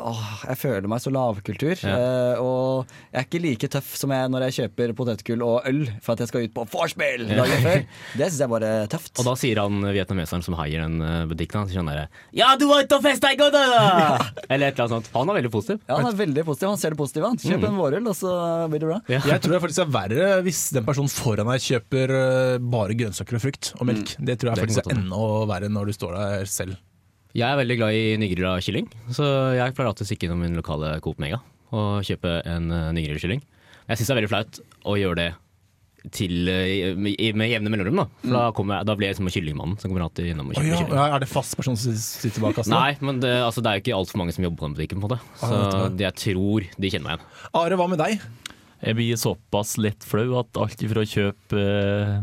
åh, 0.02 0.22
Jeg 0.50 0.58
føler 0.58 0.88
meg 0.90 1.02
så 1.04 1.12
lavkultur. 1.14 1.78
eh, 1.86 2.40
og 2.42 2.90
jeg 3.14 3.20
er 3.22 3.28
ikke 3.28 3.42
like 3.44 3.70
tøff 3.70 3.92
som 4.00 4.10
jeg 4.12 4.32
når 4.34 4.48
jeg 4.48 4.56
kjøper 4.58 4.94
potetgull 4.98 5.44
og 5.46 5.68
øl 5.70 5.84
for 6.02 6.14
at 6.16 6.24
jeg 6.24 6.32
skal 6.32 6.48
ut 6.48 6.54
på 6.56 6.66
vorspiel 6.74 7.28
dagen 7.30 7.62
før. 7.64 7.84
Det 8.20 8.30
syns 8.32 8.42
jeg 8.42 8.52
bare 8.52 8.72
er 8.84 8.90
tøft. 8.92 9.14
Og 9.22 9.30
da 9.30 9.36
sier 9.40 9.62
han 9.62 9.78
vietnameseren 9.94 10.44
som 10.46 10.58
heier 10.60 10.84
den 10.88 10.98
uh, 11.06 11.26
butikken, 11.30 11.62
han 11.62 11.70
sier 11.70 11.84
sånn 11.84 12.10
Ja, 12.36 12.56
du 12.60 12.66
var 12.72 12.84
ute 12.84 12.98
og 12.98 13.06
festa 13.06 13.32
i 13.34 13.40
går, 13.40 13.54
da! 13.54 13.64
Eller 14.52 14.72
et 14.72 14.80
eller 14.80 14.88
annet 14.90 14.96
sånt. 14.98 15.12
Han 15.14 15.30
er 15.30 15.40
veldig 15.40 15.54
positiv. 15.54 15.80
Ja, 15.86 16.00
Han 16.02 16.10
er 16.10 16.20
veldig 16.20 16.46
positiv. 16.50 16.70
Han 16.74 16.82
ser 16.82 16.96
det 16.96 17.00
positive. 17.00 17.30
Han. 17.30 17.40
Kjøp 17.46 17.70
en 17.70 17.80
vårøl, 17.80 18.10
og 18.10 18.18
så 18.18 18.34
blir 18.74 18.84
det 18.84 18.90
bra. 18.90 19.00
Ja. 19.12 19.22
Jeg 19.36 19.44
tror 19.46 19.56
det 19.56 19.64
faktisk 19.68 19.86
er 19.86 19.94
verre 19.96 20.30
hvis 20.46 20.66
den 20.76 20.86
personen 20.88 21.14
foran 21.14 21.50
deg 21.54 21.64
kjøper 21.70 22.16
eh, 22.20 22.58
bare 22.74 22.98
grønnsaker 23.00 23.38
og 23.40 23.44
frukt 23.46 23.74
og 23.78 23.88
melk. 23.90 24.16
Det 24.18 24.40
tror 24.42 24.54
jeg 24.54 24.60
Det 24.60 24.68
faktisk 24.68 24.90
er 24.90 24.98
enda 24.98 25.24
verre 25.54 25.70
når 25.72 25.92
du 25.92 25.98
står 26.00 26.18
der 26.18 26.50
selv. 26.50 26.78
Jeg 27.38 27.46
er 27.46 27.60
veldig 27.60 27.76
glad 27.78 27.94
i 27.94 28.06
nygrilla 28.18 28.56
kylling, 28.66 28.88
så 29.14 29.26
jeg 29.54 29.76
pleier 29.78 29.92
alltid 29.92 30.08
å 30.08 30.10
stikke 30.10 30.26
innom 30.26 30.40
min 30.42 30.58
lokale 30.58 30.96
Coop 31.06 31.20
Mega 31.22 31.38
og 31.70 32.02
kjøpe 32.08 32.40
en 32.50 32.72
uh, 32.74 32.88
nygrillkylling. 32.98 33.44
Jeg 33.86 34.00
syns 34.00 34.10
det 34.10 34.14
er 34.16 34.18
veldig 34.24 34.32
flaut 34.32 34.58
å 34.90 34.96
gjøre 34.98 35.20
det 35.20 35.28
til, 36.16 36.50
uh, 36.50 36.98
med, 36.98 37.22
med 37.38 37.52
jevne 37.52 37.70
mellomrom, 37.70 38.02
da. 38.02 38.08
For 38.24 38.34
da, 38.34 38.42
kommer 38.58 38.88
da 38.88 38.96
blir 38.98 39.12
jeg 39.12 39.20
som 39.20 39.30
kyllingmannen 39.30 39.78
som 39.78 39.92
kommer 39.92 40.08
alltid 40.08 40.32
innom 40.32 40.50
og 40.50 40.58
Å 40.58 40.64
oh, 40.64 40.66
ja, 40.72 40.82
kylling. 40.82 40.98
er 41.06 41.22
det 41.22 41.30
fast 41.30 41.54
person 41.60 41.78
som 41.78 41.94
sitter 42.02 42.42
bak 42.48 42.58
kassen? 42.58 42.74
Nei, 42.74 42.96
men 43.06 43.22
det, 43.22 43.36
altså, 43.46 43.62
det 43.62 43.70
er 43.70 43.78
jo 43.78 43.86
ikke 43.86 44.00
altfor 44.00 44.24
mange 44.24 44.34
som 44.34 44.50
jobber 44.50 44.64
på 44.64 44.70
den 44.72 44.78
butikken, 44.80 45.06
på 45.06 45.14
det. 45.14 45.22
Så 45.44 45.54
Ah, 45.54 45.86
jeg 46.02 46.16
tror 46.26 46.66
de 46.66 46.94
kjenner 46.96 47.12
meg 47.12 47.20
igjen. 47.20 47.30
Are, 47.62 47.78
hva 47.84 47.90
med 47.94 48.02
deg? 48.02 48.26
Jeg 48.80 48.96
blir 48.96 49.20
såpass 49.20 49.76
lett 49.78 50.06
flau 50.08 50.40
at 50.40 50.58
alt 50.58 50.82
ifra 50.82 51.04
å 51.04 51.10
kjøpe 51.14 51.62
eh, 51.62 52.22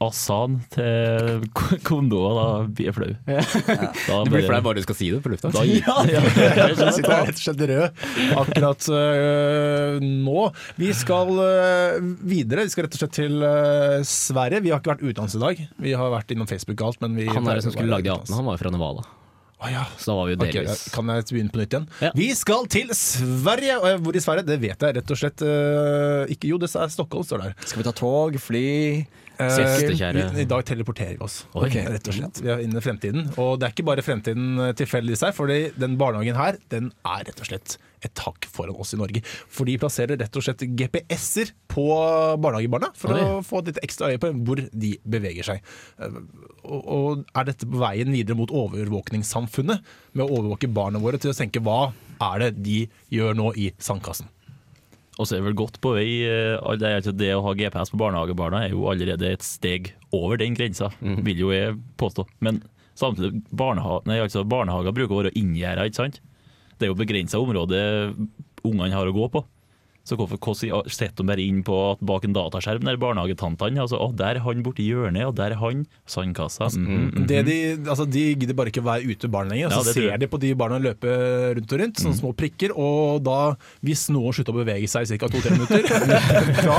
Asan 0.00 0.54
til 0.72 1.42
kondoer, 1.84 2.38
da 2.38 2.44
blir 2.72 2.88
jeg 2.88 2.96
flau. 2.96 3.10
Da 3.26 4.20
Du 4.24 4.30
blir 4.32 4.46
flau 4.48 4.60
bare 4.64 4.80
du 4.80 4.86
skal 4.86 4.96
si 4.96 5.10
det 5.12 5.20
på 5.20 5.32
lufta. 5.34 5.50
Da, 5.52 5.64
Ja, 5.68 5.98
jeg 6.08 6.94
sitter 6.96 7.12
rett 7.28 7.36
og 7.36 7.42
slett 7.42 7.64
rød 7.68 8.02
akkurat 8.40 8.88
øh, 8.96 10.00
nå. 10.00 10.48
Vi 10.80 10.90
skal 10.96 11.34
øh, 11.44 12.10
videre. 12.24 12.64
Vi 12.64 12.72
skal 12.72 12.88
rett 12.88 12.96
og 12.96 13.04
slett 13.04 13.16
til 13.20 13.44
øh, 13.44 14.00
Sverige. 14.08 14.64
Vi 14.64 14.72
har 14.72 14.80
ikke 14.80 14.94
vært 14.94 15.04
utenlands 15.04 15.36
i 15.36 15.44
dag. 15.44 15.64
Vi 15.84 15.96
har 16.00 16.12
vært 16.16 16.32
innom 16.32 16.48
Facebook 16.48 16.80
og 16.80 16.94
alt, 16.94 17.04
men 17.04 17.20
vi 17.20 17.28
Han 17.28 17.44
der 17.44 17.60
som 17.60 17.76
skulle 17.76 17.92
lage 17.92 18.08
de 18.08 18.14
atene, 18.16 18.40
han 18.40 18.48
var 18.48 18.56
jo 18.56 18.64
fra 18.64 18.72
Nevada. 18.72 19.04
Å 19.60 19.68
ja. 19.68 19.82
Så 20.00 20.08
da 20.08 20.16
var 20.16 20.28
vi 20.28 20.32
jo 20.32 20.40
delvis 20.40 20.56
delvis 20.56 20.82
kan 20.94 21.10
jeg 21.12 21.26
begynne 21.28 21.52
på 21.52 21.60
nytt 21.60 21.74
igjen? 21.76 21.88
Ja. 22.00 22.10
Vi 22.16 22.30
skal 22.38 22.64
til 22.72 22.94
Sverige! 22.96 23.76
Og 23.76 24.06
Hvor 24.06 24.16
i 24.16 24.22
Sverige? 24.24 24.46
Det 24.48 24.56
vet 24.62 24.86
jeg 24.86 24.96
rett 24.96 25.12
og 25.12 25.20
slett 25.20 25.44
øh, 25.44 26.22
ikke. 26.32 26.48
Jo, 26.54 26.60
det 26.62 26.70
er 26.72 26.92
Stockholm, 26.92 27.26
står 27.28 27.44
der. 27.44 27.58
Skal 27.66 27.82
vi 27.82 27.88
ta 27.90 27.92
tog, 27.96 28.38
fly? 28.40 28.70
Eh, 29.40 29.52
Siestekjære. 29.56 30.24
I, 30.42 30.46
dag 30.48 30.64
teleporterer 30.68 31.16
vi 31.16 31.24
oss. 31.24 31.42
okay. 31.54 31.86
Rett 31.88 32.10
og 32.10 32.16
slett. 32.16 32.40
Vi 32.44 32.50
er 32.52 32.64
inne 32.64 32.80
i 32.80 32.84
fremtiden. 32.84 33.30
Og 33.40 33.54
det 33.60 33.68
er 33.68 33.74
ikke 33.74 33.86
bare 33.90 34.04
fremtiden 34.04 34.58
tilfeldig 34.78 35.16
i 35.16 35.20
seg, 35.20 35.36
fordi 35.36 35.60
den 35.80 35.96
barnehagen 36.00 36.38
her, 36.38 36.60
den 36.72 36.92
er 37.06 37.24
rett 37.28 37.40
og 37.40 37.48
slett 37.48 37.78
et 38.04 38.22
hakk 38.24 38.46
foran 38.48 38.78
oss 38.80 38.94
i 38.96 39.00
Norge. 39.00 39.22
For 39.24 39.68
de 39.68 39.76
plasserer 39.80 40.20
rett 40.20 40.36
og 40.38 40.44
slett 40.44 40.64
GPS-er 40.64 41.52
på 41.70 41.86
barnehagebarna 42.40 42.92
for 42.96 43.14
Oi. 43.16 43.20
å 43.20 43.40
få 43.44 43.60
et 43.60 43.72
litt 43.72 43.82
ekstra 43.84 44.12
øye 44.12 44.20
på 44.22 44.32
hvor 44.46 44.62
de 44.64 44.92
beveger 45.04 45.50
seg. 45.52 45.72
Eh, 46.00 46.20
og 46.64 47.24
er 47.34 47.50
dette 47.50 47.68
på 47.68 47.80
veien 47.80 48.12
videre 48.12 48.38
mot 48.38 48.52
overvåkningssamfunnet, 48.62 49.84
med 50.16 50.26
å 50.26 50.40
overvåke 50.40 50.70
barna 50.72 51.00
våre 51.02 51.20
til 51.20 51.32
å 51.32 51.36
tenke 51.36 51.62
hva 51.64 51.92
er 52.20 52.44
det 52.44 52.52
de 52.64 52.82
gjør 53.12 53.36
nå 53.38 53.52
i 53.56 53.70
sandkassen? 53.80 54.28
Og 55.20 55.28
så 55.28 55.36
er 55.36 55.44
vel 55.44 55.56
godt 55.58 55.76
på 55.84 55.92
vei. 55.98 56.08
eh, 56.24 56.56
Det, 56.80 57.28
å 57.36 57.42
ha 57.44 57.52
GPS 57.54 57.92
på 57.92 58.00
barnehagebarna 58.00 58.64
er 58.64 58.72
jo 58.72 58.86
allerede 58.88 59.28
et 59.34 59.44
steg 59.44 59.92
over 60.16 60.40
den 60.40 60.54
grensa, 60.56 60.88
vil 61.00 61.36
jo 61.44 61.50
jeg 61.52 61.76
påstå. 62.00 62.24
Men 62.40 62.62
samtidig, 62.96 63.42
barneha 63.52 64.00
nei, 64.08 64.16
altså 64.24 64.46
barnehager 64.48 64.96
bruker 64.96 65.14
å 65.14 65.22
være 65.22 65.36
inngjerda, 65.36 65.84
ikke 65.90 66.00
sant? 66.00 66.20
Det 66.78 66.88
er 66.88 66.92
jo 66.94 66.96
begrensa 66.96 67.38
område 67.38 67.80
ungene 68.64 68.94
har 68.96 69.06
å 69.06 69.12
gå 69.12 69.28
på. 69.36 69.44
Så 70.06 70.16
hvorfor 70.16 70.38
hvordan 70.40 70.88
setter 70.90 71.20
de 71.22 71.26
bare 71.28 71.42
inn 71.44 71.60
på 71.66 71.74
at 71.92 72.00
bak 72.02 72.24
en 72.24 72.32
dataskjerm 72.34 72.82
der 72.88 72.96
barnehagetantene 72.98 73.82
altså, 73.82 73.98
å, 74.00 74.08
der 74.16 74.38
er 74.40 74.44
han 74.46 74.62
borti 74.64 74.86
hjørnet, 74.88 75.26
og 75.28 75.34
der 75.38 75.52
er 75.54 75.60
han. 75.60 75.82
Sandkassa. 76.08 76.70
Mm, 76.74 77.10
mm, 77.12 77.26
Det 77.30 77.42
de, 77.46 77.56
altså 77.84 78.06
de 78.10 78.22
gidder 78.32 78.56
bare 78.58 78.72
ikke 78.72 78.82
å 78.82 78.88
være 78.88 79.12
ute 79.12 79.30
barn 79.30 79.52
lenger. 79.52 79.68
Ja, 79.68 79.82
så 79.82 79.92
ser. 79.92 80.08
Mm. 80.14 80.22
de 80.24 80.30
på 80.32 80.40
de 80.42 80.52
barna 80.58 80.80
løpe 80.82 81.12
rundt 81.58 81.74
og 81.76 81.82
rundt, 81.84 82.00
sånne 82.02 82.18
små 82.18 82.32
prikker. 82.36 82.72
Og 82.80 83.20
da, 83.28 83.38
hvis 83.86 84.06
noen 84.14 84.34
slutter 84.34 84.56
å 84.56 84.62
bevege 84.64 84.88
seg 84.90 85.04
i 85.10 85.20
ca. 85.20 85.28
to-tre 85.30 85.52
minutter, 85.54 85.84
da, 86.66 86.78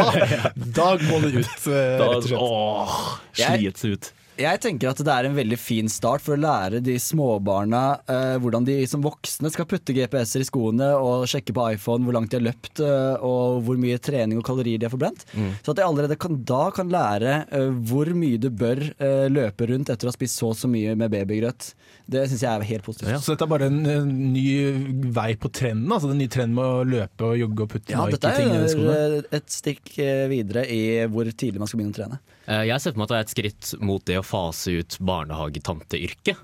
da 0.81 0.89
må 1.05 1.21
det 1.23 1.35
ut, 1.37 1.69
eh, 1.69 2.01
rett 2.01 2.17
og 2.17 2.25
slett. 2.25 2.41
åh, 2.41 2.97
Jeg- 3.37 3.61
slits 3.61 3.85
ut. 3.93 4.11
Jeg 4.41 4.61
tenker 4.63 4.89
at 4.89 5.01
det 5.05 5.13
er 5.13 5.27
en 5.27 5.35
veldig 5.37 5.57
fin 5.59 5.89
start 5.91 6.23
for 6.23 6.33
å 6.33 6.41
lære 6.41 6.79
de 6.83 6.95
småbarna 7.01 7.81
eh, 8.09 8.35
hvordan 8.41 8.65
de 8.65 8.77
som 8.89 9.03
voksne 9.03 9.51
skal 9.53 9.67
putte 9.69 9.93
GPS-er 9.93 10.43
i 10.43 10.47
skoene 10.47 10.87
og 10.97 11.27
sjekke 11.29 11.53
på 11.53 11.65
iPhone 11.75 12.07
hvor 12.07 12.15
langt 12.17 12.31
de 12.33 12.39
har 12.39 12.45
løpt 12.47 12.81
eh, 12.81 13.21
og 13.27 13.61
hvor 13.67 13.77
mye 13.81 13.99
trening 14.01 14.39
og 14.41 14.45
kalorier 14.47 14.81
de 14.81 14.87
har 14.87 14.93
forbrent. 14.93 15.25
Så 15.61 15.73
at 15.73 15.81
de 15.81 15.85
allerede 15.85 16.17
kan, 16.21 16.39
da 16.47 16.63
kan 16.73 16.89
lære 16.91 17.35
eh, 17.53 17.69
hvor 17.91 18.09
mye 18.17 18.41
du 18.41 18.49
bør 18.49 18.81
eh, 18.97 19.27
løpe 19.29 19.69
rundt 19.69 19.93
etter 19.93 20.09
å 20.09 20.13
ha 20.13 20.17
spist 20.17 20.41
så 20.41 20.51
og 20.51 20.57
så 20.57 20.71
mye 20.71 20.95
med 20.97 21.13
babygrøt. 21.13 21.73
Det 22.11 22.25
syns 22.27 22.41
jeg 22.43 22.51
er 22.51 22.65
helt 22.67 22.83
positivt. 22.85 23.21
Så 23.23 23.33
dette 23.33 23.45
er 23.47 23.51
bare 23.53 23.67
en, 23.71 23.77
en 23.87 24.09
ny 24.33 24.43
vei 25.15 25.29
på 25.39 25.47
trenden? 25.55 25.87
Altså 25.95 26.09
den 26.11 26.19
nye 26.19 26.31
trenden 26.33 26.57
med 26.57 26.65
å 26.67 26.81
løpe 26.87 27.29
og 27.29 27.37
jogge 27.39 27.63
og 27.65 27.71
putte 27.71 27.93
Ja, 27.95 28.03
dette 28.11 28.31
Nike-ting 28.33 28.65
i 28.65 28.71
skoene? 28.73 28.97
er 28.97 29.15
eh, 29.21 29.29
et 29.39 29.53
stikk 29.55 29.93
eh, 30.03 30.25
videre 30.31 30.65
i 30.67 30.81
hvor 31.11 31.29
tidlig 31.31 31.61
man 31.63 31.71
skal 31.71 31.79
begynne 31.81 31.95
å 31.95 31.99
trene. 32.01 32.19
Eh, 32.47 32.65
Jeg 32.67 32.83
ser 32.83 32.91
for 32.95 32.99
meg 33.01 33.07
at 33.07 33.13
det 33.15 33.19
er 33.21 33.25
et 33.29 33.35
skritt 33.37 33.71
mot 33.79 34.03
det 34.11 34.19
å 34.19 34.25
fase 34.27 34.75
ut 34.81 34.99
barnehagetanteyrket. 35.11 36.43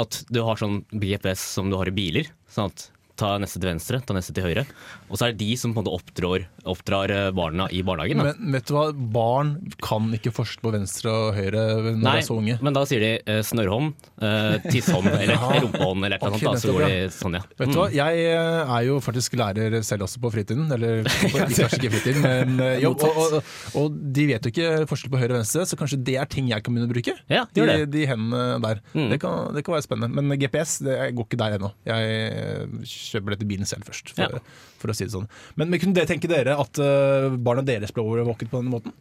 At 0.00 0.20
du 0.30 0.40
har 0.46 0.60
sånn 0.60 0.84
GPS 0.94 1.42
som 1.58 1.70
du 1.70 1.76
har 1.80 1.90
i 1.90 1.94
biler. 1.94 2.30
Sånn 2.50 2.70
at 2.70 2.86
ta 3.20 3.34
neste 3.42 3.58
til 3.60 3.68
venstre, 3.72 3.98
ta 4.06 4.14
neste 4.16 4.32
til 4.36 4.46
høyre. 4.46 4.62
Og 5.10 5.18
så 5.18 5.26
er 5.26 5.32
det 5.34 5.40
de 5.42 5.56
som 5.58 5.72
på 5.74 5.80
en 5.82 5.84
måte 5.84 5.92
oppdrar, 5.98 6.44
oppdrar 6.70 7.10
eh, 7.10 7.30
barna 7.34 7.64
i 7.74 7.80
barnehagen. 7.82 8.20
Da. 8.22 8.30
Men 8.38 8.52
vet 8.54 8.68
du 8.68 8.74
hva, 8.76 8.84
barn 8.94 9.48
kan 9.82 10.06
ikke 10.14 10.30
forskjell 10.36 10.62
på 10.62 10.70
venstre 10.76 11.10
og 11.10 11.34
høyre 11.34 11.64
når 11.82 11.98
de 12.04 12.12
er 12.12 12.26
så 12.28 12.36
unge. 12.38 12.58
men 12.62 12.76
da 12.76 12.84
sier 12.86 13.02
de 13.02 13.10
eh, 13.24 13.40
snørrhånd, 13.48 13.90
eh, 14.22 14.58
tisshånd 14.70 15.08
eller 15.20 15.34
Ja. 15.34 15.50
rumpehånd 15.64 16.06
eller 16.06 16.22
noe 16.22 16.30
okay, 16.30 16.44
sånt. 16.46 16.54
Da, 16.54 16.62
så 16.62 16.74
går 16.76 16.86
de 16.86 17.00
sånn, 17.16 17.36
ja. 17.40 17.42
Vet 17.58 17.72
du 17.74 17.78
hva, 17.80 17.88
Mm. 17.90 17.96
jeg 17.98 18.22
eh, 18.30 18.72
er 18.76 18.86
jo 18.86 19.00
faktisk 19.02 19.34
lærer 19.40 19.78
selv 19.82 20.06
også 20.06 20.20
på 20.22 20.30
fritiden. 20.36 20.70
Eller 20.78 21.02
på- 21.24 21.32
kanskje 21.34 21.66
ikke 21.80 21.90
fritiden, 21.96 22.22
men 22.22 22.62
eh, 22.68 22.78
jobb. 22.84 23.02
Og, 23.10 23.18
og, 23.40 23.52
og 23.82 23.98
de 24.14 24.28
vet 24.30 24.46
jo 24.46 24.52
ikke 24.54 24.86
forskjell 24.90 25.10
på 25.16 25.20
høyre 25.24 25.34
og 25.34 25.40
venstre, 25.40 25.66
så 25.66 25.78
kanskje 25.80 25.98
det 26.06 26.16
er 26.22 26.30
ting 26.30 26.48
jeg 26.52 26.62
kan 26.62 26.76
begynne 26.76 26.86
å 26.88 26.94
bruke. 26.94 27.16
Ja, 27.32 27.44
de, 27.56 27.66
det. 27.66 27.78
de 27.96 28.06
hendene 28.06 28.60
der. 28.62 28.80
Mm. 28.94 29.08
Det, 29.10 29.18
kan, 29.26 29.50
det 29.58 29.64
kan 29.66 29.74
være 29.74 29.86
spennende. 29.88 30.22
Men 30.22 30.38
GPS 30.38 30.78
det 30.86 30.96
går 31.18 31.26
ikke 31.26 31.40
der 31.42 31.58
ennå. 31.58 31.72
Jeg 31.88 32.86
kjøper 32.94 33.34
dette 33.36 33.48
bilen 33.50 33.66
selv 33.68 33.86
først, 33.88 34.12
for, 34.14 34.38
Ja. 34.38 34.42
for 34.80 34.92
å 34.92 34.96
si 35.00 35.08
det 35.08 35.16
sånn. 35.16 35.28
Men, 35.56 35.72
men 35.72 35.80
kunne 35.82 35.96
dere 35.96 36.10
tenke 36.10 36.30
dere 36.30 36.58
at 36.60 36.80
eh, 36.82 37.32
barna 37.40 37.64
deres 37.66 37.92
ble 37.96 38.04
overvåket 38.04 38.52
på 38.52 38.60
denne 38.60 38.74
måten? 38.76 38.94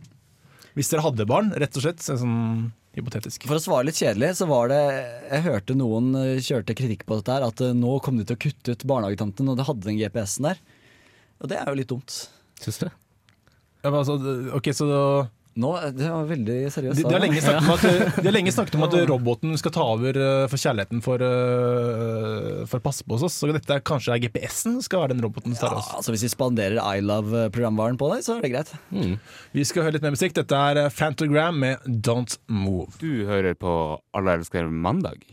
Hvis 0.77 0.91
dere 0.91 1.03
hadde 1.03 1.27
barn, 1.29 1.51
rett 1.59 1.75
og 1.75 1.83
slett. 1.83 2.03
Sånn 2.05 2.69
hypotetisk. 2.97 3.45
For 3.49 3.59
å 3.59 3.63
svare 3.63 3.87
litt 3.87 3.99
kjedelig, 3.99 4.33
så 4.39 4.47
var 4.49 4.71
det 4.71 4.79
Jeg 4.81 5.45
hørte 5.45 5.77
noen 5.77 6.11
eh, 6.17 6.41
kjørte 6.43 6.75
kritikk 6.77 7.05
på 7.09 7.19
dette 7.19 7.35
her, 7.35 7.45
at 7.47 7.63
eh, 7.63 7.75
nå 7.77 7.97
kom 8.05 8.19
de 8.19 8.25
til 8.27 8.37
å 8.37 8.43
kutte 8.45 8.75
ut 8.75 8.87
barnehagetanten 8.89 9.51
og 9.51 9.59
det 9.59 9.67
hadde 9.67 9.87
den 9.87 9.99
GPS-en 9.99 10.49
der. 10.51 10.63
Og 11.39 11.51
det 11.51 11.59
er 11.59 11.69
jo 11.69 11.79
litt 11.79 11.91
dumt. 11.91 12.15
Syns 12.59 12.81
du? 12.81 12.87
Ja, 12.89 13.91
men 13.91 14.01
altså, 14.01 14.17
ok, 14.57 14.71
så 14.75 14.87
Nå, 15.59 15.69
Det 15.95 16.07
var 16.07 16.27
veldig 16.29 16.57
seriøst. 16.71 16.99
De, 16.99 17.03
de, 17.03 17.13
har 17.15 17.23
lenge 17.23 17.41
at, 17.43 17.85
de 18.15 18.25
har 18.29 18.35
lenge 18.35 18.53
snakket 18.55 18.77
om 18.79 18.85
at 18.87 18.95
roboten 19.11 19.55
skal 19.59 19.73
ta 19.75 19.85
over 19.95 20.19
eh, 20.19 20.45
for 20.51 20.61
kjærligheten 20.61 21.03
for, 21.05 21.23
eh, 21.25 22.63
for 22.69 22.79
å 22.79 22.85
passe 22.85 23.03
på 23.07 23.17
oss. 23.17 23.37
Så 23.41 23.49
dette 23.51 23.75
er, 23.75 23.83
kanskje 23.85 24.15
er 24.15 24.23
GPS-en 24.27 24.79
skal 24.85 25.03
være 25.03 25.15
den 25.15 25.23
roboten 25.25 25.55
som 25.55 25.67
tar 25.67 25.75
Ja, 25.77 25.81
oss. 25.83 25.91
altså 25.99 26.15
Hvis 26.15 26.25
vi 26.27 26.31
spanderer 26.33 26.79
I 26.81 27.03
Love-programvaren 27.05 27.99
på 27.99 28.11
deg, 28.13 28.23
så 28.25 28.37
er 28.37 28.45
det 28.47 28.53
greit. 28.55 28.73
Vi 29.55 29.67
skal 29.67 29.87
høre 29.87 29.97
litt 29.97 30.05
mer 30.07 30.15
musikk. 30.15 30.37
Dette 30.39 30.63
er 30.71 30.83
eh, 30.85 30.91
Fantogram 30.93 31.59
med 31.65 31.89
Don't 32.07 32.39
Move. 32.47 32.93
Du 33.01 33.25
hører 33.29 33.57
på 33.59 33.73
Alle 34.15 34.39
elsker 34.39 34.69
mandag. 34.71 35.27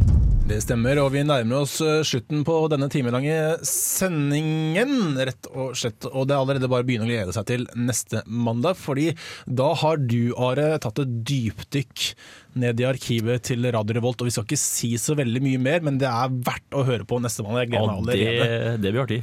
Det 0.46 0.60
stemmer, 0.62 0.94
og 1.02 1.08
vi 1.10 1.24
nærmer 1.26 1.64
oss 1.64 1.80
eh, 1.82 2.04
slutten 2.06 2.44
på 2.46 2.54
denne 2.70 2.86
timelange 2.92 3.34
sendingen, 3.66 5.16
rett 5.18 5.48
og 5.50 5.74
slett. 5.74 6.06
Og 6.12 6.28
det 6.30 6.36
er 6.36 6.38
allerede 6.44 6.70
bare 6.70 6.86
å 6.86 6.86
begynne 6.86 7.08
å 7.08 7.10
glede 7.10 7.34
seg 7.34 7.48
til 7.50 7.66
neste 7.74 8.22
mandag, 8.30 8.78
fordi 8.78 9.08
da 9.50 9.72
har 9.82 9.98
du, 9.98 10.30
Are, 10.38 10.76
tatt 10.82 11.02
et 11.02 11.16
dypdykk 11.26 12.10
ned 12.56 12.78
i 12.80 12.86
arkivet 12.88 13.42
til 13.50 13.66
Radio 13.74 13.98
Revolt. 13.98 14.22
Og 14.22 14.30
vi 14.30 14.32
skal 14.36 14.46
ikke 14.46 14.56
si 14.60 14.92
så 15.00 15.16
veldig 15.18 15.42
mye 15.44 15.58
mer, 15.60 15.82
men 15.84 15.98
det 16.00 16.06
er 16.08 16.30
verdt 16.46 16.78
å 16.78 16.84
høre 16.88 17.04
på 17.08 17.18
neste 17.20 17.42
mandag. 17.44 17.66
Jeg 17.66 17.72
gleder 17.74 17.90
meg 17.90 17.98
Ja, 17.98 18.06
det, 18.06 18.30
allerede. 18.30 18.78
det 18.84 18.92
blir 18.94 19.02
artig. 19.02 19.18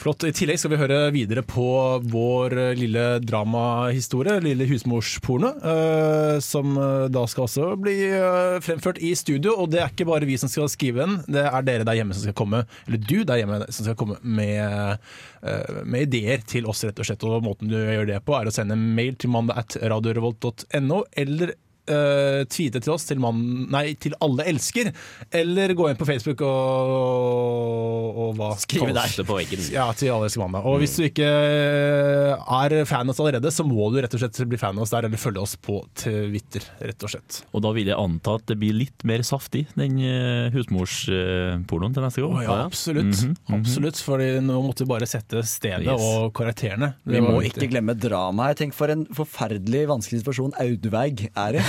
Flott. 0.00 0.24
I 0.26 0.32
tillegg 0.34 0.58
skal 0.62 0.72
vi 0.72 0.80
høre 0.80 0.98
videre 1.14 1.44
på 1.46 1.68
vår 2.08 2.56
eh, 2.64 2.72
lille 2.80 3.04
dramahistorie, 3.22 4.40
lille 4.42 4.66
husmorsporno, 4.72 5.52
eh, 5.60 6.40
som 6.42 6.72
da 7.12 7.28
skal 7.30 7.46
også 7.50 7.68
bli 7.84 7.98
fremført 8.64 8.98
i 9.04 9.12
studio. 9.18 9.58
Og 9.60 9.70
det 9.76 9.84
er 9.84 9.92
ikke 9.92 10.08
bare 10.08 10.26
vi 10.26 10.40
som 10.40 10.50
skal 10.54 10.70
skrive 10.72 11.04
den, 11.04 11.18
det 11.30 11.44
er 11.44 11.66
dere 11.66 11.86
der 11.86 11.98
hjemme 11.98 12.16
som 12.16 12.26
skal 12.26 12.36
komme, 12.38 12.62
eller 12.86 13.02
du 13.02 13.16
der 13.26 13.40
hjemme 13.42 13.60
som 13.68 13.86
skal 13.88 13.98
komme 13.98 14.18
med, 14.22 15.02
eh, 15.42 15.82
med 15.82 16.08
ideer 16.08 16.44
til 16.48 16.68
oss, 16.70 16.84
rett 16.86 17.02
og 17.02 17.08
slett. 17.08 17.26
Og 17.26 17.44
måten 17.44 17.70
du 17.70 17.76
gjør 17.76 18.08
det 18.10 18.22
på, 18.26 18.36
er 18.38 18.48
å 18.48 18.54
sende 18.54 18.78
en 18.78 18.88
mail 18.96 19.18
til 19.20 19.32
mandag 19.34 19.64
at 19.64 19.78
radiorevolt.no, 19.82 21.02
eller 21.24 21.54
Uh, 21.84 22.46
tweete 22.48 22.80
til 22.80 22.94
oss 22.94 23.04
til, 23.04 23.18
mann, 23.20 23.66
nei, 23.68 23.90
til 24.00 24.14
alle 24.24 24.46
elsker, 24.48 24.88
eller 25.36 25.74
gå 25.76 25.90
inn 25.90 25.98
på 26.00 26.06
Facebook 26.08 26.40
og, 26.46 28.20
og 28.24 28.30
hva 28.38 28.54
Skrive 28.62 28.94
der. 28.96 29.12
på 29.26 29.36
veggen. 29.36 29.60
ja, 29.74 29.84
til 29.92 30.12
alle 30.14 30.30
elsker 30.30 30.40
mandag. 30.40 30.64
Og 30.64 30.80
hvis 30.80 30.96
du 30.96 31.04
ikke 31.04 31.28
er 31.28 32.76
fan 32.88 33.04
av 33.04 33.12
oss 33.12 33.20
allerede, 33.20 33.52
så 33.52 33.66
må 33.68 33.90
du 33.92 34.00
rett 34.00 34.16
og 34.16 34.22
slett 34.22 34.40
bli 34.48 34.60
fan 34.60 34.78
av 34.78 34.86
oss 34.86 34.94
der, 34.94 35.08
eller 35.08 35.20
følge 35.20 35.42
oss 35.44 35.56
på 35.60 35.80
Twitter, 36.00 36.64
rett 36.80 37.04
og 37.04 37.12
slett. 37.14 37.42
Og 37.52 37.64
da 37.66 37.74
vil 37.76 37.90
jeg 37.92 37.98
anta 38.00 38.38
at 38.38 38.46
det 38.48 38.58
blir 38.60 38.76
litt 38.76 39.04
mer 39.04 39.24
saftig, 39.26 39.66
den 39.76 40.00
uh, 40.00 40.48
husmorspornoen 40.54 41.94
til 41.96 42.06
neste 42.06 42.24
gang. 42.24 42.38
Oh, 42.38 42.44
ja, 42.44 42.58
absolutt. 42.64 43.12
Mm 43.12 43.34
-hmm. 43.34 43.58
absolutt. 43.60 43.98
Fordi 44.04 44.40
nå 44.40 44.62
måtte 44.62 44.84
vi 44.84 44.88
bare 44.88 45.06
sette 45.06 45.42
stedet 45.42 45.84
Yes. 45.84 46.00
og 46.00 46.32
karakterene. 46.34 46.94
Vi 47.04 47.20
må 47.20 47.40
viktig. 47.40 47.62
ikke 47.62 47.70
glemme 47.72 47.94
dramaet. 47.94 48.56
Tenk 48.56 48.74
for 48.74 48.88
en 48.88 49.06
forferdelig 49.06 49.86
vanskelig 49.88 50.22
situasjon 50.22 50.54
Audveig 50.60 51.28
er 51.36 51.54
i. 51.60 51.62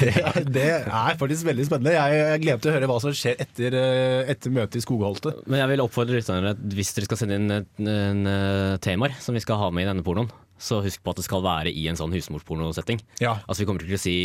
det, 0.00 0.12
det 0.54 0.68
er 0.80 1.18
faktisk 1.20 1.46
veldig 1.48 1.66
spennende. 1.68 1.94
Jeg, 1.96 2.20
jeg 2.20 2.42
gleder 2.44 2.58
meg 2.58 2.64
til 2.64 2.72
å 2.72 2.76
høre 2.76 2.90
hva 2.90 2.98
som 3.04 3.16
skjer 3.16 3.42
etter, 3.42 3.76
eh, 3.78 4.30
etter 4.32 4.54
møtet 4.54 4.80
i 4.80 4.84
Skogholtet. 4.84 5.42
Men 5.46 5.62
jeg 5.62 5.72
vil 5.72 5.84
oppfordre 5.84 6.18
lytterne 6.18 6.54
hvis 6.76 6.94
dere 6.96 7.10
skal 7.10 7.20
sende 7.22 7.38
inn 7.40 7.54
en, 7.58 7.68
en, 7.82 8.24
eh, 8.30 8.78
temaer 8.84 9.16
som 9.22 9.36
vi 9.36 9.44
skal 9.44 9.60
ha 9.60 9.70
med 9.74 9.86
i 9.86 9.90
denne 9.90 10.06
pornoen, 10.06 10.30
så 10.62 10.80
husk 10.84 11.02
på 11.02 11.14
at 11.14 11.20
det 11.20 11.26
skal 11.26 11.44
være 11.44 11.72
i 11.74 11.86
en 11.90 11.98
sånn 11.98 12.14
husmorspornosetting. 12.14 13.02
Ja. 13.22 13.38
Altså 13.46 13.62
Vi 13.62 13.70
kommer 13.70 13.84
til 13.84 13.98
å 13.98 14.02
si 14.02 14.16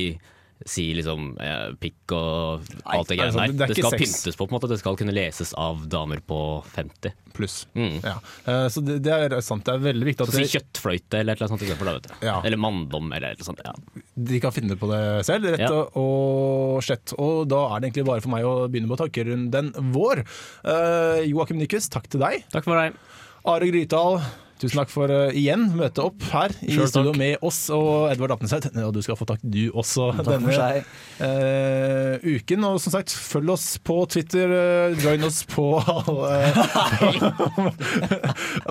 si 0.65 0.87
liksom 0.97 1.35
eh, 1.43 1.69
pikk 1.79 2.13
og 2.17 2.65
alt 2.87 3.11
det 3.11 3.17
Nei, 3.19 3.27
altså, 3.27 3.43
der. 3.43 3.53
det 3.53 3.67
Det 3.69 3.77
skal 3.77 3.93
sex. 3.93 4.01
pyntes 4.01 4.37
på, 4.39 4.45
på 4.47 4.49
en 4.49 4.55
måte. 4.57 4.69
Det 4.71 4.79
skal 4.81 4.97
kunne 4.99 5.13
leses 5.15 5.53
av 5.53 5.83
damer 5.91 6.21
på 6.25 6.39
50. 6.73 7.13
Pluss. 7.37 7.67
Mm. 7.77 7.99
Ja. 8.01 8.15
Uh, 8.47 8.65
Så 8.73 8.81
det, 8.81 8.97
det 9.05 9.13
er 9.13 9.35
sant. 9.45 9.65
Det 9.67 9.75
er 9.75 9.83
veldig 9.83 10.07
viktig 10.09 10.25
Så 10.25 10.33
at 10.33 10.47
si 10.47 10.57
kjøttfløyte 10.57 11.19
eller 11.19 11.35
et 11.35 11.41
eller 11.43 11.53
annet 11.53 11.77
sånt 11.77 12.07
da. 12.07 12.17
Ja. 12.25 12.39
Eller 12.41 12.57
manndom 12.57 13.11
eller 13.13 13.35
annet 13.35 13.45
sånt. 13.45 13.61
Ja. 13.65 13.75
de 14.15 14.39
kan 14.41 14.55
finne 14.55 14.77
på 14.79 14.89
det 14.89 15.03
selv, 15.27 15.45
rett 15.53 15.69
og- 15.69 16.81
slett. 16.83 17.13
Og 17.21 17.45
da 17.51 17.61
er 17.75 17.79
det 17.79 17.91
egentlig 17.91 18.07
bare 18.09 18.21
for 18.25 18.33
meg 18.33 18.43
å 18.47 18.55
begynne 18.67 18.89
med 18.89 18.97
å 18.97 19.03
takke 19.05 19.27
rundt 19.29 19.51
den 19.53 19.71
vår. 19.93 20.23
Uh, 20.65 21.21
Joakim 21.27 21.61
Nyquist, 21.61 21.91
takk 21.93 22.09
til 22.09 22.23
deg. 22.23 22.43
Takk 22.53 22.65
for 22.65 22.79
deg. 22.79 22.97
Are 23.45 23.69
Grytdal, 23.69 24.19
tusen 24.61 24.79
takk 24.81 24.91
for 24.91 25.11
uh, 25.11 25.35
igjen 25.35 25.67
møte 25.77 26.03
opp 26.03 26.23
her 26.31 26.53
i 26.65 26.73
Selv 26.75 26.89
studio 26.91 27.11
takk. 27.13 27.19
med 27.21 27.45
oss 27.45 27.59
og 27.73 28.11
Edvard 28.11 28.33
Apneseth. 28.37 28.71
Og 28.83 28.93
du 28.95 29.01
skal 29.05 29.17
få 29.19 29.27
takk 29.29 29.41
du 29.43 29.69
også 29.71 30.09
Takk 30.17 30.27
denne 30.29 30.83
eh, 31.23 32.25
uken. 32.25 32.65
Og 32.67 32.79
som 32.81 32.93
sagt, 32.95 33.13
følg 33.13 33.53
oss 33.53 33.67
på 33.83 33.99
Twitter. 34.13 34.47
Uh, 34.51 34.97
join 35.03 35.23
oss 35.27 35.43
på 35.49 35.65
uh, 35.81 35.91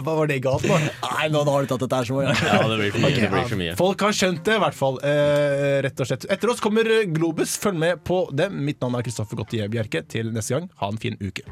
Hva 0.01 0.16
var 0.16 0.30
det 0.30 0.41
galt 0.45 0.66
da? 0.66 0.80
Nei, 0.80 1.28
nå 1.32 1.45
har 1.47 1.66
du 1.66 1.70
tatt 1.72 1.84
dette 1.87 2.01
her 2.01 2.11
så 2.11 2.18
mange 2.18 2.32
ganger. 2.32 2.51
Ja, 2.51 2.70
det 2.72 2.80
blir 2.80 2.93
for 2.97 3.07
mye. 3.07 3.14
Det 3.16 3.30
blir 3.37 3.49
for 3.53 3.62
mye. 3.62 3.76
Folk 3.78 4.07
har 4.09 4.18
skjønt 4.22 4.43
det, 4.47 4.59
i 4.59 4.64
hvert 4.66 4.78
fall. 4.80 5.01
Eh, 5.07 5.78
rett 5.87 6.03
og 6.03 6.11
slett. 6.11 6.28
Etter 6.32 6.53
oss 6.53 6.64
kommer 6.64 6.91
Globus. 7.12 7.57
Følg 7.62 7.78
med 7.82 8.03
på 8.07 8.24
dem. 8.34 8.59
Mitt 8.66 8.82
navn 8.82 8.99
er 8.99 9.07
Kristoffer 9.07 9.39
Gottie 9.39 9.70
Bjerke. 9.72 10.05
Til 10.11 10.34
neste 10.34 10.59
gang, 10.59 10.68
ha 10.82 10.93
en 10.93 11.01
fin 11.01 11.18
uke. 11.22 11.47